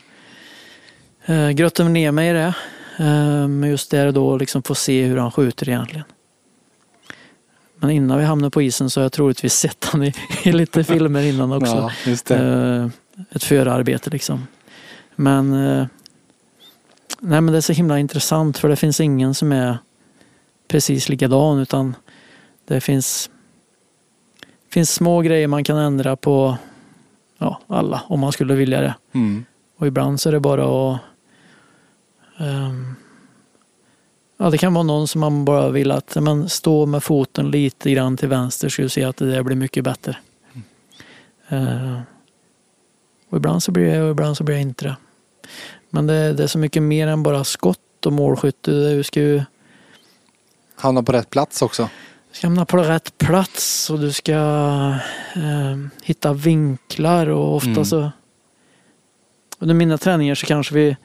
eh, 1.25 1.49
grottar 1.49 1.83
ner 1.83 2.11
mig 2.11 2.29
i 2.29 2.33
det. 2.33 2.53
Eh, 2.97 3.47
men 3.47 3.69
just 3.69 3.91
där 3.91 4.07
och 4.07 4.13
då 4.13 4.37
liksom 4.37 4.63
få 4.63 4.75
se 4.75 5.03
hur 5.05 5.17
han 5.17 5.31
skjuter 5.31 5.69
egentligen. 5.69 6.05
Men 7.75 7.89
innan 7.89 8.17
vi 8.17 8.23
hamnar 8.23 8.49
på 8.49 8.61
isen 8.61 8.89
så 8.89 8.99
har 8.99 9.03
jag 9.03 9.11
troligtvis 9.11 9.53
sett 9.53 9.85
han 9.85 10.03
i, 10.03 10.13
i 10.43 10.51
lite 10.51 10.83
filmer 10.83 11.23
innan 11.23 11.51
också. 11.53 11.91
Ja. 12.05 12.35
Eh, 12.35 12.87
ett 13.31 13.43
förarbete 13.43 14.09
liksom. 14.09 14.47
Men, 15.15 15.51
nej, 17.19 17.41
men 17.41 17.45
det 17.45 17.57
är 17.57 17.61
så 17.61 17.73
himla 17.73 17.99
intressant 17.99 18.57
för 18.57 18.69
det 18.69 18.75
finns 18.75 18.99
ingen 18.99 19.33
som 19.33 19.51
är 19.51 19.77
precis 20.67 21.09
likadan 21.09 21.59
utan 21.59 21.95
det 22.67 22.81
finns, 22.81 23.29
finns 24.71 24.93
små 24.93 25.21
grejer 25.21 25.47
man 25.47 25.63
kan 25.63 25.77
ändra 25.77 26.15
på 26.15 26.57
ja, 27.43 27.59
alla 27.67 28.01
om 28.07 28.19
man 28.19 28.31
skulle 28.31 28.55
vilja 28.55 28.81
det. 28.81 28.95
Mm. 29.13 29.45
Och 29.77 29.87
ibland 29.87 30.21
så 30.21 30.29
är 30.29 30.33
det 30.33 30.39
bara 30.39 30.93
att 30.93 30.99
ehm, 32.37 32.95
Ja, 34.37 34.49
det 34.49 34.57
kan 34.57 34.73
vara 34.73 34.83
någon 34.83 35.07
som 35.07 35.21
man 35.21 35.45
bara 35.45 35.69
vill 35.69 35.91
att 35.91 36.15
men, 36.15 36.49
stå 36.49 36.85
med 36.85 37.03
foten 37.03 37.51
lite 37.51 37.91
grann 37.91 38.17
till 38.17 38.27
vänster 38.27 38.69
så 38.69 38.81
du 38.81 38.89
ser 38.89 39.07
att 39.07 39.17
det 39.17 39.31
där 39.31 39.43
blir 39.43 39.55
mycket 39.55 39.83
bättre. 39.83 40.17
Eh, 41.47 41.99
och 43.29 43.37
ibland 43.37 43.63
så 43.63 43.71
blir 43.71 43.85
det 43.85 44.01
och 44.03 44.11
ibland 44.11 44.37
så 44.37 44.43
blir 44.43 44.55
det 44.55 44.61
inte 44.61 44.85
det. 44.85 44.95
Men 45.89 46.07
det, 46.07 46.33
det 46.33 46.43
är 46.43 46.47
så 46.47 46.57
mycket 46.57 46.83
mer 46.83 47.07
än 47.07 47.23
bara 47.23 47.43
skott 47.43 48.05
och 48.05 48.13
målskytte. 48.13 48.71
Du 48.71 49.03
ska 49.03 49.19
ju 49.19 49.41
Hamna 50.75 51.03
på 51.03 51.11
rätt 51.11 51.29
plats 51.29 51.61
också. 51.61 51.89
Ska 52.33 52.47
hamna 52.47 52.65
på 52.65 52.77
rätt 52.77 53.17
plats 53.17 53.89
och 53.89 53.99
du 53.99 54.11
ska 54.11 54.33
eh, 55.35 55.77
hitta 56.03 56.33
vinklar 56.33 57.27
och 57.27 57.55
ofta 57.55 57.69
Mm. 57.69 57.85
så 57.85 58.11
under 59.59 59.75
mina 59.75 59.97
träningar 59.97 60.35
så 60.35 60.45
kanske 60.45 60.75
vi 60.75 60.97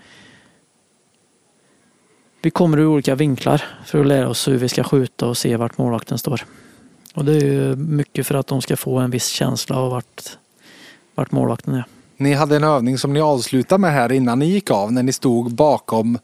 vi 2.42 2.50
kommer 2.50 2.78
ur 2.78 2.86
olika 2.86 3.14
vinklar 3.14 3.62
för 3.86 4.00
att 4.00 4.06
lära 4.06 4.28
oss 4.28 4.48
hur 4.48 4.58
vi 4.58 4.68
ska 4.68 4.84
skjuta 4.84 5.26
och 5.26 5.36
se 5.36 5.56
vart 5.56 5.78
målvakten 5.78 6.18
står. 6.18 6.44
Och 7.14 7.24
det 7.24 7.32
är 7.36 7.44
ju 7.44 7.76
mycket 7.76 8.26
för 8.26 8.34
att 8.34 8.46
de 8.46 8.62
ska 8.62 8.76
få 8.76 8.98
en 8.98 9.10
viss 9.10 9.26
känsla 9.26 9.76
av 9.76 9.90
vart, 9.90 10.38
vart 11.14 11.32
målvakten 11.32 11.74
är. 11.74 11.84
Ni 12.16 12.32
hade 12.32 12.56
en 12.56 12.64
övning 12.64 12.98
som 12.98 13.12
ni 13.12 13.20
avslutade 13.20 13.80
med 13.80 13.92
här 13.92 14.12
innan 14.12 14.38
ni 14.38 14.46
gick 14.46 14.70
av 14.70 14.92
när 14.92 15.02
ni 15.02 15.12
stod 15.12 15.54
bakom 15.54 16.18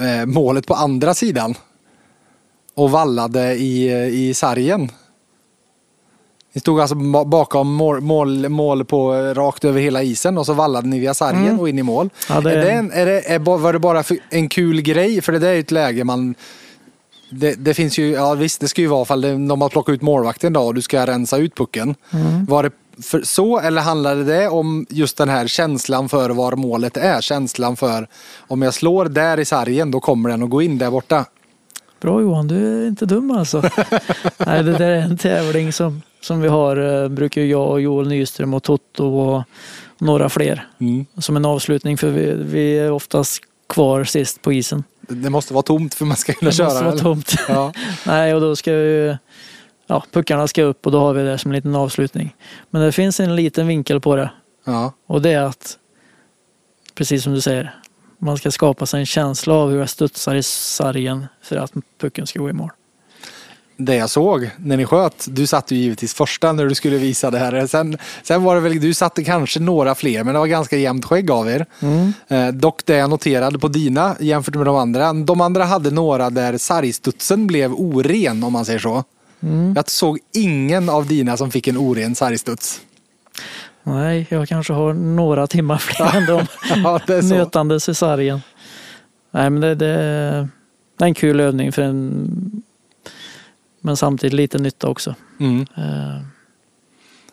eh, 0.00 0.26
målet 0.26 0.66
på 0.66 0.74
andra 0.74 1.14
sidan. 1.14 1.54
Och 2.78 2.90
vallade 2.90 3.54
i, 3.54 3.92
i 4.28 4.34
sargen. 4.34 4.90
Ni 6.52 6.60
stod 6.60 6.80
alltså 6.80 6.94
ba- 6.94 7.24
bakom 7.24 7.74
mål, 7.74 8.00
mål, 8.00 8.48
mål 8.48 8.84
på 8.84 9.14
eh, 9.14 9.34
rakt 9.34 9.64
över 9.64 9.80
hela 9.80 10.02
isen 10.02 10.38
och 10.38 10.46
så 10.46 10.52
vallade 10.52 10.88
ni 10.88 10.98
via 10.98 11.14
sargen 11.14 11.44
Mm. 11.46 11.60
och 11.60 11.68
in 11.68 11.78
i 11.78 11.82
mål. 11.82 12.10
Ja, 12.28 12.40
det- 12.40 12.52
är 12.52 12.56
det 12.64 12.70
en, 12.70 12.92
är 12.92 13.06
det, 13.06 13.20
är, 13.34 13.38
var 13.38 13.72
det 13.72 13.78
bara 13.78 14.04
en 14.30 14.48
kul 14.48 14.80
grej? 14.80 15.20
För 15.20 15.32
det 15.32 15.38
där 15.38 15.48
är 15.48 15.54
ju 15.54 15.60
ett 15.60 15.70
läge 15.70 16.04
man 16.04 16.34
det, 17.30 17.54
det 17.54 17.74
finns 17.74 17.98
ju, 17.98 18.10
ja 18.10 18.34
visst 18.34 18.60
det 18.60 18.68
ska 18.68 18.80
ju 18.82 18.86
vara 18.86 19.02
ifall 19.02 19.20
det, 19.20 19.32
de 19.48 19.60
har 19.60 19.68
plockat 19.68 19.92
ut 19.92 20.02
målvakten 20.02 20.52
då 20.52 20.60
och 20.60 20.74
du 20.74 20.82
ska 20.82 21.06
rensa 21.06 21.36
ut 21.36 21.54
pucken. 21.56 21.94
Mm. 22.10 22.44
Var 22.46 22.62
det 22.62 22.70
för, 23.02 23.22
så 23.22 23.58
eller 23.60 23.82
handlade 23.82 24.24
det 24.24 24.48
om 24.48 24.86
just 24.90 25.16
den 25.16 25.28
här 25.28 25.46
känslan 25.46 26.08
för 26.08 26.30
var 26.30 26.52
målet 26.56 26.96
är? 26.96 27.20
Känslan 27.20 27.76
för 27.76 28.08
om 28.48 28.62
jag 28.62 28.74
slår 28.74 29.04
där 29.04 29.40
i 29.40 29.44
sargen 29.44 29.90
då 29.90 30.00
kommer 30.00 30.28
den 30.30 30.42
att 30.42 30.50
gå 30.50 30.62
in 30.62 30.78
där 30.78 30.90
borta. 30.90 31.24
Bra 32.00 32.20
Johan, 32.20 32.48
du 32.48 32.82
är 32.84 32.88
inte 32.88 33.06
dum 33.06 33.30
alltså. 33.30 33.62
Nej, 34.46 34.62
det 34.62 34.72
där 34.78 34.90
är 34.90 35.00
en 35.02 35.16
tävling 35.18 35.72
som, 35.72 36.02
som 36.20 36.40
vi 36.40 36.48
har, 36.48 37.02
eh, 37.02 37.08
brukar 37.08 37.40
ju 37.40 37.46
jag 37.50 37.68
och 37.70 37.80
Joel 37.80 38.08
Nyström 38.08 38.54
och 38.54 38.62
Totto 38.62 39.04
och 39.06 39.42
några 39.98 40.28
fler. 40.28 40.66
Mm. 40.80 41.06
Som 41.18 41.36
en 41.36 41.44
avslutning 41.44 41.98
för 41.98 42.10
vi, 42.10 42.32
vi 42.34 42.78
är 42.78 42.90
oftast 42.92 43.40
kvar 43.68 44.04
sist 44.04 44.42
på 44.42 44.52
isen. 44.52 44.84
Det 45.00 45.30
måste 45.30 45.54
vara 45.54 45.62
tomt 45.62 45.94
för 45.94 46.04
man 46.04 46.16
ska 46.16 46.32
kunna 46.32 46.50
Det 46.50 46.54
köra. 46.56 46.66
måste 46.66 46.84
vara 46.84 46.92
eller? 46.92 47.02
tomt. 47.02 47.34
Ja. 47.48 47.72
Nej, 48.06 48.34
och 48.34 48.40
då 48.40 48.56
ska 48.56 48.72
vi, 48.72 49.16
ja, 49.86 50.04
puckarna 50.12 50.48
ska 50.48 50.62
upp 50.62 50.86
och 50.86 50.92
då 50.92 50.98
har 51.00 51.12
vi 51.12 51.22
det 51.22 51.38
som 51.38 51.50
en 51.50 51.54
liten 51.56 51.74
avslutning. 51.76 52.34
Men 52.70 52.82
det 52.82 52.92
finns 52.92 53.20
en 53.20 53.36
liten 53.36 53.66
vinkel 53.66 54.00
på 54.00 54.16
det 54.16 54.30
Ja. 54.64 54.92
och 55.06 55.22
det 55.22 55.30
är 55.30 55.42
att, 55.42 55.78
precis 56.94 57.22
som 57.24 57.34
du 57.34 57.40
säger, 57.40 57.74
man 58.18 58.36
ska 58.36 58.50
skapa 58.50 58.86
sig 58.86 59.00
en 59.00 59.06
känsla 59.06 59.54
av 59.54 59.70
hur 59.70 59.78
jag 59.78 59.90
studsar 59.90 60.34
i 60.34 60.42
sargen 60.42 61.26
för 61.42 61.56
att 61.56 61.72
pucken 62.00 62.26
ska 62.26 62.38
gå 62.38 62.50
i 62.50 62.52
mål. 62.52 62.70
Det 63.80 63.94
jag 63.94 64.10
såg 64.10 64.50
när 64.56 64.76
ni 64.76 64.84
sköt, 64.86 65.26
du 65.30 65.46
satte 65.46 65.74
ju 65.74 65.80
givetvis 65.80 66.14
första 66.14 66.52
när 66.52 66.66
du 66.66 66.74
skulle 66.74 66.96
visa 66.96 67.30
det 67.30 67.38
här. 67.38 67.66
Sen, 67.66 67.98
sen 68.22 68.42
var 68.42 68.54
det 68.54 68.60
väl, 68.60 68.80
du 68.80 68.94
satte 68.94 69.24
kanske 69.24 69.60
några 69.60 69.94
fler 69.94 70.24
men 70.24 70.34
det 70.34 70.40
var 70.40 70.46
ganska 70.46 70.76
jämnt 70.76 71.04
skägg 71.04 71.30
av 71.30 71.48
er. 71.48 71.66
Eh, 72.28 72.48
dock 72.48 72.86
det 72.86 72.96
jag 72.96 73.10
noterade 73.10 73.58
på 73.58 73.68
dina 73.68 74.16
jämfört 74.20 74.54
med 74.54 74.66
de 74.66 74.76
andra, 74.76 75.12
de 75.12 75.40
andra 75.40 75.64
hade 75.64 75.90
några 75.90 76.30
där 76.30 76.58
sargstudsen 76.58 77.46
blev 77.46 77.72
oren 77.72 78.44
om 78.44 78.52
man 78.52 78.64
säger 78.64 78.78
så. 78.78 79.04
Jag 79.76 79.90
såg 79.90 80.18
ingen 80.34 80.88
av 80.88 81.06
dina 81.06 81.36
som 81.36 81.50
fick 81.50 81.68
en 81.68 81.76
oren 81.76 82.14
sargstuds. 82.14 82.80
Nej, 83.88 84.26
jag 84.30 84.48
kanske 84.48 84.72
har 84.72 84.94
några 84.94 85.46
timmar 85.46 85.78
fler 85.78 86.16
än 86.16 86.26
dem. 86.26 86.46
Ja, 86.84 87.00
det 87.06 87.14
är 87.14 87.22
så. 87.22 87.34
Nötandes 87.34 87.88
i 87.88 87.94
sargen. 87.94 88.40
Nej, 89.30 89.50
men 89.50 89.60
det, 89.60 89.74
det, 89.74 90.48
det 90.96 91.04
är 91.04 91.08
en 91.08 91.14
kul 91.14 91.40
övning 91.40 91.72
för 91.72 91.82
en 91.82 92.62
men 93.80 93.96
samtidigt 93.96 94.34
lite 94.34 94.58
nytta 94.58 94.88
också. 94.88 95.14
Mm. 95.40 95.66
Eh, 95.76 96.22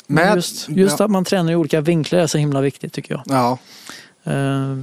Med, 0.08 0.36
just 0.36 0.70
just 0.70 1.00
ja, 1.00 1.06
att 1.06 1.12
man 1.12 1.26
tränar 1.26 1.52
i 1.52 1.56
olika 1.56 1.82
vinklar 1.82 2.20
är 2.20 2.28
så 2.28 2.38
himla 2.38 2.62
viktigt 2.62 2.94
tycker 2.94 3.14
jag. 3.14 3.24
ja, 3.26 3.58
Eh, 4.26 4.78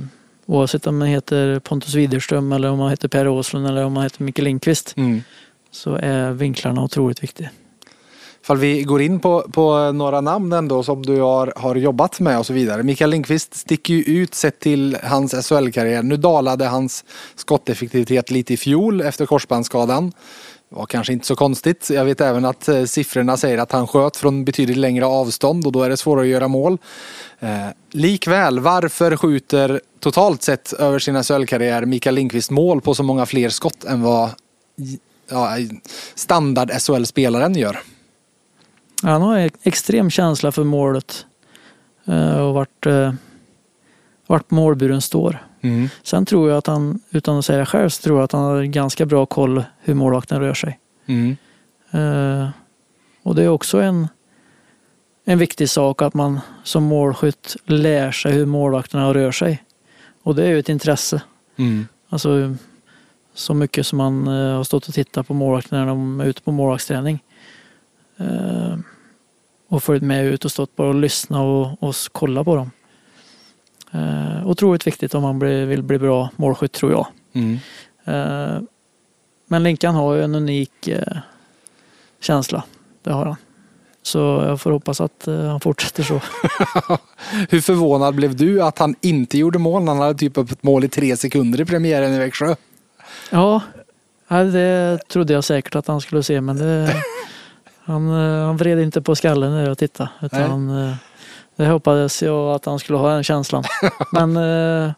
oavsett 0.47 0.87
om 0.87 0.99
man 0.99 1.09
heter 1.09 1.59
Pontus 1.59 1.95
Widerström 1.95 2.53
eller 2.53 2.71
om 2.71 2.79
man 2.79 2.91
heter 2.91 3.09
Per 3.09 3.29
Åslund 3.29 3.67
eller 3.67 3.85
om 3.85 3.93
man 3.93 4.03
heter 4.03 4.25
Micke 4.25 4.39
Lindqvist 4.39 4.95
mm. 4.97 5.23
så 5.71 5.95
är 5.95 6.31
vinklarna 6.31 6.83
otroligt 6.83 7.23
viktiga. 7.23 7.51
Ifall 8.43 8.59
vi 8.59 8.83
går 8.83 9.03
in 9.03 9.21
på, 9.21 9.41
på 9.53 9.93
några 9.93 10.21
namn 10.21 10.53
ändå 10.53 10.83
som 10.83 11.03
du 11.03 11.21
har, 11.21 11.53
har 11.57 11.75
jobbat 11.75 12.21
med 12.21 12.39
och 12.39 12.47
så 12.47 12.53
vidare. 12.53 12.83
Mikael 12.83 13.11
Lindqvist 13.11 13.55
sticker 13.55 13.95
ju 13.95 14.03
ut 14.03 14.35
sett 14.35 14.61
till 14.61 14.97
hans 15.03 15.49
SHL-karriär. 15.49 16.03
Nu 16.03 16.17
dalade 16.17 16.67
hans 16.67 17.05
skotteffektivitet 17.35 18.31
lite 18.31 18.55
i 18.55 18.57
fjol 18.57 19.01
efter 19.01 19.27
korsbandsskadan. 19.27 20.13
Det 20.69 20.77
var 20.77 20.87
kanske 20.87 21.13
inte 21.13 21.27
så 21.27 21.37
konstigt. 21.37 21.91
Jag 21.91 22.05
vet 22.05 22.21
även 22.21 22.45
att 22.45 22.69
eh, 22.69 22.85
siffrorna 22.85 23.37
säger 23.37 23.59
att 23.59 23.73
han 23.73 23.87
sköt 23.87 24.17
från 24.17 24.45
betydligt 24.45 24.77
längre 24.77 25.07
avstånd 25.07 25.67
och 25.67 25.73
då 25.73 25.83
är 25.83 25.89
det 25.89 25.97
svårare 25.97 26.25
att 26.25 26.31
göra 26.31 26.49
mål. 26.49 26.79
Eh, 27.41 27.67
likväl, 27.91 28.61
varför 28.61 29.17
skjuter 29.17 29.81
totalt 30.01 30.43
sett 30.43 30.73
över 30.73 30.99
sin 30.99 31.23
SHL-karriär 31.23 31.85
Mikael 31.85 32.15
Lindqvist 32.15 32.51
mål 32.51 32.81
på 32.81 32.95
så 32.95 33.03
många 33.03 33.27
fler 33.27 33.49
skott 33.49 33.85
än 33.85 34.03
vad 34.03 34.31
ja, 35.31 35.57
standard 36.15 36.71
SHL-spelaren 36.71 37.55
gör? 37.55 37.81
Han 39.03 39.23
har 39.23 39.51
extrem 39.63 40.11
känsla 40.11 40.53
för 40.53 40.65
målet 40.65 41.27
eh, 42.05 42.39
och 42.39 42.55
vart, 42.55 42.87
eh, 42.87 43.13
vart 44.27 44.51
målburen 44.51 45.01
står. 45.01 45.47
Mm. 45.61 45.89
Sen 46.03 46.27
tror 46.27 46.49
jag 46.49 46.59
att 46.59 46.67
han, 46.67 47.01
utan 47.11 47.39
att 47.39 47.45
säga 47.45 47.59
det 47.59 47.67
själv, 47.67 47.89
så 47.89 48.03
tror 48.03 48.19
jag 48.19 48.25
att 48.25 48.33
han 48.33 48.43
har 48.43 48.63
ganska 48.63 49.07
bra 49.07 49.27
koll 49.27 49.65
hur 49.81 49.95
målvakten 49.95 50.41
rör 50.41 50.55
sig. 50.55 50.79
Mm. 51.07 51.37
Eh, 51.91 52.49
och 53.23 53.35
det 53.35 53.43
är 53.43 53.49
också 53.49 53.81
en, 53.81 54.09
en 55.25 55.39
viktig 55.39 55.71
sak 55.71 56.03
att 56.03 56.15
man 56.15 56.41
som 56.65 56.83
målskytt 56.83 57.57
lär 57.65 58.13
sig 58.13 58.33
hur 58.33 58.47
målvakterna 58.47 59.15
rör 59.15 59.33
sig. 59.33 59.63
Och 60.23 60.35
det 60.35 60.45
är 60.45 60.49
ju 60.49 60.59
ett 60.59 60.69
intresse. 60.69 61.23
Mm. 61.57 61.87
Alltså, 62.09 62.55
så 63.35 63.55
mycket 63.55 63.87
som 63.87 63.99
man 63.99 64.27
har 64.27 64.65
stått 64.65 64.89
och 64.89 64.95
tittat 64.95 65.29
på 65.29 65.35
målvakterna 65.35 65.81
när 65.81 65.87
de 65.87 66.21
är 66.21 66.25
ute 66.25 66.43
på 66.43 66.53
målvaktsträning. 66.53 67.23
Eh, 68.17 68.77
och 69.73 69.83
följt 69.83 70.03
med 70.03 70.25
ut 70.27 70.45
och 70.45 70.53
stått 70.53 70.77
bara 70.77 70.89
och 70.89 70.95
lyssnat 70.95 71.41
och, 71.41 71.89
och 71.89 71.95
kolla 72.13 72.45
på 72.45 72.57
dem. 72.57 72.71
Eh, 73.93 74.47
otroligt 74.47 74.87
viktigt 74.87 75.15
om 75.15 75.23
man 75.23 75.39
blir, 75.39 75.67
vill 75.67 75.83
bli 75.83 75.99
bra 75.99 76.31
målskytt 76.37 76.73
tror 76.73 76.93
jag. 76.93 77.07
Mm. 77.33 77.59
Eh, 78.05 78.63
men 79.47 79.63
Linkan 79.63 79.95
har 79.95 80.15
ju 80.15 80.25
en 80.25 80.35
unik 80.35 80.89
eh, 80.89 81.17
känsla. 82.21 82.65
Det 83.03 83.13
har 83.13 83.27
han. 83.27 83.37
Så 84.03 84.19
jag 84.19 84.61
får 84.61 84.71
hoppas 84.71 85.01
att 85.01 85.29
eh, 85.29 85.45
han 85.45 85.61
fortsätter 85.61 86.03
så. 86.03 86.15
Hur 87.49 87.61
förvånad 87.61 88.15
blev 88.15 88.37
du 88.37 88.63
att 88.63 88.79
han 88.79 88.95
inte 89.01 89.39
gjorde 89.39 89.59
mål 89.59 89.83
när 89.83 89.93
han 89.93 90.03
hade 90.03 90.19
typ 90.19 90.39
upp 90.39 90.51
ett 90.51 90.63
mål 90.63 90.85
i 90.85 90.89
tre 90.89 91.17
sekunder 91.17 91.61
i 91.61 91.65
premiären 91.65 92.13
i 92.13 92.19
Växjö? 92.19 92.55
Ja, 93.31 93.61
ja, 94.29 94.45
det 94.45 94.99
trodde 95.09 95.33
jag 95.33 95.45
säkert 95.45 95.75
att 95.75 95.87
han 95.87 96.01
skulle 96.01 96.23
se 96.23 96.41
men 96.41 96.57
det, 96.57 96.95
han, 97.85 98.09
eh, 98.11 98.47
han 98.47 98.57
vred 98.57 98.79
inte 98.81 99.03
på 99.03 99.15
skallen 99.15 99.53
när 99.53 99.69
jag 99.69 99.79
tittade. 99.79 100.11
Utan, 100.23 100.87
eh, 100.89 100.95
det 101.57 101.67
hoppades 101.67 102.23
jag 102.23 102.55
att 102.55 102.65
han 102.65 102.79
skulle 102.79 102.99
ha 102.99 103.15
den 103.15 103.25
känslan. 103.25 103.65
Men 104.13 104.37
eh, 104.37 104.93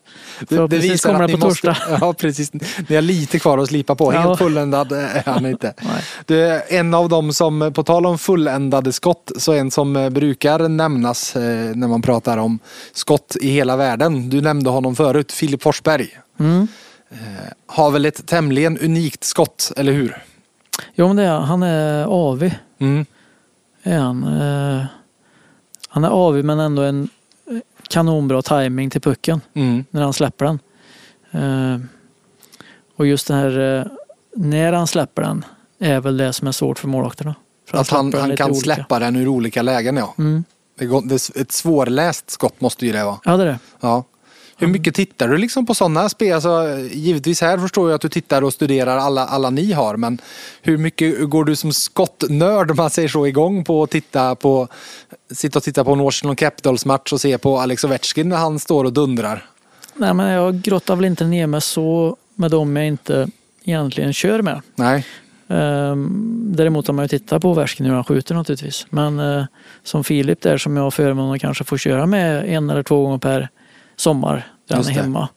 förhoppningsvis 0.49 1.03
kommer 1.05 1.27
det 1.29 1.33
på 1.39 1.47
måste- 1.47 1.67
torsdag. 1.67 1.77
Ja, 2.01 2.13
precis. 2.13 2.53
Ni 2.89 2.95
har 2.95 3.03
lite 3.03 3.39
kvar 3.39 3.59
att 3.59 3.69
slipa 3.69 3.95
på. 3.95 4.15
Ja. 4.15 4.21
Helt 4.21 4.39
fulländad 4.39 4.93
är 4.93 5.23
han 5.27 5.47
inte. 5.47 5.75
Du, 6.27 6.63
en 6.69 6.95
av 6.95 7.09
dem 7.09 7.33
som, 7.33 7.73
på 7.75 7.83
tal 7.83 8.07
om 8.07 8.19
fulländade 8.19 8.93
skott, 8.93 9.33
så 9.39 9.53
en 9.53 9.71
som 9.71 10.09
brukar 10.13 10.69
nämnas 10.69 11.35
när 11.75 11.89
man 11.89 12.03
pratar 12.03 12.39
om 12.39 12.59
skott 12.93 13.37
i 13.41 13.49
hela 13.51 13.77
världen. 13.77 14.31
Du 14.31 14.41
nämnde 14.41 14.71
honom 14.71 14.97
förut, 14.97 15.33
Filip 15.33 15.63
Forsberg. 15.63 16.09
Mm. 16.41 16.69
Har 17.67 17.91
väl 17.91 18.05
ett 18.07 18.27
tämligen 18.27 18.79
unikt 18.79 19.25
skott, 19.25 19.73
eller 19.77 19.93
hur? 19.93 20.23
Jo 20.95 21.07
men 21.07 21.17
det 21.17 21.23
är, 21.23 21.39
han 21.39 21.63
är 21.63 22.05
avig. 22.05 22.59
Mm. 22.85 23.07
Är 23.83 23.99
han. 23.99 24.25
Eh, 24.41 24.85
han 25.89 26.05
är 26.05 26.09
avig 26.09 26.45
men 26.45 26.61
ändå 26.61 26.83
en 26.83 27.09
kanonbra 27.89 28.43
timing 28.43 28.91
till 28.91 29.01
pucken. 29.01 29.41
Mm. 29.55 29.85
när 29.91 30.03
han 30.03 30.13
släpper 30.13 30.45
den. 30.45 30.59
Eh, 31.31 31.81
och 32.97 33.07
just 33.07 33.27
det 33.29 33.35
här 33.35 33.79
eh, 33.79 33.87
när 34.37 34.73
han 34.73 34.87
släpper 34.87 35.23
den 35.23 35.45
är 35.79 36.01
väl 36.01 36.17
det 36.17 36.33
som 36.33 36.49
är 36.49 36.53
svårt 36.53 36.79
för 36.79 36.89
målvakterna. 36.89 37.35
För 37.71 37.79
Att 37.79 37.91
han, 37.91 38.15
han 38.15 38.37
kan 38.37 38.51
olika. 38.51 38.61
släppa 38.61 38.99
den 38.99 39.17
ur 39.17 39.29
olika 39.29 39.63
lägen, 39.63 39.97
ja. 39.97 40.15
Mm. 40.19 40.45
Det 40.79 40.87
går, 40.87 41.03
det 41.03 41.15
är 41.15 41.41
ett 41.41 41.53
svårläst 41.53 42.31
skott 42.31 42.61
måste 42.61 42.87
ju 42.87 42.93
det 42.93 43.05
vara. 43.05 43.19
Ja 43.25 43.37
det 43.37 43.43
är 43.43 43.47
det. 43.47 43.59
Ja. 43.81 44.05
Hur 44.57 44.67
mycket 44.67 44.95
tittar 44.95 45.29
du 45.29 45.37
liksom 45.37 45.67
på 45.67 45.75
sådana 45.75 46.09
spel? 46.09 46.35
Alltså, 46.35 46.79
givetvis 46.93 47.41
här 47.41 47.59
förstår 47.59 47.91
jag 47.91 47.95
att 47.95 48.01
du 48.01 48.09
tittar 48.09 48.43
och 48.43 48.53
studerar 48.53 48.97
alla, 48.97 49.27
alla 49.27 49.51
ni 49.51 49.73
har, 49.73 49.97
men 49.97 50.19
hur 50.63 50.79
mycket 50.79 51.31
går 51.31 51.45
du 51.45 51.57
som 51.57 51.73
skottnörd, 51.73 52.71
om 52.71 52.77
man 52.77 52.91
säger 52.91 53.09
så, 53.09 53.27
igång 53.27 53.65
på 53.65 53.83
att 53.83 53.91
titta 53.91 54.35
på, 54.35 54.69
sitta 55.31 55.59
och 55.59 55.63
titta 55.63 55.85
på 55.85 55.93
en 55.93 55.99
Washington 55.99 56.37
Capitals 56.37 56.87
match 56.87 57.13
och 57.13 57.21
se 57.21 57.39
på 57.39 57.59
Alex 57.59 57.85
Ovechkin 57.85 58.29
när 58.29 58.37
han 58.37 58.59
står 58.59 58.85
och 58.85 58.93
dundrar? 58.93 59.47
Nej 59.95 60.15
men 60.15 60.31
jag 60.31 60.61
grottar 60.61 60.97
väl 60.97 61.05
inte 61.05 61.25
ner 61.25 61.47
mig 61.47 61.61
så 61.61 62.17
med 62.35 62.51
dem 62.51 62.77
jag 62.77 62.87
inte 62.87 63.29
egentligen 63.65 64.13
kör 64.13 64.43
med. 64.43 64.61
Nej. 64.75 65.07
Ehm, 65.49 66.53
däremot 66.57 66.87
har 66.87 66.95
man 66.95 67.05
ju 67.05 67.09
tittat 67.09 67.43
på 67.43 67.51
Ovechkin 67.51 67.87
hur 67.87 67.95
han 67.95 68.05
skjuter 68.05 68.35
naturligtvis. 68.35 68.87
Men 68.91 69.21
eh, 69.21 69.45
som 69.83 70.05
Filip 70.05 70.41
där 70.41 70.59
som 70.59 70.77
jag 70.77 70.85
har 70.85 70.91
förmånen 70.91 71.35
att 71.35 71.41
kanske 71.41 71.65
få 71.65 71.77
köra 71.77 72.07
med 72.07 72.49
en 72.49 72.71
eller 72.71 72.83
två 72.83 73.03
gånger 73.03 73.19
per 73.19 73.49
sommar 73.97 74.47
där 74.69 74.77
han 74.77 74.85
är 74.85 74.89
det. 74.89 75.01
hemma. 75.01 75.29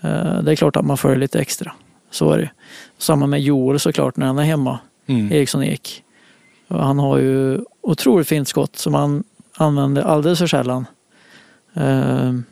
Eh, 0.00 0.42
det 0.42 0.52
är 0.52 0.56
klart 0.56 0.76
att 0.76 0.84
man 0.84 0.96
följer 0.96 1.18
lite 1.18 1.40
extra. 1.40 1.72
Så 2.10 2.32
är 2.32 2.38
det. 2.38 2.50
Samma 2.98 3.26
med 3.26 3.40
Joel 3.40 3.80
såklart 3.80 4.16
när 4.16 4.26
han 4.26 4.38
är 4.38 4.42
hemma. 4.44 4.78
Mm. 5.06 5.32
Eriksson 5.32 5.62
Ek. 5.62 6.04
Han 6.68 6.98
har 6.98 7.18
ju 7.18 7.60
otroligt 7.80 8.28
fint 8.28 8.48
skott 8.48 8.76
som 8.76 8.94
han 8.94 9.24
använder 9.56 10.02
alldeles 10.02 10.38
för 10.38 10.46
sällan. 10.46 10.86
Ehm, 11.74 12.44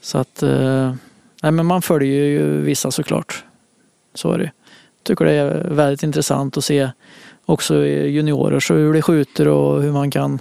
så 0.00 0.18
att, 0.18 0.42
eh, 0.42 0.94
nej 1.42 1.52
men 1.52 1.66
man 1.66 1.82
följer 1.82 2.24
ju 2.24 2.60
vissa 2.60 2.90
såklart. 2.90 3.44
Så 4.14 4.32
är 4.32 4.38
det. 4.38 4.50
Tycker 5.02 5.24
det 5.24 5.32
är 5.32 5.68
väldigt 5.70 6.02
intressant 6.02 6.56
att 6.56 6.64
se 6.64 6.90
också 7.44 7.76
juniorer 7.86 8.60
så 8.60 8.74
hur 8.74 8.92
de 8.92 9.02
skjuter 9.02 9.48
och 9.48 9.82
hur 9.82 9.92
man 9.92 10.10
kan 10.10 10.38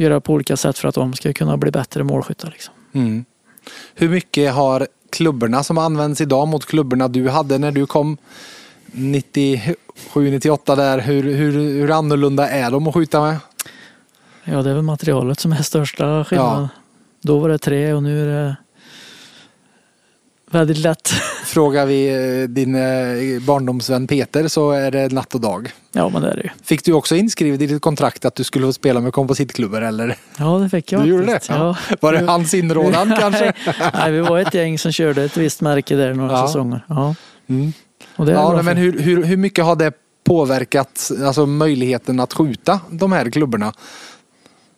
göra 0.00 0.20
på 0.20 0.32
olika 0.32 0.56
sätt 0.56 0.78
för 0.78 0.88
att 0.88 0.94
de 0.94 1.12
ska 1.14 1.32
kunna 1.32 1.56
bli 1.56 1.70
bättre 1.70 2.04
målskyttar. 2.04 2.50
Liksom. 2.50 2.74
Mm. 2.92 3.24
Hur 3.94 4.08
mycket 4.08 4.54
har 4.54 4.86
klubborna 5.10 5.62
som 5.62 5.78
används 5.78 6.20
idag 6.20 6.48
mot 6.48 6.66
klubborna 6.66 7.08
du 7.08 7.28
hade 7.28 7.58
när 7.58 7.72
du 7.72 7.86
kom 7.86 8.16
97-98 8.92 10.76
där, 10.76 10.98
hur, 10.98 11.22
hur, 11.22 11.52
hur 11.52 11.90
annorlunda 11.90 12.48
är 12.48 12.70
de 12.70 12.86
att 12.86 12.94
skjuta 12.94 13.20
med? 13.20 13.36
Ja, 14.44 14.62
det 14.62 14.70
är 14.70 14.74
väl 14.74 14.82
materialet 14.82 15.40
som 15.40 15.52
är 15.52 15.62
största 15.62 16.24
skillnaden. 16.24 16.62
Ja. 16.62 16.68
Då 17.20 17.38
var 17.38 17.48
det 17.48 17.58
tre 17.58 17.92
och 17.92 18.02
nu 18.02 18.22
är 18.22 18.26
det 18.26 18.56
väldigt 20.50 20.78
lätt. 20.78 21.08
Frågar 21.44 21.86
vi 21.86 22.08
eh, 22.42 22.48
din 22.48 22.74
eh, 22.74 23.42
barndomsvän 23.46 24.06
Peter 24.06 24.48
så 24.48 24.70
är 24.70 24.90
det 24.90 25.12
natt 25.12 25.34
och 25.34 25.40
dag. 25.40 25.72
Ja, 25.92 26.08
men 26.08 26.22
det 26.22 26.30
är 26.30 26.36
det 26.36 26.42
ju. 26.42 26.48
Fick 26.62 26.84
du 26.84 26.92
också 26.92 27.16
inskrivet 27.16 27.60
i 27.60 27.66
ditt 27.66 27.82
kontrakt 27.82 28.24
att 28.24 28.34
du 28.34 28.44
skulle 28.44 28.66
få 28.66 28.72
spela 28.72 29.00
med 29.00 29.12
kompositklubbar 29.12 29.82
eller? 29.82 30.16
Ja, 30.38 30.58
det 30.58 30.68
fick 30.68 30.92
jag 30.92 31.02
Du 31.02 31.08
gjorde 31.08 31.26
det? 31.26 31.40
Ja. 31.48 31.76
Var 32.00 32.12
det 32.12 32.18
hans 32.26 32.54
inrådan 32.54 33.12
kanske? 33.20 33.52
Nej, 33.94 34.12
vi 34.12 34.20
var 34.20 34.38
ett 34.38 34.54
gäng 34.54 34.78
som 34.78 34.92
körde 34.92 35.22
ett 35.24 35.36
visst 35.36 35.60
märke 35.60 35.96
där 35.96 36.14
några 36.14 36.32
Ja. 36.32 36.46
säsonger. 36.46 36.84
Ja. 36.88 37.14
Mm. 37.48 37.72
Ja, 38.16 38.62
men 38.62 38.76
hur, 38.76 38.98
hur, 39.00 39.22
hur 39.24 39.36
mycket 39.36 39.64
har 39.64 39.76
det 39.76 39.92
påverkat 40.24 41.10
alltså, 41.24 41.46
möjligheten 41.46 42.20
att 42.20 42.32
skjuta 42.32 42.80
de 42.90 43.12
här 43.12 43.30
klubborna? 43.30 43.72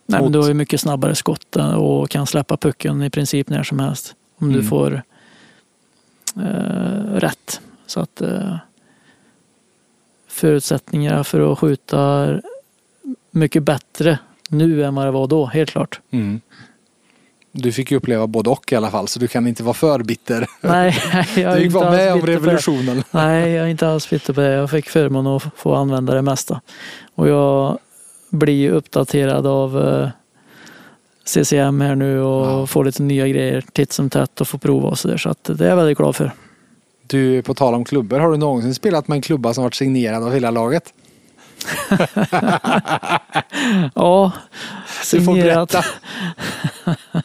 Nej, 0.09 0.23
men 0.23 0.33
du 0.33 0.39
har 0.39 0.49
ju 0.49 0.55
mycket 0.55 0.81
snabbare 0.81 1.15
skott 1.15 1.57
och 1.77 2.11
kan 2.11 2.27
släppa 2.27 2.57
pucken 2.57 3.03
i 3.03 3.11
princip 3.11 3.49
när 3.49 3.63
som 3.63 3.79
helst. 3.79 4.13
Om 4.41 4.49
du 4.49 4.55
Mm. 4.59 4.69
får 4.69 5.03
eh, 6.37 7.15
rätt. 7.15 7.61
Så 7.87 8.01
att 8.01 8.21
eh, 8.21 8.57
förutsättningarna 10.29 11.25
för 11.25 11.53
att 11.53 11.59
skjuta 11.59 12.29
mycket 13.31 13.63
bättre 13.63 14.19
nu 14.49 14.85
än 14.85 14.95
vad 14.95 15.07
det 15.07 15.11
var 15.11 15.27
då, 15.27 15.47
helt 15.47 15.71
klart. 15.71 16.01
Mm. 16.11 16.41
Du 17.53 17.73
fick 17.73 17.91
ju 17.91 17.97
uppleva 17.97 18.27
både 18.27 18.51
och 18.51 18.73
i 18.73 18.77
alla 18.77 18.91
fall 18.91 19.09
så 19.09 19.19
du 19.19 19.29
kan 19.29 19.47
inte 19.47 19.63
vara 19.63 19.75
för 19.75 20.03
bitter. 20.03 20.47
Nej, 20.61 21.03
jag 21.37 21.53
är 21.53 21.57
Du 21.57 21.63
fick 21.63 21.73
vara 21.73 21.91
med 21.91 22.13
om 22.13 22.21
revolutionen. 22.21 23.05
Nej, 23.11 23.51
jag 23.51 23.65
är 23.67 23.71
inte 23.71 23.89
alls 23.89 24.11
bitter 24.11 24.33
på 24.33 24.41
det. 24.41 24.53
Jag 24.53 24.71
fick 24.71 24.89
förmånen 24.89 25.33
att 25.33 25.43
få 25.57 25.75
använda 25.75 26.15
det 26.15 26.23
mesta. 26.23 26.61
Och 27.15 27.29
jag 27.29 27.79
blir 28.31 28.71
uppdaterad 28.71 29.47
av 29.47 29.89
eh, 29.89 30.09
CCM 31.25 31.81
här 31.81 31.95
nu 31.95 32.21
och 32.23 32.47
Ja. 32.47 32.67
får 32.67 32.85
lite 32.85 33.03
nya 33.03 33.29
grejer 33.29 33.65
titt 33.73 33.93
som 33.93 34.11
tätt 34.11 34.41
och 34.41 34.49
får 34.49 34.59
prova 34.59 34.89
och 34.89 34.99
sådär. 34.99 35.17
Så 35.17 35.29
att 35.29 35.45
det 35.45 35.65
är 35.65 35.69
jag 35.69 35.77
väldigt 35.77 35.99
glad 35.99 36.17
för. 36.17 36.31
Du, 37.07 37.43
på 37.43 37.55
tal 37.55 37.75
om 37.75 37.85
klubbor, 37.85 38.19
har 38.19 38.31
du 38.31 38.37
någonsin 38.37 38.75
spelat 38.75 39.09
med 39.09 39.17
en 39.17 39.23
klubba 39.23 39.55
som 39.55 39.65
varit 39.65 39.75
signerad 39.75 40.23
av 40.25 40.33
hela 40.33 40.51
laget? 40.51 40.93
Ja, 43.95 44.33
Du 45.11 45.25
får 45.25 45.33
signerat. 45.35 45.71
berätta. 45.73 45.85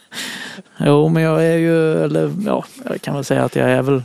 Jo, 0.79 1.09
men 1.09 1.23
jag 1.23 1.45
är 1.45 1.57
ju, 1.57 2.03
eller 2.03 2.31
ja, 2.45 2.65
jag 2.89 3.01
kan 3.01 3.15
väl 3.15 3.23
säga 3.23 3.43
att 3.43 3.55
jag 3.55 3.69
är 3.69 3.81
väl 3.81 4.03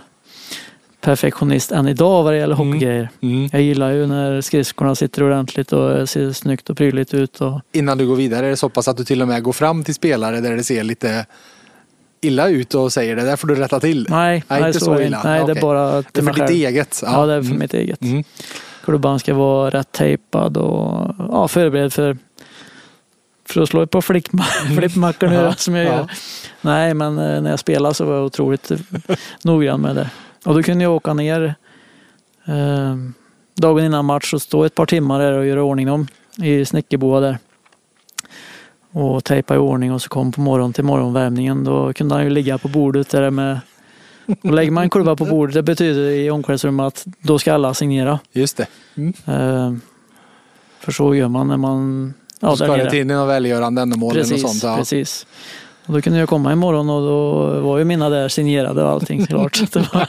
perfektionist 1.03 1.73
än 1.73 1.89
idag 1.89 2.23
vad 2.23 2.33
det 2.33 2.39
gäller 2.39 2.55
Mm. 2.55 2.67
hockeygrejer. 2.67 3.09
Mm. 3.21 3.49
Jag 3.53 3.63
gillar 3.63 3.91
ju 3.91 4.07
när 4.07 4.41
skridskorna 4.41 4.95
sitter 4.95 5.23
ordentligt 5.23 5.73
och 5.73 6.09
ser 6.09 6.33
snyggt 6.33 6.71
och 6.71 6.77
prydligt 6.77 7.15
ut. 7.15 7.41
Och, 7.41 7.61
Innan 7.73 7.99
du 7.99 8.07
går 8.07 8.17
vidare 8.17 8.47
är 8.47 8.51
det 8.51 8.57
så 8.57 8.69
pass 8.69 8.89
att 8.89 8.97
du 8.97 9.05
till 9.05 9.23
och 9.23 9.29
med 9.29 9.43
går 9.43 9.53
fram 9.53 9.85
till 9.85 9.95
spelare 9.95 10.41
där 10.41 10.57
det 10.57 10.65
ser 10.65 10.85
lite 10.85 11.27
illa 12.21 12.49
ut 12.49 12.75
och 12.75 12.93
säger 12.93 13.17
det 13.17 13.23
där 13.25 13.37
får 13.37 13.49
du 13.49 13.55
rätta 13.55 13.81
till. 13.81 14.07
nej, 14.11 14.45
Nej, 14.49 14.67
inte 14.67 14.81
så 14.81 14.95
det 14.95 15.05
illa. 15.07 15.21
Nej, 15.25 15.39
det 15.39 15.43
Okej. 15.45 15.57
är 15.57 15.61
bara 15.63 15.91
Det 16.13 16.19
är 16.19 16.23
för 16.23 16.41
ditt 16.41 16.51
eget. 16.51 17.03
Ja, 17.07 17.27
det 17.27 17.33
är 17.35 17.41
för 17.43 17.47
Mm. 17.47 17.59
mitt 17.59 17.75
eget. 17.75 18.03
Mm. 18.03 18.25
Klubban 18.85 19.19
ska 19.19 19.35
vara 19.35 19.71
rätt 19.71 19.93
tejpad 19.93 20.57
och 20.57 21.15
ja, 21.19 21.49
förberedd 21.49 21.93
för, 21.93 22.17
för 23.49 23.61
att 23.63 23.69
slå 23.69 23.87
par 23.87 24.01
flickma- 24.01 24.77
flippmackor 24.79 25.27
nu 25.29 25.35
Mm. 25.35 25.47
Ja, 25.49 25.55
som 25.55 25.75
jag 25.75 25.87
ja. 25.87 25.93
gör. 25.97 26.11
Nej, 26.61 26.95
men 26.95 27.19
eh, 27.19 27.43
när 27.43 27.51
jag 27.51 27.59
spelade 27.59 27.95
så 27.95 28.05
var 28.05 28.15
jag 28.15 28.25
otroligt 28.25 28.71
noggrann 29.45 29.81
med 29.81 29.97
det. 29.97 30.11
Och 30.45 30.55
då 30.55 30.63
kunde 30.63 30.85
jag 30.85 30.93
åka 30.93 31.15
ner 31.15 31.55
eh, 32.45 32.97
dagen 33.55 33.85
innan 33.85 34.05
match 34.05 34.35
och 34.35 34.43
stå 34.43 34.65
ett 34.65 34.75
par 34.75 34.87
timmar 34.87 35.21
där 35.21 35.33
och 35.33 35.47
göra 35.47 35.63
ordning 35.63 35.87
dem 35.87 36.07
i 36.43 36.65
snickerboa 36.65 37.21
där. 37.21 37.39
Och 38.93 39.25
tejpa 39.25 39.55
i 39.55 39.59
ordning 39.59 39.93
och 39.93 40.03
så 40.03 40.09
kom 40.09 40.33
på 40.33 40.41
morgon 40.41 40.73
till 40.73 40.85
morgonvärmningen. 40.85 41.65
Då 41.65 41.93
kunde 41.93 42.15
han 42.15 42.25
ju 42.25 42.31
ligga 42.31 42.59
på 42.59 42.69
bordet 42.69 43.11
där 43.11 43.31
med 43.31 43.61
och 44.43 44.53
lägger 44.53 44.71
man 44.71 44.85
en 44.85 44.91
kurva 44.91 45.17
på 45.17 45.25
bordet, 45.25 45.55
det 45.55 45.63
betyder 45.63 46.11
i 46.11 46.31
omklädningsrummet 46.31 46.87
att 46.87 47.07
då 47.21 47.39
ska 47.39 47.55
alla 47.55 47.75
signera. 47.75 48.19
Just 48.33 48.57
det. 48.57 48.67
Mm. 48.95 49.13
Eh, 49.27 49.75
för 50.81 50.93
så 50.93 51.15
gör 51.15 51.29
man 51.29 51.49
när 51.49 51.57
man... 51.57 52.15
Ja, 52.41 52.49
Ja, 52.49 52.57
ska 52.57 52.77
det 52.77 52.91
till 52.91 53.07
något 53.07 53.29
välgörande 53.29 53.83
ändamål 53.83 54.17
eller 54.17 54.37
sånt. 54.37 54.63
Ja. 54.63 54.77
precis. 54.77 55.27
Och 55.87 55.95
då 55.95 56.01
kunde 56.01 56.19
jag 56.19 56.29
komma 56.29 56.53
imorgon 56.53 56.91
och 56.91 57.01
då 57.03 57.61
var 57.61 57.79
ju 57.79 57.85
mina 57.85 58.09
där 58.09 58.29
signerade 58.29 58.83
och 58.83 58.91
allting 58.91 59.27
klart. 59.27 59.57
Så 59.57 59.79
det 59.79 59.95
var, 59.95 60.09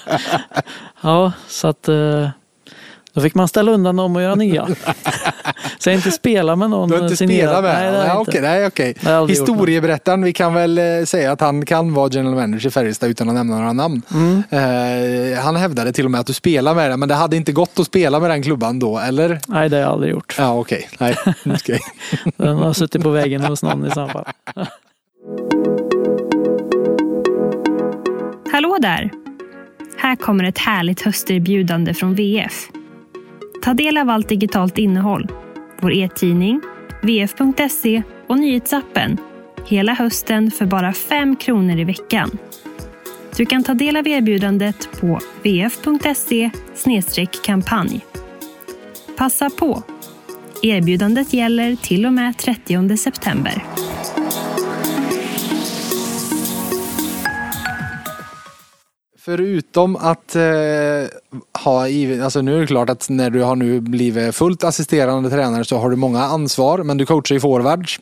ja, 1.02 1.32
så 1.48 1.68
att 1.68 1.88
eh, 1.88 2.30
då 3.14 3.22
fick 3.22 3.36
man 3.36 3.48
ställa 3.48 3.72
undan 3.72 3.96
dem 3.96 4.16
och 4.16 4.22
göra 4.22 4.36
nya. 4.36 4.68
så 5.80 5.90
jag 5.90 5.96
inte 5.96 6.12
spela 6.12 6.56
med 6.56 6.70
någon 6.70 6.90
Du 6.90 6.96
har 6.96 7.04
inte 7.04 7.16
signerad. 7.18 7.50
spelat 7.50 7.64
med 7.64 7.94
Nej, 7.94 8.08
nej, 8.08 8.12
okej, 8.18 8.42
nej, 8.42 8.68
okej. 8.68 8.96
Historieberättaren, 9.28 10.24
vi 10.24 10.34
kan 10.34 10.54
väl 10.54 10.78
eh, 10.78 10.84
säga 11.06 11.32
att 11.32 11.42
han 11.42 11.66
kan 11.66 11.94
vara 11.94 12.10
general 12.12 12.36
manager 12.36 12.68
i 12.68 12.72
Färjestad 12.72 13.10
utan 13.10 13.30
att 13.30 13.36
nämna 13.36 13.56
några 13.58 13.74
namn. 13.74 14.02
Mm. 14.14 14.44
Eh, 14.50 15.40
han 15.40 15.56
hävdade 15.56 15.94
till 15.94 16.06
och 16.06 16.12
med 16.12 16.20
att 16.20 16.28
du 16.28 16.34
spelar 16.34 16.76
med 16.76 16.90
den, 16.92 17.00
men 17.00 17.10
det 17.10 17.16
hade 17.16 17.36
inte 17.36 17.52
gått 17.52 17.80
att 17.80 17.86
spela 17.88 18.20
med 18.20 18.30
den 18.30 18.44
klubban 18.44 18.80
då, 18.80 19.00
eller? 19.00 19.40
Nej, 19.48 19.70
det 19.70 19.76
har 19.76 19.82
jag 19.84 19.92
aldrig 19.92 20.12
gjort. 20.12 20.36
Ja, 20.38 20.60
okej. 20.60 20.90
Nej, 21.00 21.16
okej. 21.46 21.80
Den 22.38 22.58
har 22.58 22.74
suttit 22.74 23.04
på 23.04 23.10
väggen 23.10 23.42
hos 23.46 23.64
någon 23.64 23.86
i 23.88 23.92
så 23.92 24.08
fall. 24.08 24.26
Hallå 28.54 28.78
där! 28.82 29.12
Här 29.98 30.16
kommer 30.16 30.44
ett 30.44 30.58
härligt 30.58 31.02
hösterbjudande 31.02 31.94
från 31.94 32.16
VF. 32.16 32.70
Ta 33.64 33.74
del 33.74 33.98
av 33.98 34.10
allt 34.10 34.30
digitalt 34.30 34.78
innehåll, 34.78 35.28
vår 35.82 35.94
e-tidning, 35.94 36.62
vf.se 37.02 38.04
och 38.28 38.40
nyhetsappen 38.40 39.18
hela 39.66 39.94
hösten 39.94 40.52
för 40.52 40.66
bara 40.66 40.94
5 40.94 41.36
kronor 41.36 41.80
i 41.80 41.84
veckan. 41.84 42.38
Du 43.38 43.46
kan 43.46 43.64
ta 43.64 43.74
del 43.74 43.98
av 43.98 44.08
erbjudandet 44.08 44.90
på 45.00 45.20
vf.se 45.44 46.52
kampanj. 47.44 48.06
Passa 49.18 49.50
på! 49.50 49.84
Erbjudandet 50.62 51.34
gäller 51.34 51.76
till 51.76 52.06
och 52.06 52.14
med 52.14 52.38
30 52.38 52.98
september. 52.98 53.64
Förutom 59.26 59.96
att 59.96 60.36
eh, 60.36 60.44
ha, 61.64 61.88
givet- 61.88 62.24
alltså 62.24 62.42
nu 62.42 62.56
är 62.56 62.62
det 62.62 62.68
klart 62.68 62.90
att 62.90 63.10
när 63.10 63.30
du 63.30 63.42
har 63.42 63.56
nu 63.56 63.80
blivit 63.82 64.36
fullt 64.36 64.64
assisterande 64.64 65.30
tränare 65.30 65.66
så 65.66 65.78
har 65.78 65.90
du 65.90 65.96
många 65.96 66.24
ansvar, 66.24 66.84
men 66.84 66.98
du 66.98 67.06
coachar 67.06 67.36
ju 67.36 67.40
forwards. 67.42 68.00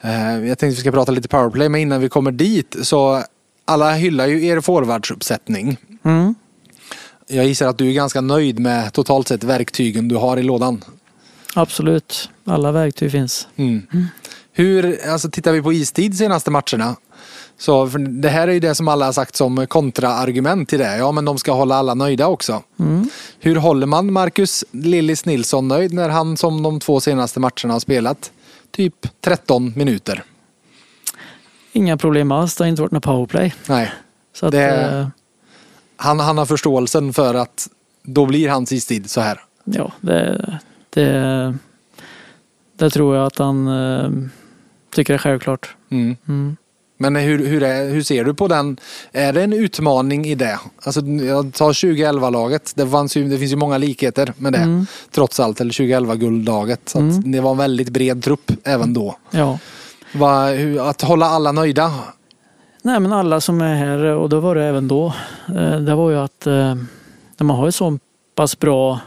Eh, 0.00 0.46
jag 0.48 0.58
tänkte 0.58 0.66
vi 0.66 0.76
ska 0.76 0.90
prata 0.90 1.12
lite 1.12 1.28
powerplay, 1.28 1.68
men 1.68 1.80
innan 1.80 2.00
vi 2.00 2.08
kommer 2.08 2.32
dit 2.32 2.76
så 2.82 3.22
alla 3.64 3.92
hyllar 3.92 4.26
ju 4.26 4.46
er 4.46 4.60
forwardsuppsättning. 4.60 5.76
Mm. 6.04 6.34
Jag 7.28 7.46
gissar 7.46 7.66
att 7.68 7.78
du 7.78 7.88
är 7.88 7.92
ganska 7.92 8.20
nöjd 8.20 8.58
med 8.58 8.92
totalt 8.92 9.28
sett 9.28 9.44
verktygen 9.44 10.08
du 10.08 10.16
har 10.16 10.36
i 10.36 10.42
lådan. 10.42 10.84
Absolut, 11.54 12.30
alla 12.44 12.72
verktyg 12.72 13.10
finns. 13.10 13.48
Mm. 13.56 13.82
Hur, 14.52 15.08
alltså 15.08 15.30
tittar 15.30 15.52
vi 15.52 15.62
på 15.62 15.72
istid 15.72 16.18
senaste 16.18 16.50
matcherna. 16.50 16.96
Så 17.62 17.86
det 18.08 18.28
här 18.28 18.48
är 18.48 18.52
ju 18.52 18.60
det 18.60 18.74
som 18.74 18.88
alla 18.88 19.04
har 19.04 19.12
sagt 19.12 19.36
som 19.36 19.66
kontraargument 19.66 20.68
till 20.68 20.78
det. 20.78 20.96
Ja 20.96 21.12
men 21.12 21.24
de 21.24 21.38
ska 21.38 21.52
hålla 21.52 21.74
alla 21.76 21.94
nöjda 21.94 22.26
också. 22.26 22.62
Hur 23.40 23.56
håller 23.56 23.86
man 23.86 24.12
Marcus 24.12 24.64
Lillis 24.70 25.24
Nilsson 25.24 25.68
nöjd 25.68 25.92
när 25.92 26.08
han 26.08 26.36
som 26.36 26.62
de 26.62 26.80
två 26.80 27.00
senaste 27.00 27.40
matcherna 27.40 27.72
har 27.72 27.80
spelat 27.80 28.32
typ 28.70 28.94
13 29.20 29.72
minuter? 29.76 30.22
Inga 31.72 31.96
problem 31.96 32.32
alls, 32.32 32.56
det 32.56 32.64
har 32.64 32.68
inte 32.68 32.82
varit 32.82 32.92
något 32.92 33.02
powerplay. 33.04 33.54
Nej. 33.68 33.92
Så 34.34 34.46
att, 34.46 34.52
Det- 34.52 34.98
eh, 34.98 35.06
Han, 35.96 36.20
han 36.20 36.38
har 36.38 36.46
förståelsen 36.46 37.12
för 37.12 37.34
att 37.34 37.68
då 38.02 38.26
blir 38.26 38.48
hans 38.48 38.72
istid 38.72 39.10
så 39.10 39.20
här. 39.20 39.40
ja, 39.64 39.92
det, 40.00 40.58
det, 40.90 41.54
det 42.76 42.90
tror 42.90 43.16
jag 43.16 43.26
att 43.26 43.38
han 43.38 43.68
eh, 43.68 44.10
tycker 44.94 45.14
är 45.14 45.18
självklart. 45.18 45.74
Mm. 45.90 46.16
Mm. 46.28 46.56
Men 47.02 47.16
hur, 47.16 47.46
hur, 47.46 47.62
är, 47.62 47.90
hur 47.90 48.02
ser 48.02 48.24
du 48.24 48.34
på 48.34 48.48
den? 48.48 48.76
Är 49.12 49.32
det 49.32 49.42
en 49.42 49.52
utmaning 49.52 50.24
i 50.26 50.34
det? 50.34 50.58
Alltså, 50.82 51.00
jag 51.06 51.54
tar 51.54 51.72
2011-laget. 51.72 52.72
Det, 52.76 52.82
ju, 53.16 53.28
det 53.28 53.38
finns 53.38 53.52
ju 53.52 53.56
många 53.56 53.78
likheter 53.78 54.32
med 54.36 54.52
det. 54.52 54.58
Mm. 54.58 54.86
Trots 55.10 55.40
allt. 55.40 55.60
Eller 55.60 55.72
2011-guldlaget. 55.72 56.88
Så 56.88 56.98
Mm. 56.98 57.32
det 57.32 57.40
var 57.40 57.50
en 57.50 57.56
väldigt 57.58 57.88
bred 57.88 58.22
trupp 58.22 58.50
även 58.64 58.94
då. 58.94 59.16
Ja. 59.30 59.58
Va, 60.14 60.46
hur, 60.46 60.88
att 60.90 61.02
hålla 61.02 61.26
alla 61.26 61.52
nöjda. 61.52 61.92
Nej 62.82 63.00
men 63.00 63.12
alla 63.12 63.40
som 63.40 63.60
är 63.60 63.74
här, 63.74 64.04
och 64.04 64.28
det 64.28 64.40
var 64.40 64.54
det 64.54 64.64
även 64.64 64.88
då, 64.88 65.14
eh, 65.48 65.76
det 65.80 65.94
var 65.94 66.10
ju 66.10 66.16
att 66.18 66.46
eh, 66.46 66.74
när 67.36 67.44
man 67.44 67.56
har 67.56 67.68
ett 67.68 67.74
så 67.74 67.98
pass 68.34 68.58
bra 68.58 69.00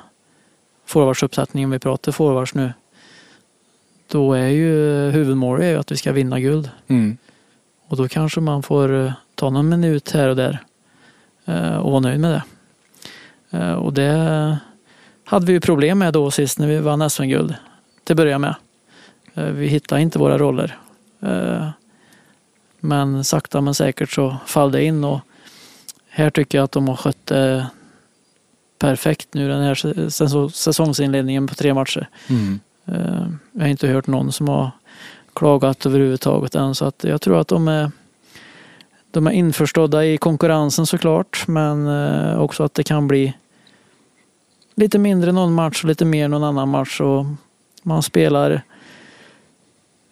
forwardsuppsättning, 0.88 1.66
om 1.66 1.72
vi 1.72 1.80
pratar 1.80 2.12
forwards 2.12 2.54
nu, 2.54 2.74
då 4.12 4.34
är 4.34 4.48
ju 4.48 4.72
huvudmålet 5.12 5.64
är 5.64 5.70
ju 5.70 5.78
att 5.78 5.92
vi 5.92 5.98
ska 5.98 6.12
vinna 6.12 6.40
guld. 6.40 6.70
Mm. 6.88 7.18
Och 7.96 8.02
då 8.02 8.08
kanske 8.08 8.42
man 8.42 8.64
får 8.64 9.06
eh, 9.06 9.12
ta 9.36 9.50
någon 9.50 9.70
minut 9.70 10.12
här 10.12 10.30
och 10.30 10.36
där 10.36 10.60
eh, 11.46 11.76
och 11.76 11.92
vara 11.92 12.00
nöjd 12.02 12.20
med 12.20 12.32
det. 12.32 12.44
Eh, 13.58 13.72
Och 13.74 13.94
det 13.94 14.58
hade 15.26 15.46
vi 15.46 15.54
ju 15.54 15.60
problem 15.60 16.00
med 16.00 16.14
då 16.14 16.32
sist 16.32 16.60
när 16.60 16.68
vi 16.68 16.80
vann 16.80 17.10
SM-guld 17.10 17.56
till 18.04 18.14
att 18.14 18.18
börja 18.18 18.40
med. 18.40 18.56
Vi 19.34 19.68
hittade 19.68 20.02
inte 20.02 20.20
våra 20.20 20.38
roller. 20.38 20.78
Men 22.80 23.24
sakta 23.24 23.62
men 23.62 23.74
säkert 23.74 24.12
så 24.12 24.38
fall 24.46 24.72
det 24.72 24.84
in 24.84 25.04
och 25.04 25.20
här 26.10 26.30
tycker 26.30 26.58
jag 26.58 26.64
att 26.66 26.72
de 26.72 26.88
har 26.88 26.96
skött 26.96 27.26
det 27.26 27.68
perfekt 28.80 29.34
nu 29.34 29.48
den 29.48 29.64
här 29.64 29.76
säs- 30.10 30.50
säsongsinledningen 30.56 31.48
på 31.48 31.56
tre 31.56 31.74
matcher. 31.74 32.10
Mm. 32.30 32.60
Jag 33.52 33.62
har 33.62 33.68
inte 33.68 33.88
hört 33.88 34.08
någon 34.08 34.32
som 34.32 34.48
har 34.48 34.72
klagat 35.36 35.86
överhuvudtaget 35.86 36.56
än 36.56 36.76
så 36.76 36.86
att 36.86 37.04
jag 37.04 37.22
tror 37.22 37.40
att 37.40 37.48
de 37.48 37.68
är 37.68 37.92
de 39.12 39.28
är 39.28 39.32
införstådda 39.32 40.06
i 40.06 40.18
konkurrensen 40.18 40.86
såklart 40.86 41.44
men 41.48 41.88
eh, 41.88 42.40
också 42.42 42.64
att 42.64 42.74
det 42.74 42.84
kan 42.84 43.08
bli 43.08 43.34
lite 44.76 45.00
mindre 45.00 45.32
någon 45.32 45.54
match 45.54 45.84
och 45.84 45.88
lite 45.88 46.06
mer 46.06 46.28
någon 46.28 46.44
annan 46.44 46.70
match 46.70 47.02
och 47.02 47.26
man 47.84 48.04
spelar 48.04 48.62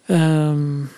ehm, 0.06 0.88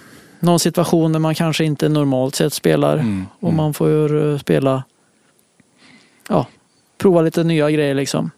någon 0.41 0.59
situation 0.59 1.13
där 1.13 1.21
man 1.21 1.35
kanske 1.35 1.65
inte 1.65 1.89
normalt 1.89 2.35
sett 2.35 2.53
spelar 2.53 2.95
Mm. 2.95 3.27
och 3.41 3.53
man 3.53 3.75
får 3.75 4.33
eh, 4.33 4.39
spela 4.39 4.85
ja, 6.29 6.47
prova 6.99 7.21
lite 7.23 7.45
nya 7.45 7.71
grejer 7.71 7.95
liksom. 7.95 8.31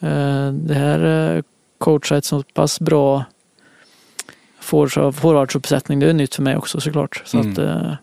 Eh, 0.00 0.52
Det 0.52 0.74
här 0.74 1.34
eh, 1.36 1.42
coachar 1.78 2.16
ett 2.16 2.24
så 2.24 2.42
pass 2.42 2.80
bra 2.80 3.24
forwardsuppsättning. 5.12 5.98
Det 6.00 6.06
är 6.10 6.12
nytt 6.12 6.34
för 6.34 6.42
mig 6.42 6.56
också 6.56 6.80
såklart. 6.80 7.22
Så 7.24 7.38
Mm. 7.38 7.52
att, 7.52 7.58
eh, 7.58 7.82
nej, 7.82 7.96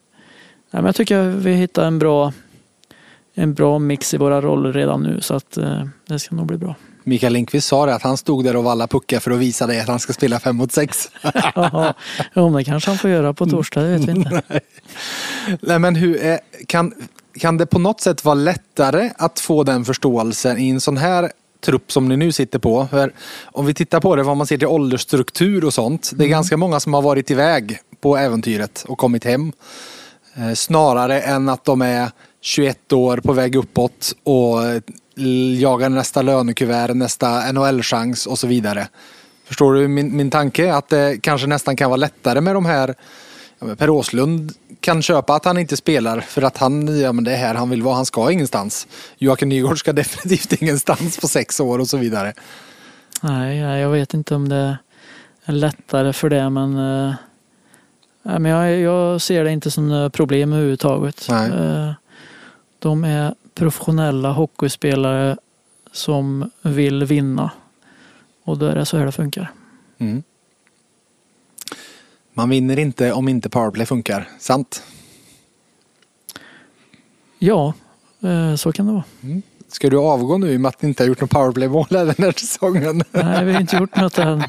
men 0.72 0.86
jag 0.86 0.96
tycker 0.96 1.24
vi 1.24 1.54
hittar 1.54 1.86
en 1.86 2.00
bra, 2.00 2.34
en 3.34 3.54
bra 3.54 3.80
mix 3.80 4.14
i 4.14 4.18
våra 4.18 4.42
roller 4.42 4.74
redan 4.74 5.04
nu 5.04 5.22
så 5.22 5.34
att 5.36 5.58
eh, 5.58 5.84
det 6.08 6.20
ska 6.20 6.36
nog 6.36 6.46
bli 6.46 6.58
bra. 6.58 6.76
Mikael 7.04 7.34
Lindqvist 7.34 7.68
sa 7.68 7.86
det 7.86 7.96
att 7.96 8.02
han 8.02 8.18
stod 8.18 8.44
där 8.44 8.56
och 8.56 8.64
vallade 8.64 8.88
puckar 8.92 9.20
för 9.20 9.32
att 9.32 9.38
visa 9.38 9.68
dig 9.68 9.80
att 9.80 9.88
han 9.88 10.00
ska 10.00 10.14
spela 10.14 10.40
fem 10.40 10.56
mot 10.56 10.72
sex. 10.72 11.10
Ja, 11.56 11.94
men 12.34 12.54
det 12.54 12.64
kanske 12.64 12.90
han 12.90 12.98
får 12.98 13.10
göra 13.10 13.34
på 13.34 13.46
torsdag, 13.46 13.82
det 13.82 13.88
vet 13.98 14.08
vi 14.08 14.12
inte. 14.12 14.42
Nej, 15.62 15.80
men 15.80 15.96
hur 15.96 16.22
är, 16.22 16.40
kan, 16.68 16.94
kan 17.40 17.58
det 17.58 17.66
på 17.66 17.80
något 17.80 18.02
sätt 18.02 18.26
vara 18.26 18.36
lättare 18.36 19.12
att 19.18 19.40
få 19.40 19.64
den 19.64 19.86
förståelsen 19.86 20.58
i 20.58 20.70
en 20.70 20.82
sån 20.82 20.98
här 20.98 21.32
trupp 21.62 21.92
som 21.92 22.08
ni 22.08 22.18
nu 22.18 22.32
sitter 22.32 22.60
på? 22.60 22.88
För 22.92 23.14
om 23.46 23.66
vi 23.66 23.74
tittar 23.74 24.00
på 24.00 24.16
det, 24.16 24.24
vad 24.24 24.38
man 24.38 24.48
ser 24.48 24.58
till 24.58 24.68
åldersstruktur 24.68 25.66
och 25.66 25.74
sånt. 25.74 26.12
Det 26.16 26.24
är 26.24 26.28
ganska 26.28 26.58
många 26.58 26.80
som 26.80 26.94
har 26.94 27.02
varit 27.02 27.32
iväg 27.32 27.80
på 28.02 28.18
äventyret 28.18 28.86
och 28.88 28.98
kommit 28.98 29.24
hem. 29.24 29.52
Eh, 30.36 30.54
snarare 30.54 31.22
än 31.22 31.50
att 31.50 31.66
de 31.66 31.82
är 31.82 32.12
21 32.42 32.94
år 32.94 33.18
på 33.18 33.34
väg 33.34 33.56
uppåt 33.56 34.16
och 34.24 34.66
eh, 34.66 34.82
jagar 35.60 35.90
nästa 35.90 36.22
lönekuvert, 36.22 36.94
nästa 36.94 37.52
NHL-chans 37.52 38.26
och 38.28 38.40
så 38.40 38.48
vidare. 38.48 38.88
Förstår 39.46 39.74
du 39.74 39.88
min, 39.88 40.16
min 40.16 40.32
tanke? 40.32 40.74
Att 40.74 40.90
det 40.90 41.18
kanske 41.22 41.48
nästan 41.48 41.76
kan 41.76 41.90
vara 41.90 41.98
lättare 41.98 42.42
med 42.42 42.56
de 42.56 42.66
här 42.66 42.96
Ja, 43.60 43.76
per 43.76 43.90
Åslund 43.90 44.52
kan 44.80 45.02
köpa 45.02 45.36
att 45.36 45.46
han 45.46 45.58
inte 45.58 45.78
spelar 45.78 46.20
för 46.20 46.42
att 46.42 46.58
han, 46.58 47.00
ja 47.00 47.12
men 47.12 47.24
det 47.24 47.32
är 47.32 47.38
här 47.38 47.56
han 47.56 47.70
vill 47.70 47.82
vara, 47.82 47.96
han 47.96 48.06
ska 48.06 48.32
ingenstans. 48.32 48.88
Joakim 49.18 49.50
Nygård 49.50 49.80
ska 49.80 49.94
definitivt 49.94 50.62
ingenstans 50.62 51.18
på 51.18 51.28
sex 51.28 51.60
år 51.60 51.80
och 51.80 51.88
så 51.88 51.98
vidare. 51.98 52.34
Nej, 53.22 53.58
jag 53.58 53.90
vet 53.90 54.14
inte 54.14 54.36
om 54.36 54.50
det 54.50 54.78
är 55.46 55.54
lättare 55.54 56.14
för 56.14 56.30
det 56.30 56.50
men, 56.50 56.74
eh, 56.78 57.16
men 58.22 58.46
jag, 58.46 58.80
jag 58.80 59.22
ser 59.22 59.44
det 59.44 59.52
inte 59.52 59.72
som 59.72 60.10
problem 60.14 60.54
överhuvudtaget. 60.54 61.28
Nej. 61.30 61.52
Eh, 61.52 61.92
de 62.80 63.04
är 63.04 63.36
professionella 63.56 64.32
hockeyspelare 64.32 65.38
som 65.92 66.52
vill 66.62 67.04
vinna. 67.04 67.52
Och 68.44 68.58
då 68.58 68.66
är 68.66 68.76
det 68.76 68.86
så 68.86 68.98
här 68.98 69.06
det 69.06 69.12
funkar. 69.12 69.52
Mm. 69.98 70.24
Man 72.38 72.50
vinner 72.50 72.80
inte 72.80 73.14
om 73.14 73.28
inte 73.28 73.50
powerplay 73.50 73.86
funkar, 73.86 74.30
sant? 74.40 74.84
Ja, 77.40 77.74
eh, 78.24 78.56
så 78.56 78.72
kan 78.72 78.86
det 78.86 78.92
vara. 78.92 79.04
Ska 79.78 79.90
du 79.90 79.98
avgå 79.98 80.38
nu 80.38 80.54
i 80.54 80.58
och 80.58 80.62
med 80.62 80.70
att 80.70 80.82
ni 80.82 80.88
inte 80.90 81.04
har 81.04 81.08
gjort 81.08 81.22
någon 81.22 81.28
powerplay-mål 81.28 81.86
den 81.90 82.08
här 82.18 82.32
säsongen? 82.40 83.04
Nej, 83.12 83.46
vi 83.46 83.54
har 83.54 83.62
inte 83.62 83.76
gjort 83.78 83.96
något 83.96 84.18
än. 84.18 84.44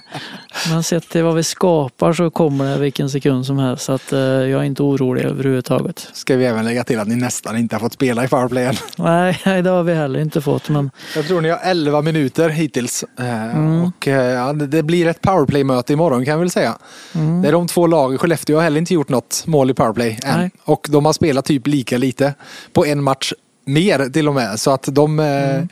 Men 0.71 0.83
sett 0.83 1.09
till 1.09 1.23
vad 1.23 1.35
vi 1.35 1.43
skapar 1.45 2.13
så 2.13 2.31
kommer 2.31 2.65
det 2.71 2.79
vilken 2.79 3.11
sekund 3.11 3.47
som 3.47 3.59
helst. 3.59 3.85
Så 3.85 3.93
att, 3.93 4.13
eh, 4.13 4.19
jag 4.21 4.61
är 4.61 4.65
inte 4.65 4.83
orolig 4.83 5.23
överhuvudtaget. 5.25 6.09
Ska 6.13 6.37
vi 6.37 6.45
även 6.47 6.65
lägga 6.65 6.85
till 6.85 6.99
att 7.01 7.09
ni 7.09 7.15
nästan 7.17 7.57
inte 7.57 7.75
har 7.75 7.81
fått 7.81 7.93
spela 7.93 8.25
i 8.25 8.29
powerplay 8.29 8.65
än. 8.65 8.75
Nej, 8.99 9.41
nej, 9.47 9.63
det 9.63 9.71
har 9.71 9.83
vi 9.83 9.95
heller 9.95 10.21
inte 10.21 10.41
fått. 10.41 10.69
Men 10.69 10.91
Jag 11.17 11.27
tror 11.27 11.41
ni 11.41 11.49
har 11.49 11.59
11 11.63 12.03
minuter 12.03 12.49
hittills. 12.49 13.05
Eh, 13.19 13.39
Mm. 13.55 13.85
Och 13.85 14.09
eh, 14.09 14.33
ja, 14.33 14.53
det 14.53 14.83
blir 14.83 15.07
ett 15.07 15.21
powerplay-möte 15.21 15.93
imorgon 15.93 16.25
kan 16.25 16.33
jag 16.33 16.39
väl 16.39 16.51
säga. 16.51 16.79
mm, 17.15 17.43
Det 17.43 17.49
är 17.49 17.53
de 17.53 17.67
två 17.67 17.87
lagen. 17.87 18.19
Skellefteå 18.19 18.57
har 18.57 18.63
heller 18.63 18.79
inte 18.79 18.95
gjort 18.95 19.09
något 19.09 19.43
mål 19.47 19.71
i 19.71 19.75
powerplay 19.75 20.19
än. 20.25 20.39
Nej. 20.41 20.51
Och 20.65 20.87
de 20.91 21.05
har 21.05 21.13
spelat 21.13 21.45
typ 21.45 21.67
lika 21.67 21.99
lite 21.99 22.35
på 22.73 22.87
en 22.87 23.03
match 23.03 23.33
mer 23.69 24.09
till 24.09 24.29
och 24.29 24.35
med. 24.35 24.61
Så 24.61 24.71
att 24.71 24.89
de... 24.93 25.19
eh, 25.21 25.55
Mm. 25.55 25.69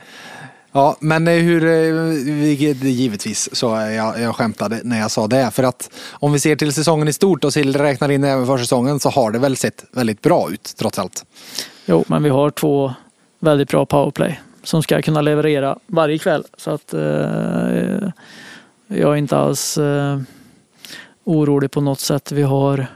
Ja, 0.73 0.97
men 1.01 1.29
eh, 1.29 1.35
hur... 1.35 1.65
eh, 1.65 2.89
Givetvis 2.89 3.49
så 3.53 3.67
jag, 3.67 4.21
jag 4.21 4.37
skämtade 4.37 4.81
när 4.85 4.99
jag 4.99 5.11
sa 5.11 5.27
det. 5.27 5.51
För 5.51 5.63
att 5.63 5.91
om 6.13 6.33
vi 6.33 6.41
ser 6.41 6.57
till 6.57 6.73
säsongen 6.73 7.09
i 7.09 7.13
stort 7.13 7.45
och 7.45 7.57
räknar 7.57 8.11
in 8.11 8.25
även 8.25 8.47
för 8.47 8.59
säsongen 8.59 9.01
så 9.01 9.11
har 9.11 9.31
det 9.31 9.39
väl 9.39 9.57
sett 9.57 9.85
väldigt 9.93 10.23
bra 10.23 10.51
ut 10.51 10.75
trots 10.77 10.99
allt. 10.99 11.25
jo, 11.87 12.05
men 12.07 12.23
vi 12.23 12.29
har 12.29 12.51
två 12.51 12.95
väldigt 13.39 13.69
bra 13.69 13.87
powerplay 13.87 14.41
som 14.63 14.83
ska 14.83 15.03
kunna 15.03 15.21
leverera 15.21 15.79
varje 15.87 16.19
kväll. 16.19 16.45
Så 16.57 16.71
att 16.71 16.95
eh, 16.95 18.11
jag 18.89 19.13
är 19.13 19.17
inte 19.17 19.37
alls 19.37 19.79
eh, 19.79 20.21
orolig 21.25 21.71
på 21.71 21.81
något 21.81 22.01
sätt. 22.01 22.33
Vi 22.33 22.43
har 22.43 22.87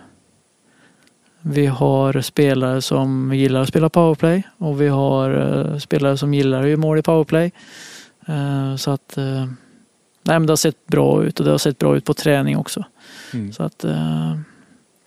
vi 1.43 1.67
har 1.67 2.21
spelare 2.21 2.83
som 2.83 3.35
gillar 3.35 3.63
att 3.63 3.69
spela 3.69 3.89
powerplay 3.89 4.43
och 4.59 4.81
vi 4.81 4.89
har 4.89 5.31
eh, 5.31 5.79
spelare 5.79 6.17
som 6.19 6.35
gillar 6.35 6.63
att 6.63 6.69
göra 6.69 6.77
mål 6.77 6.99
i 6.99 7.03
powerplay. 7.03 7.53
Eh, 8.27 8.77
så 8.77 8.91
att 8.91 9.17
eh, 9.17 9.45
nej, 10.23 10.39
men 10.39 10.47
det 10.47 10.51
har 10.51 10.57
sett 10.57 10.87
bra 10.87 11.25
ut 11.25 11.41
och 11.41 11.47
det 11.47 11.51
har 11.51 11.59
sett 11.59 11.79
bra 11.79 11.97
ut 11.97 12.05
på 12.05 12.15
träning 12.15 12.57
också. 12.57 12.85
Mm. 13.33 13.53
Så 13.53 13.63
att 13.63 13.85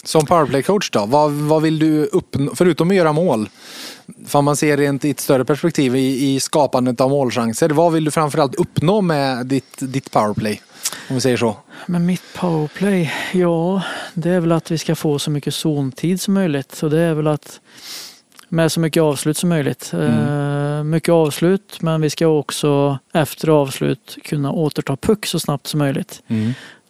Som 0.04 0.26
powerplay-coach 0.26 0.90
då, 0.92 1.06
vad, 1.06 1.32
vad 1.32 1.62
vill 1.62 1.80
du 1.80 2.06
uppnå, 2.06 2.52
förutom 2.56 2.90
att 2.90 2.96
göra 2.96 3.14
mål? 3.14 3.50
För 4.26 4.42
man 4.42 4.56
ser 4.56 4.78
rent 4.78 5.06
i 5.06 5.10
ett 5.10 5.20
större 5.20 5.46
perspektiv 5.46 5.96
i, 5.96 6.34
i 6.34 6.40
skapandet 6.40 7.02
av 7.02 7.10
målchanser, 7.10 7.70
vad 7.70 7.94
vill 7.94 8.04
du 8.04 8.12
framförallt 8.12 8.56
uppnå 8.56 9.02
med 9.02 9.46
ditt, 9.46 9.78
ditt 9.80 10.12
powerplay? 10.12 10.62
Om 11.10 11.16
vi 11.16 11.22
säger 11.22 11.38
så. 11.38 11.58
Men 11.86 12.06
mitt 12.06 12.34
powerplay, 12.36 13.12
ja, 13.34 13.84
det 14.14 14.30
är 14.30 14.40
väl 14.40 14.52
att 14.52 14.72
vi 14.72 14.78
ska 14.78 14.96
få 14.96 15.20
så 15.20 15.32
mycket 15.32 15.54
zontid 15.54 16.22
som 16.22 16.34
möjligt. 16.34 16.76
Så 16.76 16.90
det 16.90 17.00
är 17.00 17.14
väl 17.14 17.28
att 17.28 17.60
med 18.50 18.72
så 18.72 18.80
mycket 18.80 19.04
avslut 19.04 19.38
som 19.38 19.50
möjligt. 19.50 19.94
Eh, 19.94 20.84
mycket 20.84 21.10
avslut, 21.10 21.82
men 21.82 22.02
vi 22.02 22.10
ska 22.10 22.28
också 22.28 23.00
efter 23.14 23.48
avslut 23.48 24.18
kunna 24.24 24.52
återta 24.52 24.96
puck 24.96 25.26
så 25.26 25.40
snabbt 25.40 25.68
som 25.68 25.78
möjligt. 25.78 26.24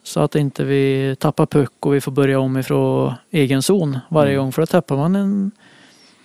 Så 0.02 0.20
att 0.20 0.34
inte 0.34 0.64
vi 0.64 1.16
tappar 1.18 1.46
puck 1.46 1.72
och 1.80 1.94
vi 1.94 2.00
får 2.00 2.12
börja 2.12 2.40
om 2.40 2.56
ifrån 2.56 3.12
egen 3.30 3.62
zon 3.62 3.98
varje 4.08 4.36
gång. 4.36 4.52
För 4.52 4.62
då 4.62 4.66
tappar 4.66 4.96
man 4.96 5.16
en 5.16 5.50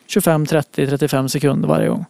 25, 0.10 0.45
30, 0.45 0.88
35 0.88 1.30
sekunder 1.30 1.68
varje 1.68 1.89
gång. 1.89 2.05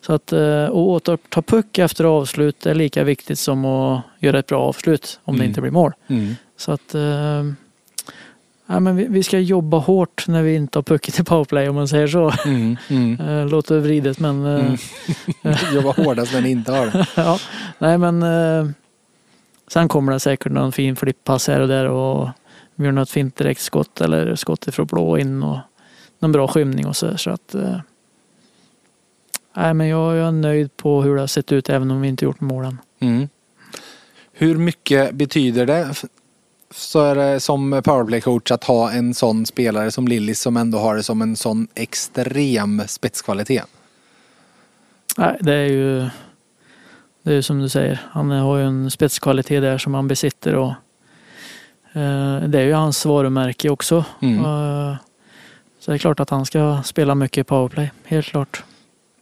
Så 0.00 0.12
att 0.12 0.32
eh, 0.32 0.64
att 0.64 0.70
återta 0.70 1.42
puck 1.42 1.78
efter 1.78 2.04
avslut 2.04 2.66
är 2.66 2.74
lika 2.74 3.04
viktigt 3.04 3.38
som 3.38 3.64
att 3.64 4.02
göra 4.18 4.38
ett 4.38 4.46
bra 4.46 4.60
avslut 4.62 5.20
om 5.24 5.34
det 5.34 5.38
Mm. 5.40 5.48
inte 5.50 5.60
blir 5.60 5.70
mål. 5.70 5.92
Så 6.56 6.72
att 6.72 6.94
eh, 6.94 7.44
ja, 8.66 8.80
men 8.80 8.96
vi, 8.96 9.06
vi 9.08 9.22
ska 9.22 9.38
jobba 9.38 9.78
hårt 9.78 10.24
när 10.28 10.42
vi 10.42 10.54
inte 10.54 10.78
har 10.78 10.82
pucken 10.82 11.14
i 11.20 11.24
powerplay 11.24 11.68
om 11.68 11.74
man 11.74 11.88
säger 11.88 12.06
så. 12.06 12.32
Mm. 12.44 12.76
Mm. 12.88 13.20
Eh, 13.28 13.48
Låter 13.48 13.78
vridet 13.78 14.18
men 14.18 14.46
eh, 14.46 14.64
Mm. 14.64 15.56
Jobba 15.74 15.90
hårdast 15.92 16.32
men 16.34 16.46
inte 16.46 16.72
har. 16.72 17.06
ja, 17.16 17.38
nej 17.78 17.98
men 17.98 18.22
eh, 18.22 18.70
sen 19.68 19.88
kommer 19.88 20.12
det 20.12 20.20
säkert 20.20 20.52
någon 20.52 20.72
fin 20.72 20.96
flippass 20.96 21.48
här 21.48 21.60
och 21.60 21.68
där 21.68 21.86
och 21.88 22.28
vi 22.74 22.84
gör 22.84 22.92
något 22.92 23.10
fint 23.10 23.36
direktskott 23.36 24.00
eller 24.00 24.34
skott 24.34 24.68
ifrån 24.68 24.86
blå 24.86 25.18
in 25.18 25.42
och 25.42 25.58
någon 26.20 26.32
bra 26.32 26.48
skymning 26.48 26.86
och 26.86 26.96
så. 26.96 27.06
där. 27.06 27.16
Så 27.16 27.30
att 27.30 27.54
eh, 27.54 27.80
nej 29.56 29.74
men 29.74 29.88
jag, 29.88 30.16
jag 30.16 30.28
är 30.28 30.32
nöjd 30.32 30.76
på 30.76 31.02
hur 31.02 31.14
det 31.14 31.20
har 31.20 31.26
sett 31.26 31.52
ut 31.52 31.68
även 31.68 31.90
om 31.90 32.00
vi 32.00 32.08
inte 32.08 32.24
gjort 32.24 32.40
målen. 32.40 32.78
Mm. 33.00 33.28
Hur 34.32 34.56
mycket 34.56 35.14
betyder 35.14 35.66
det 35.66 35.94
så 36.74 37.00
är 37.00 37.14
det 37.14 37.40
som 37.40 37.74
powerplay-coach 37.74 38.52
att 38.52 38.64
ha 38.64 38.90
en 38.90 39.14
sån 39.14 39.46
spelare 39.46 39.90
som 39.90 40.08
Lillis 40.08 40.40
som 40.40 40.56
ändå 40.56 40.78
har 40.78 40.96
det 40.96 41.02
som 41.02 41.22
en 41.22 41.36
sån 41.36 41.68
extrem 41.74 42.82
spetskvalitet? 42.86 43.66
Nej, 45.18 45.36
det 45.40 45.52
är 45.52 45.66
ju 45.66 46.08
det 47.22 47.30
är 47.30 47.34
ju 47.34 47.42
som 47.42 47.60
du 47.60 47.68
säger. 47.68 48.00
Han 48.10 48.30
har 48.30 48.58
ju 48.58 48.64
en 48.64 48.90
spetskvalitet 48.90 49.62
där 49.62 49.78
som 49.78 49.94
han 49.94 50.08
besitter 50.08 50.54
och 50.54 50.72
eh, 51.92 52.40
det 52.48 52.60
är 52.60 52.64
ju 52.64 52.72
hans 52.72 53.04
varumärke 53.04 53.70
också. 53.70 54.04
Mm. 54.22 54.44
Eh, 54.44 54.96
så 55.90 55.92
det 55.92 55.96
är 55.96 55.98
klart 55.98 56.20
att 56.20 56.30
han 56.30 56.46
ska 56.46 56.82
spela 56.84 57.14
mycket 57.14 57.40
i 57.40 57.44
powerplay, 57.44 57.90
helt 58.04 58.26
klart. 58.26 58.64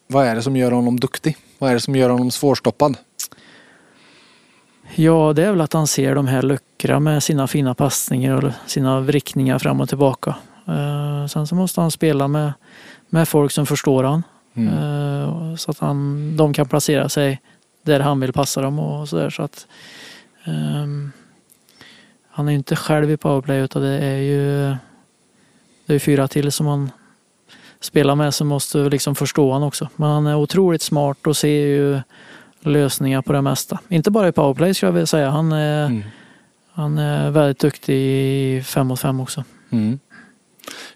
Vad 0.06 0.26
är 0.26 0.34
det 0.34 0.42
som 0.42 0.56
gör 0.56 0.70
honom 0.70 1.00
duktig? 1.00 1.36
Vad 1.58 1.70
är 1.70 1.74
det 1.74 1.80
som 1.80 1.96
gör 1.96 2.10
honom 2.10 2.30
svårstoppad? 2.30 2.96
Ja, 4.94 5.32
det 5.36 5.44
är 5.44 5.50
väl 5.50 5.60
att 5.60 5.72
han 5.72 5.86
ser 5.86 6.14
de 6.14 6.26
här 6.26 6.42
luckorna 6.42 7.00
med 7.00 7.22
sina 7.22 7.46
fina 7.46 7.74
passningar 7.74 8.44
och 8.44 8.52
sina 8.66 9.00
vrickningar 9.00 9.58
fram 9.58 9.80
och 9.80 9.88
tillbaka. 9.88 10.34
Eh, 10.66 11.26
sen 11.26 11.46
så 11.46 11.54
måste 11.54 11.80
han 11.80 11.90
spela 11.90 12.28
med, 12.28 12.52
med 13.08 13.28
folk 13.28 13.52
som 13.52 13.66
förstår 13.66 14.04
han. 14.04 14.22
Mm. 14.54 14.74
Eh, 14.74 15.54
så 15.54 15.70
att 15.70 15.78
han, 15.78 16.36
de 16.36 16.54
kan 16.54 16.68
placera 16.68 17.08
sig 17.08 17.40
där 17.82 18.00
han 18.00 18.20
vill 18.20 18.32
passa 18.32 18.60
dem 18.60 18.78
och 18.78 19.08
sådär. 19.08 19.30
Så 19.30 19.42
att, 19.42 19.66
ehm, 20.44 21.12
han 22.28 22.48
är 22.48 22.52
ju 22.52 22.58
inte 22.58 22.76
själv 22.76 23.10
i 23.10 23.16
powerplay 23.16 23.58
utan 23.58 23.82
det 23.82 23.98
är 23.98 24.18
ju 24.18 24.76
det 25.89 25.95
är 25.95 25.99
fyra 25.99 26.28
till 26.28 26.53
som 26.53 26.66
han 26.66 26.91
spelar 27.80 28.14
med 28.14 28.34
som 28.34 28.47
måste 28.49 28.78
liksom 28.78 29.14
förstå 29.14 29.53
han 29.53 29.62
också. 29.62 29.89
Men 29.97 30.09
han 30.09 30.26
är 30.26 30.36
otroligt 30.36 30.82
smart 30.82 31.26
och 31.26 31.36
ser 31.36 31.49
ju 31.66 32.01
lösningar 32.61 33.22
på 33.22 33.32
det 33.32 33.43
mesta. 33.43 33.78
Inte 33.89 34.11
bara 34.11 34.28
i 34.28 34.32
powerplay 34.32 34.74
skulle 34.74 34.89
jag 34.89 34.93
vilja 34.95 35.07
säga. 35.07 35.30
Han 35.30 35.53
är, 35.53 35.86
Mm. 35.86 36.03
han 36.72 36.99
är 36.99 37.30
väldigt 37.30 37.59
duktig 37.59 37.95
i 37.95 38.62
fem 38.62 38.86
mot 38.86 39.01
fem 39.01 39.20
också. 39.20 39.45
Mm. 39.70 39.99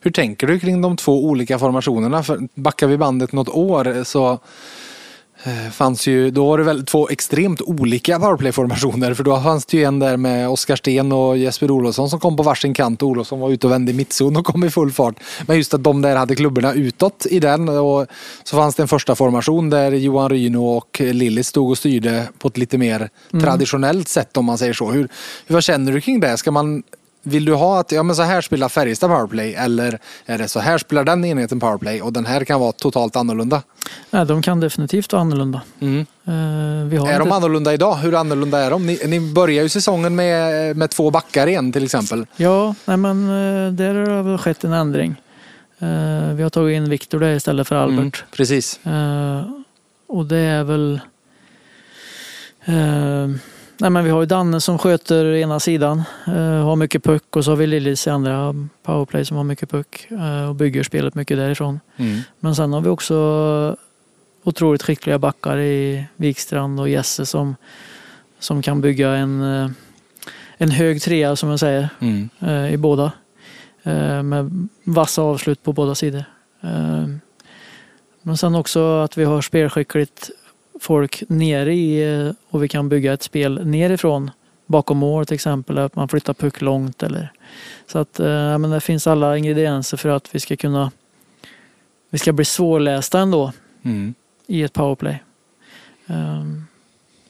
Hur 0.00 0.10
tänker 0.10 0.46
du 0.46 0.58
kring 0.60 0.82
de 0.82 0.96
två 0.96 1.24
olika 1.24 1.58
formationerna? 1.58 2.22
För 2.22 2.48
backar 2.54 2.86
vi 2.86 2.96
bandet 2.98 3.32
något 3.32 3.48
år 3.48 4.04
så 4.04 4.38
fanns 5.72 6.06
ju, 6.06 6.30
då 6.30 6.46
var 6.46 6.58
det 6.58 6.64
väl 6.64 6.84
två 6.84 7.08
extremt 7.08 7.60
olika 7.60 8.18
powerplay-formationer. 8.18 9.14
För 9.14 9.24
då 9.24 9.40
fanns 9.40 9.66
det 9.66 9.76
ju 9.76 9.84
en 9.84 9.98
där 9.98 10.16
med 10.16 10.48
Oskar 10.48 10.76
Sten 10.76 11.12
och 11.12 11.38
Jesper 11.38 11.70
Olofsson 11.70 12.10
som 12.10 12.20
kom 12.20 12.36
på 12.36 12.42
varsin 12.42 12.74
kant 12.74 13.02
och 13.02 13.08
Olofsson 13.08 13.40
var 13.40 13.50
ute 13.50 13.66
och 13.66 13.72
vände 13.72 13.92
i 13.92 13.94
mittzon 13.94 14.36
och 14.36 14.46
kom 14.46 14.64
i 14.64 14.70
full 14.70 14.92
fart. 14.92 15.14
Men 15.46 15.56
just 15.56 15.74
att 15.74 15.84
de 15.84 16.02
där 16.02 16.16
hade 16.16 16.34
klubborna 16.34 16.72
utåt 16.72 17.26
i 17.30 17.40
den 17.40 17.68
och 17.68 18.06
så 18.44 18.56
fanns 18.56 18.74
det 18.74 18.82
en 18.82 18.88
första 18.88 19.14
formation 19.14 19.70
där 19.70 19.92
Johan 19.92 20.30
Ryno 20.30 20.64
och 20.64 21.00
Lillis 21.00 21.48
stod 21.48 21.70
och 21.70 21.78
styrde 21.78 22.28
på 22.38 22.48
ett 22.48 22.58
lite 22.58 22.78
mer 22.78 23.08
traditionellt 23.30 24.08
sätt 24.08 24.36
om 24.36 24.44
man 24.44 24.58
säger 24.58 24.72
så. 24.72 24.90
Hur, 24.90 25.08
hur, 25.46 25.54
vad 25.54 25.64
känner 25.64 25.92
du 25.92 26.00
kring 26.00 26.20
det? 26.20 26.36
Ska 26.36 26.50
man 26.50 26.82
vill 27.22 27.44
du 27.44 27.54
ha 27.54 27.80
att 27.80 27.92
ja, 27.92 28.02
men 28.02 28.16
så 28.16 28.22
här 28.22 28.40
spelar 28.40 28.68
Färjestad 28.68 29.10
powerplay 29.10 29.54
eller 29.54 29.98
är 30.26 30.38
det 30.38 30.48
så 30.48 30.60
här 30.60 30.78
spelar 30.78 31.04
den 31.04 31.24
enheten 31.24 31.60
powerplay 31.60 32.02
och 32.02 32.12
den 32.12 32.26
här 32.26 32.44
kan 32.44 32.60
vara 32.60 32.72
totalt 32.72 33.16
annorlunda? 33.16 33.62
Nej, 34.10 34.26
de 34.26 34.42
kan 34.42 34.60
definitivt 34.60 35.12
vara 35.12 35.20
annorlunda. 35.22 35.60
Mm. 35.80 36.00
Eh, 36.00 36.88
vi 36.90 36.96
har 36.96 37.08
Är 37.08 37.18
de 37.18 37.22
inte- 37.22 37.34
annorlunda 37.34 37.74
idag? 37.74 37.94
Hur 37.94 38.14
annorlunda 38.14 38.58
är 38.58 38.70
de? 38.70 38.86
Ni, 38.86 38.98
ni 39.06 39.20
börjar 39.32 39.62
ju 39.62 39.68
säsongen 39.68 40.14
med, 40.16 40.76
med 40.76 40.90
två 40.90 41.10
backar 41.10 41.46
igen 41.46 41.72
till 41.72 41.84
exempel. 41.84 42.26
Ja, 42.36 42.74
nej 42.84 42.96
men 42.96 43.24
eh, 43.24 43.72
där 43.72 43.94
har 43.94 44.32
det 44.32 44.38
skett 44.38 44.64
en 44.64 44.72
ändring. 44.72 45.14
Eh, 45.78 46.34
Vi 46.34 46.42
har 46.42 46.50
tagit 46.50 46.76
in 46.76 46.90
Viktor 46.90 47.20
där 47.20 47.34
istället 47.36 47.68
för 47.68 47.76
Albert. 47.76 47.98
Mm, 47.98 48.10
precis. 48.36 48.80
Och 50.08 50.26
det 50.26 50.36
är 50.38 50.64
väl... 50.64 51.00
Nej 53.82 53.90
men 53.90 54.04
vi 54.04 54.10
har 54.10 54.20
ju 54.20 54.26
Danne 54.26 54.60
som 54.60 54.78
sköter 54.78 55.34
ena 55.34 55.60
sidan, 55.60 56.02
eh, 56.26 56.64
har 56.64 56.76
mycket 56.76 57.04
puck 57.04 57.36
och 57.36 57.44
så 57.44 57.50
har 57.50 57.56
vi 57.56 57.66
Lillis 57.66 58.06
i 58.06 58.10
andra 58.10 58.54
powerplay 58.82 59.24
som 59.24 59.36
har 59.36 59.44
mycket 59.44 59.70
puck 59.70 60.06
eh, 60.10 60.48
och 60.48 60.54
bygger 60.54 60.82
spelet 60.82 61.14
mycket 61.14 61.36
därifrån. 61.36 61.80
Mm. 61.96 62.20
Men 62.40 62.54
sen 62.54 62.72
har 62.72 62.80
vi 62.80 62.88
också 62.88 63.76
otroligt 64.44 64.82
skickliga 64.82 65.18
backar 65.18 65.58
i 65.58 66.04
Wikstrand 66.16 66.80
och 66.80 66.88
Jesse 66.88 67.26
som, 67.26 67.56
som 68.38 68.62
kan 68.62 68.80
bygga 68.80 69.10
en, 69.10 69.42
eh, 69.42 69.70
en 70.56 70.70
hög 70.70 71.02
trea 71.02 71.36
som 71.36 71.50
jag 71.50 71.60
säger 71.60 71.88
Mm. 72.00 72.28
eh, 72.40 72.72
i 72.72 72.76
båda. 72.76 73.12
Eh, 73.82 74.22
med 74.22 74.68
vassa 74.84 75.22
avslut 75.22 75.62
på 75.62 75.72
båda 75.72 75.94
sidor. 75.94 76.24
Eh, 76.60 77.06
men 78.22 78.36
sen 78.36 78.54
också 78.54 78.98
att 78.98 79.16
vi 79.16 79.24
har 79.24 79.40
spelskickligt 79.40 80.30
folk 80.82 81.22
nere 81.28 81.74
i 81.74 82.32
och 82.50 82.62
vi 82.62 82.68
kan 82.68 82.88
bygga 82.88 83.12
ett 83.12 83.22
spel 83.22 83.66
nerifrån 83.66 84.30
bakom 84.66 84.98
mål 84.98 85.26
till 85.26 85.34
exempel. 85.34 85.78
Att 85.78 85.96
man 85.96 86.08
flyttar 86.08 86.34
puck 86.34 86.60
långt 86.60 87.02
eller 87.02 87.32
så 87.86 87.98
att 87.98 88.20
eh, 88.20 88.58
men 88.58 88.70
det 88.70 88.80
finns 88.80 89.06
alla 89.06 89.36
ingredienser 89.36 89.96
för 89.96 90.08
att 90.08 90.34
vi 90.34 90.40
ska 90.40 90.56
kunna 90.56 90.90
vi 92.10 92.18
ska 92.18 92.32
bli 92.32 92.44
svårlästa 92.44 93.18
ändå 93.20 93.52
Mm. 93.84 94.14
i 94.46 94.62
ett 94.62 94.72
powerplay. 94.72 95.22
Ehm, 96.06 96.64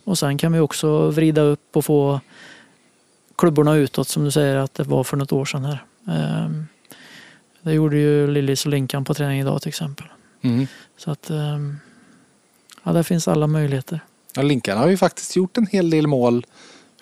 och 0.05 0.18
sen 0.18 0.38
kan 0.38 0.53
vi 0.53 0.59
också 0.59 1.11
vrida 1.11 1.40
upp 1.42 1.76
och 1.76 1.84
få 1.84 2.20
klubborna 3.36 3.74
utåt 3.74 4.09
som 4.09 4.24
du 4.24 4.30
säger 4.30 4.57
att 4.57 4.74
det 4.74 4.84
var 4.84 5.05
för 5.05 5.16
något 5.16 5.32
år 5.32 5.44
sedan 5.44 5.64
här. 5.64 5.84
Ehm, 6.09 6.66
Det 7.62 7.72
gjorde 7.72 7.96
ju 7.96 8.26
Lillis 8.26 8.64
och 8.64 8.70
Linkan 8.70 9.05
på 9.05 9.14
träning 9.14 9.40
idag 9.40 9.62
till 9.62 9.68
exempel. 9.68 10.07
Mm. 10.42 10.66
Så 10.96 11.11
att 11.11 11.30
ehm, 11.30 11.78
ja, 12.83 12.93
där 12.93 13.03
finns 13.03 13.28
alla 13.28 13.47
möjligheter. 13.47 14.01
Ja, 14.35 14.43
Linkan 14.43 14.78
har 14.78 14.89
ju 14.89 14.97
faktiskt 14.97 15.37
gjort 15.37 15.57
en 15.59 15.66
hel 15.66 15.91
del 15.91 16.07
mål 16.07 16.47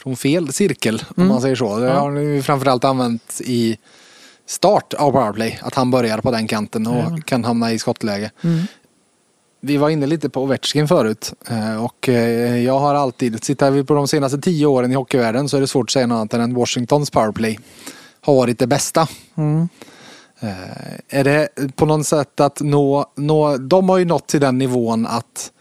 från 0.03 0.17
fel 0.17 0.53
cirkel 0.53 1.03
om 1.09 1.23
Mm. 1.23 1.29
man 1.29 1.41
säger 1.41 1.57
så. 1.57 1.77
Det 1.79 1.87
Ja. 1.87 2.01
har 2.01 2.43
framförallt 2.43 2.85
använt 2.85 3.41
i 3.45 3.79
start 4.47 4.95
av 4.95 5.13
powerplay. 5.13 5.59
Att 5.63 5.75
han 5.75 5.91
börjar 5.91 6.19
på 6.19 6.31
den 6.31 6.47
kanten 6.47 6.87
och 6.87 6.95
Jajamän. 6.97 7.23
kan 7.23 7.45
hamna 7.45 7.73
i 7.73 7.79
skottläge. 7.79 8.31
Mm. 8.45 8.61
Vi 9.63 9.77
var 9.77 9.91
inne 9.91 10.07
lite 10.07 10.29
på 10.31 10.43
Ovechkin 10.43 10.89
förut 10.89 11.33
eh, 11.49 11.85
och 11.85 12.09
eh, 12.09 12.59
jag 12.65 12.79
har 12.79 12.95
alltid, 12.95 13.43
tittar 13.43 13.71
vi 13.71 13.85
på 13.85 13.95
de 13.95 14.09
senaste 14.09 14.39
tio 14.39 14.67
åren 14.67 14.93
i 14.93 14.95
hockeyvärlden 14.95 15.49
så 15.49 15.57
är 15.57 15.61
det 15.61 15.67
svårt 15.67 15.87
att 15.89 15.91
säga 15.93 16.07
något 16.07 16.17
annat 16.17 16.35
än 16.35 16.41
att 16.41 16.53
Washingtons 16.53 17.11
powerplay 17.11 17.59
har 18.21 18.35
varit 18.35 18.59
det 18.59 18.67
bästa. 18.67 19.09
Mm. 19.37 19.69
Eh, 20.41 20.49
Är 21.19 21.25
det 21.25 21.49
på 21.77 21.87
något 21.87 22.07
sätt 22.07 22.41
att 22.41 22.61
nå, 22.61 23.07
nå, 23.17 23.57
de 23.57 23.89
har 23.89 23.99
ju 23.99 24.05
nått 24.05 24.27
till 24.27 24.41
den 24.41 24.59
nivån 24.59 25.07
att 25.07 25.53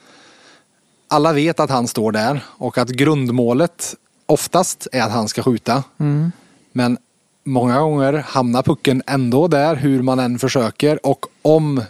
alla 1.09 1.33
vet 1.33 1.59
att 1.59 1.69
han 1.69 1.87
står 1.87 2.11
där 2.11 2.41
och 2.47 2.77
att 2.77 2.89
grundmålet 2.89 3.95
oftast 4.25 4.87
är 4.91 5.01
att 5.01 5.11
han 5.11 5.27
ska 5.27 5.43
skjuta. 5.43 5.83
Mm. 5.99 6.31
Men 6.71 6.97
många 7.43 7.79
gånger 7.79 8.13
hamnar 8.13 8.63
pucken 8.63 9.03
ändå 9.07 9.47
där 9.47 9.75
hur 9.75 10.01
man 10.01 10.19
än 10.19 10.39
försöker 10.39 11.05
och 11.05 11.25
om 11.41 11.83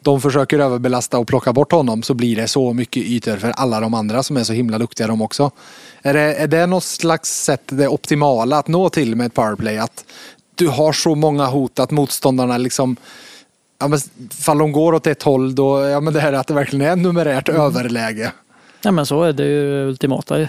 de 0.00 0.20
försöker 0.20 0.58
överbelasta 0.58 1.18
och 1.18 1.26
plocka 1.28 1.52
bort 1.52 1.72
honom 1.72 2.02
så 2.02 2.14
blir 2.14 2.36
det 2.36 2.48
så 2.48 2.72
mycket 2.72 3.02
ytor 3.02 3.36
för 3.36 3.50
alla 3.50 3.80
de 3.80 3.94
andra 3.94 4.22
som 4.22 4.36
är 4.36 4.44
så 4.44 4.52
himla 4.52 4.78
duktiga 4.78 5.06
de 5.06 5.22
också. 5.22 5.50
Är 6.02 6.14
det, 6.14 6.34
är 6.34 6.46
det 6.46 6.66
något 6.66 6.84
slags 6.84 7.44
sätt 7.44 7.62
det 7.66 7.88
optimala 7.88 8.58
att 8.58 8.68
nå 8.68 8.88
till 8.88 9.16
med 9.16 9.26
ett 9.26 9.34
powerplay? 9.34 9.78
Att 9.78 10.04
du 10.54 10.68
har 10.68 10.92
så 10.92 11.14
många 11.14 11.46
hot 11.46 11.78
att 11.78 11.90
motståndarna 11.90 12.58
liksom 12.58 12.96
Ja, 13.78 13.88
men 13.88 13.98
fall 14.30 14.58
de 14.58 14.72
går 14.72 14.92
åt 14.92 15.06
ett 15.06 15.22
håll 15.22 15.54
då, 15.54 15.88
ja 15.88 16.00
men 16.00 16.12
det 16.12 16.20
här 16.20 16.32
är 16.32 16.36
att 16.36 16.46
det 16.46 16.54
verkligen 16.54 16.90
är 16.90 16.96
numerärt 16.96 17.48
överläge. 17.48 18.32
Ja, 18.82 18.90
men 18.90 19.06
så 19.06 19.22
är 19.22 19.32
det 19.32 19.44
ju 19.44 19.86
ultimata 19.88 20.38
ju. 20.38 20.48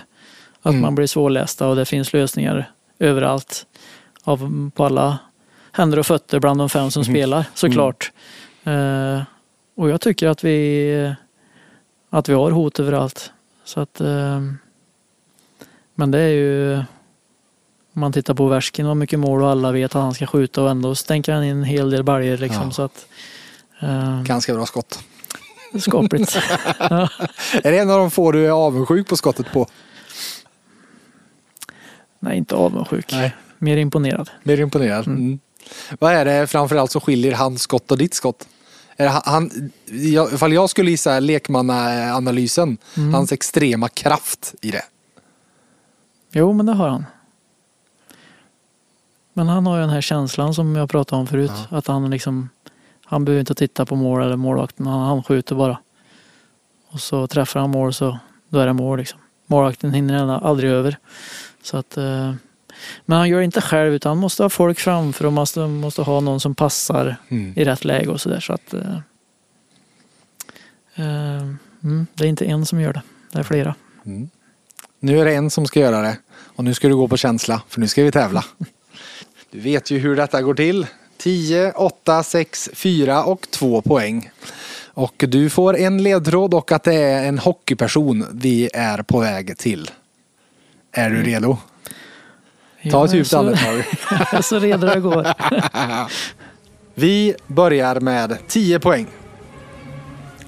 Att 0.61 0.69
Mm. 0.71 0.81
man 0.81 0.95
blir 0.95 1.07
svårlästa 1.07 1.67
och 1.67 1.75
det 1.75 1.85
finns 1.85 2.13
lösningar 2.13 2.71
överallt. 2.99 3.65
Av, 4.23 4.69
på 4.75 4.85
alla 4.85 5.17
händer 5.71 5.99
och 5.99 6.05
fötter 6.05 6.39
bland 6.39 6.59
de 6.59 6.69
fem 6.69 6.91
som 6.91 7.03
spelar 7.05 7.45
såklart. 7.53 8.11
Eh, 8.63 9.21
och 9.75 9.89
jag 9.89 10.01
tycker 10.01 10.27
att 10.27 10.43
vi, 10.43 11.13
att 12.09 12.29
vi 12.29 12.33
har 12.33 12.51
hot 12.51 12.79
överallt. 12.79 13.31
Så 13.63 13.79
att, 13.79 14.01
eh, 14.01 14.41
men 15.95 16.11
det 16.11 16.19
är 16.19 16.29
ju 16.29 16.75
om 17.95 17.99
man 18.01 18.13
tittar 18.13 18.33
på 18.33 18.47
Värskin 18.47 18.85
har 18.85 18.95
mycket 18.95 19.19
mål 19.19 19.41
och 19.43 19.49
alla 19.49 19.71
vet 19.71 19.95
att 19.95 20.01
han 20.01 20.13
ska 20.13 20.27
skjuta 20.27 20.63
och 20.63 20.69
ändå 20.69 20.95
stänker 20.95 21.33
han 21.33 21.43
in 21.43 21.57
en 21.57 21.63
hel 21.63 21.89
del 21.89 22.03
baljor 22.03 22.37
liksom. 22.37 22.63
Ja. 22.65 22.71
Så 22.71 22.81
att, 22.81 23.07
eh, 23.79 24.21
Ganska 24.23 24.53
bra 24.53 24.65
skott. 24.65 24.99
Skapligt. 25.79 26.37
ja. 26.79 27.09
Är 27.63 27.71
det 27.71 27.79
en 27.79 27.89
av 27.89 27.99
de 27.99 28.11
få 28.11 28.31
du 28.31 28.45
är 28.45 28.49
avundsjuk 28.49 29.07
på 29.07 29.17
skottet 29.17 29.51
på? 29.51 29.67
Nej, 32.19 32.37
inte 32.37 32.55
avundsjuk. 32.55 33.11
Nej. 33.11 33.35
Mer 33.57 33.77
imponerad. 33.77 34.29
Mer 34.43 34.59
imponerad. 34.59 35.07
Mm. 35.07 35.39
Vad 35.99 36.13
är 36.13 36.25
det 36.25 36.47
framförallt 36.47 36.91
som 36.91 37.01
skiljer 37.01 37.33
hans 37.33 37.61
skott 37.61 37.91
och 37.91 37.97
ditt 37.97 38.13
skott? 38.13 38.47
Är 38.97 39.07
han, 39.07 39.71
ifall 40.33 40.53
jag 40.53 40.69
skulle 40.69 40.91
gissa 40.91 41.19
lekmannaanalysen, 41.19 42.77
hans 43.13 43.31
extrema 43.31 43.89
kraft 43.89 44.55
i 44.61 44.71
det. 44.71 44.83
Jo, 46.31 46.53
men 46.53 46.65
det 46.65 46.73
har 46.73 46.89
han. 46.89 47.05
Men 49.33 49.47
han 49.47 49.65
har 49.65 49.75
ju 49.75 49.81
den 49.81 49.89
här 49.89 50.01
känslan 50.01 50.53
som 50.53 50.75
jag 50.75 50.89
pratade 50.89 51.19
om 51.19 51.27
förut. 51.27 51.51
Att 51.69 51.87
han 51.87 52.09
liksom, 52.09 52.49
han 53.05 53.25
behöver 53.25 53.39
inte 53.39 53.55
titta 53.55 53.85
på 53.85 53.95
mål 53.95 54.21
eller 54.21 54.35
målvakten. 54.35 54.87
Han, 54.87 54.99
han 55.07 55.23
skjuter 55.23 55.55
bara. 55.55 55.77
Och 56.89 56.99
så 56.99 57.27
träffar 57.27 57.59
han 57.59 57.69
mål 57.69 57.93
så 57.93 58.19
då 58.49 58.59
är 58.59 58.65
det 58.67 58.73
mål 58.73 58.99
liksom. 58.99 59.19
Målvakten 59.45 59.93
hinner 59.93 60.47
aldrig 60.47 60.71
över. 60.71 60.97
Så 61.63 61.77
att, 61.77 61.97
eh, 61.97 62.33
men 63.05 63.17
han 63.17 63.29
gör 63.29 63.37
det 63.39 63.45
inte 63.45 63.61
själv 63.61 63.93
utan 63.93 64.09
han 64.09 64.17
måste 64.17 64.43
ha 64.43 64.49
folk 64.49 64.79
framför 64.79 65.25
och 65.25 65.33
måste, 65.33 65.59
måste 65.67 66.01
ha 66.01 66.19
någon 66.19 66.39
som 66.39 66.55
passar 66.55 67.15
Mm. 67.29 67.53
i 67.55 67.63
rätt 67.63 67.85
läge 67.85 68.09
och 68.09 68.21
sådär. 68.21 68.39
Så 68.39 68.53
att, 68.53 68.73
eh, 68.73 68.95
eh, 70.95 71.41
mm, 71.83 72.07
det 72.13 72.23
är 72.23 72.27
inte 72.29 72.45
en 72.45 72.65
som 72.65 72.81
gör 72.81 72.93
det. 72.93 73.01
Det 73.31 73.39
är 73.39 73.43
flera. 73.43 73.75
Nu 74.99 75.19
är 75.19 75.25
det 75.25 75.35
en 75.35 75.49
som 75.49 75.65
ska 75.65 75.79
göra 75.79 76.01
det 76.01 76.17
och 76.33 76.63
nu 76.63 76.73
ska 76.73 76.87
du 76.87 76.95
gå 76.95 77.07
på 77.07 77.17
känsla 77.17 77.61
för 77.69 77.79
nu 77.79 77.87
ska 77.87 78.03
vi 78.03 78.11
tävla. 78.11 78.45
Du 79.51 79.59
vet 79.59 79.91
ju 79.91 79.99
hur 79.99 80.15
detta 80.15 80.41
går 80.41 80.53
till. 80.53 80.87
10, 81.17 81.71
8, 81.71 82.23
6, 82.23 82.69
4 82.73 83.23
och 83.23 83.47
2 83.51 83.81
poäng. 83.81 84.29
Och 84.93 85.25
du 85.27 85.49
får 85.49 85.77
en 85.77 86.03
ledtråd 86.03 86.53
och 86.53 86.71
att 86.71 86.83
det 86.83 86.95
är 86.95 87.27
en 87.27 87.39
hockeyperson 87.39 88.25
vi 88.31 88.69
är 88.73 89.01
på 89.03 89.19
väg 89.19 89.57
till. 89.57 89.91
Är 90.91 91.09
du 91.09 91.23
redo? 91.23 91.57
Ta 92.91 93.05
ett 93.05 93.13
djupt 93.13 93.33
andetag. 93.33 93.77
Jag 94.09 94.33
är 94.33 94.41
så 94.41 94.59
redo 94.59 94.87
det 94.87 94.99
går. 94.99 95.27
Vi 96.95 97.35
börjar 97.47 97.99
med 97.99 98.37
10 98.47 98.79
poäng. 98.79 99.07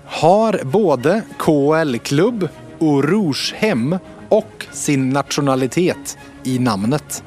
Har 0.05 0.61
både 0.63 1.21
KL-klubb 1.37 2.49
och 2.79 3.03
Rougehem 3.03 3.97
och 4.29 4.65
sin 4.71 5.09
nationalitet 5.09 6.17
i 6.43 6.59
namnet. 6.59 7.23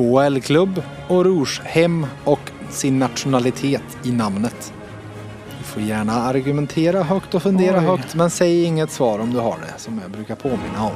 KL-klubb 0.00 0.82
och 1.08 1.24
Rougehem 1.24 2.06
och 2.24 2.40
sin 2.70 2.98
nationalitet 2.98 3.82
i 4.02 4.12
namnet. 4.12 4.72
Du 5.58 5.64
får 5.64 5.82
gärna 5.82 6.12
argumentera 6.12 7.02
högt 7.02 7.34
och 7.34 7.42
fundera 7.42 7.78
Oj. 7.78 7.84
högt 7.84 8.14
men 8.14 8.30
säg 8.30 8.64
inget 8.64 8.90
svar 8.90 9.18
om 9.18 9.32
du 9.32 9.38
har 9.38 9.58
det 9.58 9.80
som 9.80 10.00
jag 10.02 10.10
brukar 10.10 10.34
påminna 10.34 10.84
om. 10.84 10.92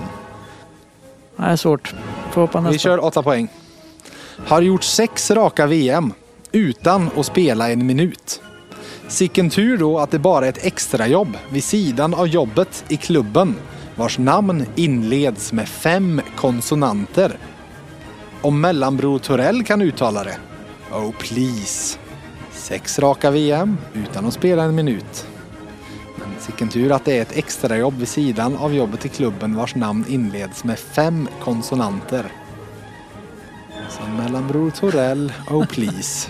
Nej, 1.36 1.58
svårt. 1.58 1.94
Får 2.30 2.40
hoppa 2.40 2.60
nästa. 2.60 2.72
Vi 2.72 2.78
kör 2.78 3.04
åtta 3.04 3.22
poäng. 3.22 3.48
Har 4.46 4.62
gjort 4.62 4.84
sex 4.84 5.30
raka 5.30 5.66
VM 5.66 6.12
utan 6.52 7.10
att 7.16 7.26
spela 7.26 7.70
en 7.70 7.86
minut. 7.86 8.42
Sicken 9.08 9.50
tur 9.50 9.78
då 9.78 9.98
att 9.98 10.10
det 10.10 10.18
bara 10.18 10.46
är 10.46 10.48
ett 10.48 10.66
extrajobb 10.66 11.36
vid 11.50 11.64
sidan 11.64 12.14
av 12.14 12.28
jobbet 12.28 12.84
i 12.88 12.96
klubben 12.96 13.54
vars 13.96 14.18
namn 14.18 14.66
inleds 14.74 15.52
med 15.52 15.68
fem 15.68 16.20
konsonanter. 16.36 17.38
Om 18.44 18.60
mellanbror 18.60 19.18
Torell 19.18 19.64
kan 19.64 19.82
uttala 19.82 20.24
det. 20.24 20.36
Oh 20.92 21.10
please. 21.18 21.98
Sex 22.52 22.98
raka 22.98 23.30
VM 23.30 23.78
utan 23.94 24.26
att 24.26 24.34
spela 24.34 24.62
en 24.62 24.74
minut. 24.74 25.26
Men 26.16 26.28
sicken 26.40 26.68
tur 26.68 26.92
att 26.92 27.04
det 27.04 27.18
är 27.18 27.22
ett 27.22 27.36
extrajobb 27.36 27.98
vid 27.98 28.08
sidan 28.08 28.56
av 28.56 28.74
jobbet 28.74 29.06
i 29.06 29.08
klubben 29.08 29.56
vars 29.56 29.74
namn 29.74 30.04
inleds 30.08 30.64
med 30.64 30.78
fem 30.78 31.28
konsonanter. 31.42 32.32
Så 33.90 34.02
mellanbror 34.22 34.70
Torell, 34.70 35.32
oh 35.50 35.66
please. 35.66 36.28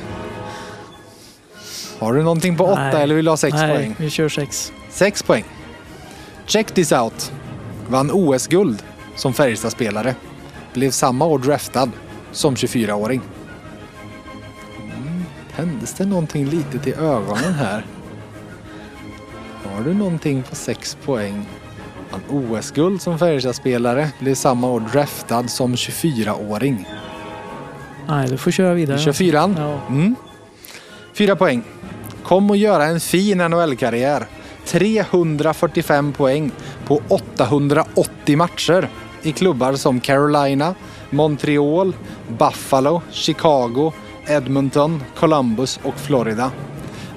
Har 1.99 2.13
du 2.13 2.23
någonting 2.23 2.57
på 2.57 2.65
åtta 2.65 2.81
Nej. 2.81 3.03
eller 3.03 3.15
vill 3.15 3.25
du 3.25 3.31
ha 3.31 3.37
sex 3.37 3.55
Nej, 3.57 3.77
poäng? 3.77 3.95
vi 3.99 4.11
kör 4.11 4.29
sex. 4.29 4.73
Sex 4.91 5.23
poäng. 5.23 5.45
Check 6.47 6.75
this 6.75 6.93
out. 6.93 7.33
Vann 7.89 8.11
OS-guld 8.11 8.83
som 9.17 9.35
Färjestad-spelare. 9.35 10.15
Blev 10.73 10.91
samma 10.91 11.25
år 11.25 11.39
draftad 11.39 11.91
som 12.35 12.55
24-åring. 12.55 13.21
Mm, 14.83 15.25
händes 15.53 15.95
det 15.95 16.07
någonting 16.07 16.47
litet 16.47 16.87
i 16.87 16.93
ögonen 16.93 17.55
här? 17.55 17.87
Har 19.65 19.85
du 19.85 19.95
någonting 19.95 20.43
på 20.43 20.55
sex 20.55 20.97
poäng? 21.05 21.47
Vann 22.11 22.23
OS-guld 22.29 23.03
som 23.03 23.19
Färjestad-spelare. 23.19 24.09
Blev 24.21 24.35
samma 24.35 24.71
år 24.71 24.81
draftad 24.93 25.49
som 25.49 25.75
24-åring. 25.75 26.89
Nej, 28.09 28.29
du 28.29 28.37
får 28.37 28.51
köra 28.51 28.75
vidare. 28.75 28.97
Vi 28.97 29.03
kör 29.03 29.13
fyran. 29.13 29.55
Ja. 29.59 29.81
Mm. 29.89 30.15
Fyra 31.15 31.37
poäng. 31.37 31.63
Kom 32.23 32.51
och 32.51 32.57
göra 32.57 32.85
en 32.85 33.01
fin 33.01 33.39
NHL-karriär. 33.39 34.27
345 34.67 36.13
poäng 36.13 36.51
på 36.87 37.03
880 37.09 38.37
matcher 38.37 38.89
i 39.23 39.33
klubbar 39.33 39.75
som 39.75 40.01
Carolina, 40.01 40.75
Montreal, 41.11 41.97
Buffalo, 42.39 43.03
Chicago, 43.11 43.93
Edmonton, 44.27 45.03
Columbus 45.17 45.81
och 45.83 45.99
Florida. 45.99 46.51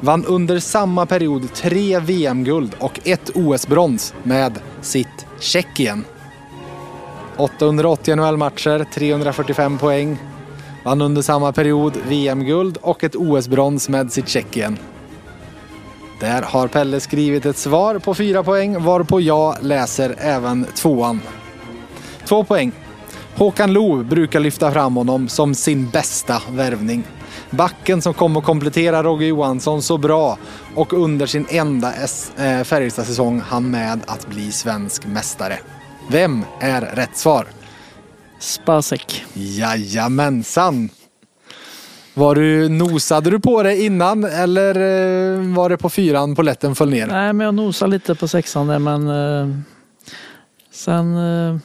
Vann 0.01 0.25
under 0.25 0.59
samma 0.59 1.05
period 1.05 1.53
tre 1.53 1.99
VM-guld 1.99 2.75
och 2.79 2.99
ett 3.03 3.29
OS-brons 3.35 4.13
med 4.23 4.59
sitt 4.81 5.25
Tjeckien. 5.39 6.05
880 7.37 8.15
NHL-matcher, 8.15 8.85
345 8.93 9.77
poäng. 9.77 10.17
Vann 10.85 11.01
under 11.01 11.21
samma 11.21 11.51
period 11.53 11.93
VM-guld 12.07 12.77
och 12.81 13.03
ett 13.03 13.15
OS-brons 13.15 13.89
med 13.89 14.11
sitt 14.11 14.27
Tjeckien. 14.27 14.77
Där 16.19 16.41
har 16.41 16.67
Pelle 16.67 16.99
skrivit 16.99 17.45
ett 17.45 17.57
svar 17.57 17.99
på 17.99 18.13
fyra 18.13 18.43
poäng 18.43 18.83
varpå 18.83 19.21
jag 19.21 19.55
läser 19.61 20.15
även 20.19 20.65
tvåan. 20.65 21.21
Två 22.25 22.43
poäng. 22.43 22.71
Håkan 23.37 23.73
Loob 23.73 24.05
brukar 24.05 24.39
lyfta 24.39 24.71
fram 24.71 24.95
honom 24.95 25.27
som 25.27 25.55
sin 25.55 25.89
bästa 25.89 26.41
värvning. 26.51 27.03
Backen 27.49 28.01
som 28.01 28.13
kom 28.13 28.37
och 28.37 28.43
komplettera 28.43 29.03
Roger 29.03 29.27
Johansson 29.27 29.81
så 29.81 29.97
bra 29.97 30.37
och 30.75 30.93
under 30.93 31.25
sin 31.25 31.45
enda 31.49 31.93
eh, 32.37 32.63
Färjestad-säsong 32.63 33.39
han 33.39 33.71
med 33.71 33.99
att 34.07 34.27
bli 34.27 34.51
svensk 34.51 35.05
mästare. 35.05 35.59
Vem 36.11 36.43
är 36.59 36.81
rätt 36.81 37.17
svar? 37.17 37.47
Spasek. 38.39 39.25
Jajamensan! 39.33 40.89
Var 42.13 42.35
du, 42.35 42.69
nosade 42.69 43.29
du 43.29 43.39
på 43.39 43.63
det 43.63 43.81
innan 43.81 44.23
eller 44.23 44.75
eh, 44.75 45.55
var 45.55 45.69
det 45.69 45.77
på 45.77 45.89
fyran 45.89 46.35
på 46.35 46.41
lätten 46.41 46.75
föll 46.75 46.89
ner? 46.89 47.07
Nej, 47.07 47.33
men 47.33 47.45
jag 47.45 47.53
nosade 47.53 47.91
lite 47.91 48.15
på 48.15 48.27
sexan 48.27 48.67
där, 48.67 48.79
men 48.79 49.07
eh, 49.07 49.55
sen... 50.71 51.15
Eh, 51.17 51.57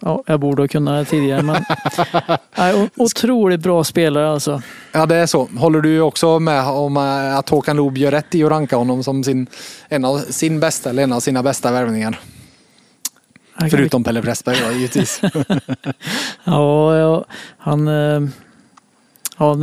ja, 0.00 0.22
jag 0.26 0.40
borde 0.40 0.62
ha 0.62 0.68
kunnat 0.68 0.98
det 1.06 1.10
tidigare, 1.10 1.42
men... 1.42 1.64
nej, 2.58 2.88
otroligt 2.96 3.60
bra 3.60 3.84
spelare 3.84 4.30
alltså. 4.30 4.62
Ja, 4.92 5.06
det 5.06 5.16
är 5.16 5.26
så. 5.26 5.48
Håller 5.58 5.80
du 5.80 6.00
också 6.00 6.38
med 6.38 6.64
om 6.68 6.96
eh, 6.96 7.36
att 7.36 7.48
Håkan 7.48 7.76
Loob 7.76 7.98
gör 7.98 8.10
rätt 8.10 8.34
i 8.34 8.44
att 8.44 8.50
ranka 8.50 8.76
honom 8.76 9.02
som 9.04 9.24
sin, 9.24 9.46
en 9.88 10.04
av 10.04 10.18
sin 10.18 10.60
bästa 10.60 10.90
eller 10.90 11.02
en 11.02 11.12
av 11.12 11.20
sina 11.20 11.42
bästa 11.42 11.72
värvningar? 11.72 12.20
Förutom 13.70 14.04
Pelle 14.04 14.22
Pressberg 14.22 14.56
då, 14.66 14.72
givetvis. 14.72 15.20
Ja, 16.44 16.96
ja 16.96 17.24
han... 17.58 17.88
eh, 17.88 18.20
Ja, 19.38 19.54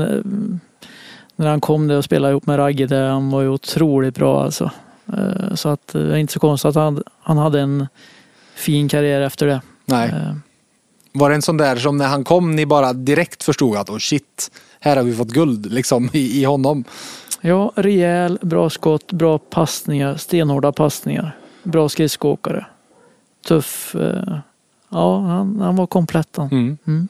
när 1.36 1.48
han 1.48 1.62
kom 1.62 1.88
där 1.88 1.98
och 1.98 2.04
spelade 2.04 2.32
ihop 2.32 2.46
med 2.46 2.58
Ragge 2.60 2.86
där, 2.88 3.10
han 3.10 3.30
var 3.30 3.42
ju 3.42 3.48
otroligt 3.50 4.16
bra 4.16 4.44
alltså. 4.44 4.72
Eh, 5.14 5.56
Så 5.56 5.70
att 5.70 5.88
det 5.88 6.00
är 6.00 6.16
inte 6.18 6.34
så 6.34 6.40
konstigt 6.40 6.70
att 6.70 6.76
han, 6.76 7.04
han 7.22 7.38
hade 7.38 7.60
en 7.62 7.88
fin 8.56 8.90
karriär 8.90 9.22
efter 9.22 9.48
det. 9.48 9.62
Nej. 9.88 10.10
Eh, 10.10 10.34
Var 11.14 11.30
det 11.30 11.36
en 11.36 11.42
sån 11.42 11.58
där 11.58 11.76
som 11.76 11.98
när 11.98 12.08
han 12.08 12.24
kom 12.24 12.56
ni 12.56 12.66
bara 12.66 12.94
direkt 12.94 13.44
förstod 13.44 13.78
att 13.78 13.90
oh 13.90 13.98
shit, 13.98 14.52
här 14.80 14.96
har 14.96 15.04
vi 15.04 15.16
fått 15.16 15.28
guld 15.28 15.72
liksom 15.74 16.10
i, 16.14 16.42
i 16.42 16.44
honom. 16.44 16.84
Ja, 17.42 17.72
rejäl, 17.76 18.40
bra 18.42 18.70
skott, 18.70 19.12
bra 19.12 19.38
passningar, 19.38 20.16
stenhårda 20.18 20.72
passningar. 20.72 21.38
Bra 21.64 21.90
skridskoåkare. 21.90 22.66
Tuff. 23.48 23.96
eh, 23.96 24.38
Ja, 24.90 25.20
han, 25.20 25.62
han 25.62 25.76
var 25.76 25.88
komplett 25.88 26.38
han. 26.38 26.48
Mm. 26.52 26.78
Mm. 26.88 27.08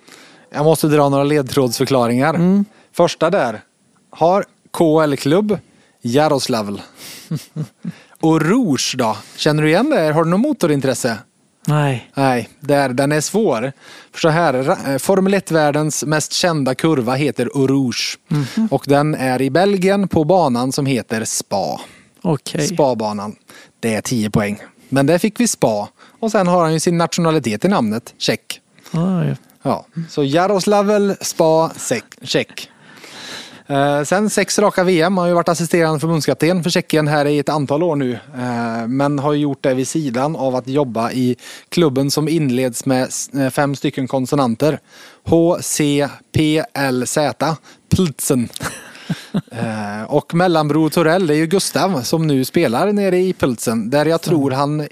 Jag 0.49 0.65
måste 0.65 0.87
dra 0.87 1.09
några 1.09 1.23
ledtrådsförklaringar. 1.23 2.33
Mm. 2.33 2.65
Första 2.93 3.29
där. 3.29 3.61
Har 4.09 4.45
KL-klubb 4.71 5.57
Jaroslavl. 6.01 6.81
Och 8.21 8.41
Rouge 8.41 8.95
då? 8.97 9.17
Känner 9.35 9.63
du 9.63 9.69
igen 9.69 9.89
det? 9.89 10.11
Har 10.13 10.23
du 10.23 10.29
något 10.29 10.39
motorintresse? 10.39 11.17
Nej. 11.67 12.11
Nej, 12.13 12.49
där, 12.59 12.89
den 12.89 13.11
är 13.11 13.21
svår. 13.21 13.71
För 14.11 14.19
så 14.19 14.29
här, 14.29 14.69
eh, 14.89 14.97
Formel 14.97 15.33
1-världens 15.33 16.03
mest 16.03 16.33
kända 16.33 16.75
kurva 16.75 17.15
heter 17.15 17.45
Eau 17.45 17.67
Rouge. 17.67 18.17
Och 18.71 18.83
den 18.87 19.15
är 19.15 19.41
i 19.41 19.49
Belgien 19.49 20.07
på 20.07 20.23
banan 20.23 20.71
som 20.71 20.85
heter 20.85 21.25
Spa. 21.25 21.81
Okej. 22.21 22.67
Spa-banan. 22.67 23.35
Det 23.79 23.95
är 23.95 24.01
10 24.01 24.29
poäng. 24.29 24.59
Men 24.89 25.05
där 25.05 25.17
fick 25.17 25.39
vi 25.39 25.47
Spa. 25.47 25.89
Och 26.19 26.31
sen 26.31 26.47
har 26.47 26.63
han 26.63 26.73
ju 26.73 26.79
sin 26.79 26.97
nationalitet 26.97 27.65
i 27.65 27.67
namnet, 27.67 28.13
Tjeck. 28.17 28.61
Ja, 28.91 29.25
ja. 29.25 29.35
Ja, 29.61 29.85
så 30.09 30.23
Jaroslavl, 30.23 31.13
Spa. 31.21 31.71
Eh, 31.91 31.97
sen 34.05 34.29
sex 34.29 34.59
raka 34.59 34.83
VM, 34.83 35.17
har 35.17 35.27
ju 35.27 35.33
varit 35.33 35.49
assisterande 35.49 35.99
förbundskapten 35.99 36.63
för 36.63 36.69
Tjeckien 36.69 37.07
här 37.07 37.25
i 37.25 37.39
ett 37.39 37.49
antal 37.49 37.83
år 37.83 37.95
nu. 37.95 38.13
Eh, 38.13 38.87
men 38.87 39.19
har 39.19 39.33
gjort 39.33 39.63
det 39.63 39.73
vid 39.73 39.87
sidan 39.87 40.35
av 40.35 40.55
att 40.55 40.67
jobba 40.67 41.11
i 41.11 41.35
klubben 41.69 42.11
som 42.11 42.27
inleds 42.27 42.85
med 42.85 43.09
eh, 43.33 43.49
fem 43.49 43.75
stycken 43.75 44.07
konsonanter. 44.07 44.79
H, 45.23 45.57
C, 45.61 46.07
P, 46.35 46.63
L, 46.73 47.07
Z. 47.07 47.55
Eh, 49.51 50.03
och 50.03 50.33
mellanbror 50.33 50.89
Torell, 50.89 51.27
det 51.27 51.33
är 51.33 51.37
ju 51.37 51.47
Gustav 51.47 52.01
som 52.01 52.27
nu 52.27 52.45
spelar 52.45 52.91
nere 52.91 53.17
i 53.17 53.33
Pilsen. 53.33 53.89
Där 53.89 54.05
jag 54.05 54.21
tror 54.21 54.51
han, 54.51 54.79
eh, 54.79 54.87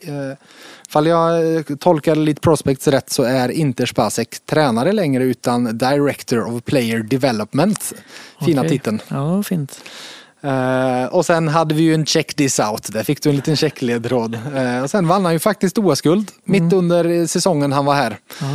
fall 0.95 1.07
jag 1.07 1.55
eh, 1.55 1.61
tolkar 1.61 2.15
lite 2.15 2.41
prospects 2.41 2.87
rätt 2.87 3.09
så 3.09 3.23
är 3.23 3.49
inte 3.51 3.87
Spasek 3.87 4.45
tränare 4.45 4.91
längre 4.91 5.23
utan 5.23 5.77
Director 5.77 6.55
of 6.55 6.63
Player 6.63 6.99
Development. 6.99 7.93
Fina 8.45 8.61
Okej. 8.61 8.69
titeln. 8.69 9.01
Ja, 9.07 9.43
fint. 9.43 9.79
Eh, 10.41 11.05
och 11.05 11.25
sen 11.25 11.47
hade 11.47 11.75
vi 11.75 11.83
ju 11.83 11.93
en 11.93 12.05
check 12.05 12.33
this 12.33 12.59
out. 12.59 12.93
Där 12.93 13.03
fick 13.03 13.23
du 13.23 13.29
en 13.29 13.35
liten 13.35 13.55
checkledtråd. 13.55 14.35
Uh, 14.55 14.83
och 14.83 14.89
sen 14.89 15.07
vann 15.07 15.25
han 15.25 15.33
ju 15.33 15.39
faktiskt 15.39 15.77
OS-guld 15.77 16.31
mitt 16.43 16.73
under 16.73 17.27
säsongen 17.27 17.71
han 17.71 17.85
var 17.85 17.95
här. 17.95 18.17
Ja, 18.41 18.47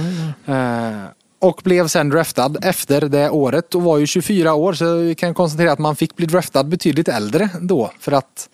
ja. 0.47 0.55
Eh, 0.55 1.05
och 1.39 1.61
blev 1.65 1.89
sen 1.89 2.09
draftad 2.09 2.53
efter 2.63 3.01
det 3.01 3.31
året 3.31 3.75
och 3.75 3.83
var 3.83 3.99
ju 3.99 4.07
24 4.07 4.55
år 4.55 4.73
så 4.73 4.95
vi 4.95 5.15
kan 5.15 5.35
konstatera 5.35 5.73
att 5.73 5.79
man 5.79 5.97
fick 5.97 6.17
bli 6.17 6.27
draftad 6.27 6.65
betydligt 6.65 7.09
äldre 7.09 7.49
då 7.61 7.91
för 8.01 8.13
att 8.13 8.49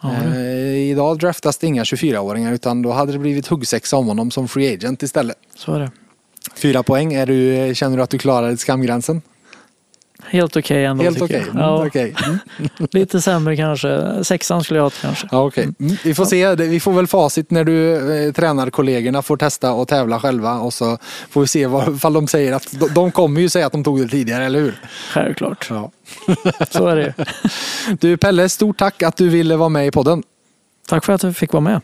Ja, 0.00 0.12
eh, 0.12 0.90
idag 0.90 1.18
draftas 1.18 1.58
det 1.58 1.66
inga 1.66 1.84
24-åringar 1.84 2.52
utan 2.52 2.82
då 2.82 2.92
hade 2.92 3.12
det 3.12 3.18
blivit 3.18 3.46
huggsexa 3.46 3.96
om 3.96 4.06
honom 4.06 4.30
som 4.30 4.48
free 4.48 4.74
agent 4.74 5.02
istället. 5.02 5.36
Så 5.54 5.74
är 5.74 5.80
det. 5.80 5.90
Fyra 6.54 6.82
poäng, 6.82 7.12
är 7.14 7.26
du, 7.26 7.74
känner 7.74 7.96
du 7.96 8.02
att 8.02 8.10
du 8.10 8.18
klarade 8.18 8.56
skamgränsen? 8.56 9.22
Helt 10.24 10.56
okej 10.56 10.84
ändå. 10.84 11.04
Helt 11.04 11.22
okej. 11.22 11.36
jag. 11.36 11.48
Mm, 11.48 11.62
Ja, 11.62 11.86
okej. 11.86 12.14
Mm. 12.26 12.38
Lite 12.92 13.20
sämre 13.20 13.56
kanske. 13.56 14.24
Sexan 14.24 14.64
skulle 14.64 14.78
jag 14.78 14.84
ha 14.84 14.90
kanske. 14.90 15.28
Ja, 15.30 15.46
okej. 15.46 15.68
Mm. 15.80 15.96
Vi 16.04 16.14
får 16.14 16.24
se, 16.24 16.54
vi 16.54 16.80
får 16.80 16.92
väl 16.92 17.06
facit 17.06 17.50
när 17.50 17.64
du 17.64 17.94
eh, 18.26 18.32
tränarkollegorna 18.32 19.22
får 19.22 19.36
testa 19.36 19.72
och 19.72 19.88
tävla 19.88 20.20
själva 20.20 20.54
och 20.54 20.74
så 20.74 20.98
får 21.30 21.40
vi 21.40 21.46
se 21.46 21.66
vad, 21.66 22.00
de 22.12 22.28
säger 22.28 22.52
att 22.52 22.80
de, 22.80 22.88
de 22.94 23.10
kommer 23.10 23.40
ju 23.40 23.48
säga 23.48 23.66
att 23.66 23.72
de 23.72 23.84
tog 23.84 24.00
det 24.00 24.08
tidigare, 24.08 24.44
eller 24.44 24.60
hur? 24.60 24.80
Självklart. 25.12 25.66
Ja. 25.70 25.90
Så 26.70 26.86
är 26.86 26.96
det 26.96 27.14
Du 28.00 28.16
Pelle, 28.16 28.48
stort 28.48 28.78
tack 28.78 29.02
att 29.02 29.16
du 29.16 29.28
ville 29.28 29.56
vara 29.56 29.68
med 29.68 29.86
i 29.86 29.90
podden. 29.90 30.22
Tack 30.88 31.04
för 31.04 31.12
att 31.12 31.20
du 31.20 31.32
fick 31.34 31.52
vara 31.52 31.60
med. 31.60 31.80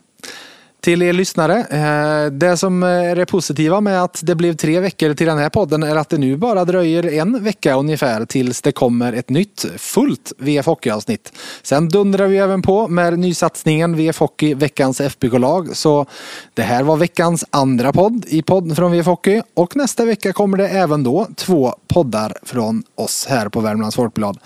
Till 0.84 1.02
er 1.02 1.12
lyssnare, 1.12 1.58
eh, 1.60 2.32
det 2.32 2.56
som 2.56 2.82
eh, 2.82 2.88
är 2.88 3.16
det 3.16 3.26
positiva 3.26 3.80
med 3.80 4.02
att 4.02 4.20
det 4.22 4.34
blev 4.34 4.56
tre 4.56 4.80
veckor 4.80 5.14
till 5.14 5.26
den 5.26 5.38
här 5.38 5.48
podden 5.48 5.82
är 5.82 5.96
att 5.96 6.08
det 6.08 6.18
nu 6.18 6.36
bara 6.36 6.64
dröjer 6.64 7.12
en 7.12 7.44
vecka 7.44 7.74
ungefär 7.74 8.24
tills 8.26 8.62
det 8.62 8.72
kommer 8.72 9.12
ett 9.12 9.30
nytt 9.30 9.66
fullt 9.76 10.32
VF 10.38 10.66
Hockey-avsnitt. 10.66 11.32
Sen 11.62 11.88
dundrar 11.88 12.26
vi 12.26 12.38
även 12.38 12.62
på 12.62 12.88
med 12.88 13.18
nysatsningen 13.18 13.96
VF 13.96 14.18
Hockey, 14.18 14.54
veckans 14.54 15.00
FBK-lag. 15.00 15.76
Så 15.76 16.06
det 16.54 16.62
här 16.62 16.82
var 16.82 16.96
veckans 16.96 17.44
andra 17.50 17.92
podd 17.92 18.24
i 18.28 18.42
podden 18.42 18.76
från 18.76 18.92
VF 18.92 19.06
Hockey 19.06 19.42
och 19.54 19.76
nästa 19.76 20.04
vecka 20.04 20.32
kommer 20.32 20.58
det 20.58 20.68
även 20.68 21.02
då 21.02 21.26
två 21.36 21.74
poddar 21.88 22.38
från 22.42 22.82
oss 22.94 23.26
här 23.28 23.48
på 23.48 23.60
Värmlands 23.60 23.96
Folkblad. 23.96 24.38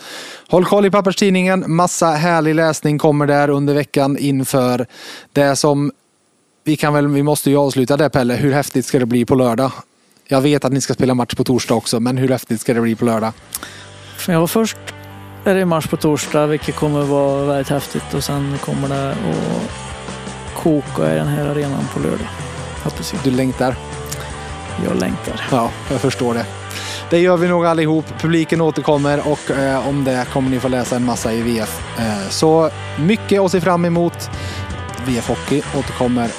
Håll 0.49 0.65
koll 0.65 0.87
i 0.87 0.91
papperstidningen, 0.91 1.65
massa 1.67 2.07
härlig 2.07 2.55
läsning 2.55 2.99
kommer 2.99 3.27
där 3.27 3.51
under 3.51 3.75
veckan 3.75 4.19
inför 4.19 4.87
det 5.33 5.57
som 5.57 5.93
vi 6.69 6.77
kan 6.77 6.95
väl, 6.95 7.09
vi 7.09 7.23
måste 7.23 7.51
ju 7.51 7.57
avsluta 7.57 7.97
det 7.97 8.11
Pelle. 8.11 8.35
Hur 8.35 8.53
häftigt 8.53 8.87
ska 8.87 8.99
det 8.99 9.07
bli 9.07 9.25
på 9.25 9.35
lördag? 9.35 9.73
Jag 10.27 10.41
vet 10.41 10.65
att 10.65 10.73
ni 10.73 10.81
ska 10.81 10.95
spela 10.95 11.15
match 11.15 11.35
på 11.35 11.45
torsdag 11.45 11.75
också, 11.75 12.01
men 12.01 12.17
hur 12.17 12.29
häftigt 12.29 12.61
ska 12.61 12.75
det 12.75 12.81
bli 12.81 12.95
på 12.95 13.05
lördag? 13.05 13.33
Ja, 14.27 14.47
först 14.47 14.77
är 15.45 15.55
det 15.55 15.65
match 15.65 15.87
på 15.87 15.97
torsdag, 15.97 16.47
vilket 16.47 16.77
kommer 16.77 17.03
vara 17.03 17.45
väldigt 17.45 17.69
häftigt. 17.69 18.15
Och 18.15 18.25
sen 18.25 18.59
kommer 18.65 18.89
det 18.89 19.11
att 19.11 20.63
koka 20.63 21.13
i 21.13 21.17
den 21.17 21.27
här 21.27 21.47
arenan 21.47 21.85
på 21.95 22.01
lördag. 22.01 22.29
Hoppas 22.85 23.13
jag. 23.13 23.23
Du 23.25 23.31
längtar? 23.31 23.77
Jag 24.85 24.97
längtar. 24.97 25.41
Ja, 25.51 25.71
jag 25.91 26.01
förstår 26.01 26.35
det. 26.35 26.47
Det 27.11 27.19
gör 27.19 27.37
vi 27.37 27.49
nog 27.49 27.67
allihop. 27.67 28.05
Publiken 28.21 28.61
återkommer 28.61 29.29
och 29.29 29.51
eh, 29.51 29.89
om 29.89 30.05
det 30.05 30.27
kommer 30.33 30.51
ni 30.51 30.61
få 30.61 30.69
läsa 30.69 30.97
en 30.97 31.05
massa 31.05 31.33
i 31.33 31.43
VF. 31.43 31.99
Eh, 31.99 32.29
så 32.31 32.71
mycket 32.99 33.41
att 33.41 33.53
se 33.53 33.61
fram 33.61 33.85
emot. 33.85 34.31
VF 35.09 35.29
Hockey 35.29 35.63
återkommer. 35.79 36.31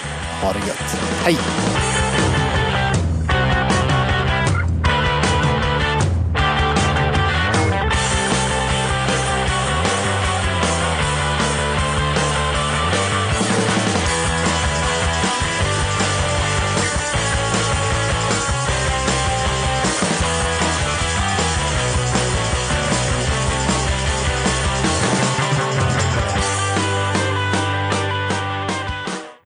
Ha 0.41 0.53
det 0.53 0.59
gött. 0.67 0.97
Hej! 1.24 1.38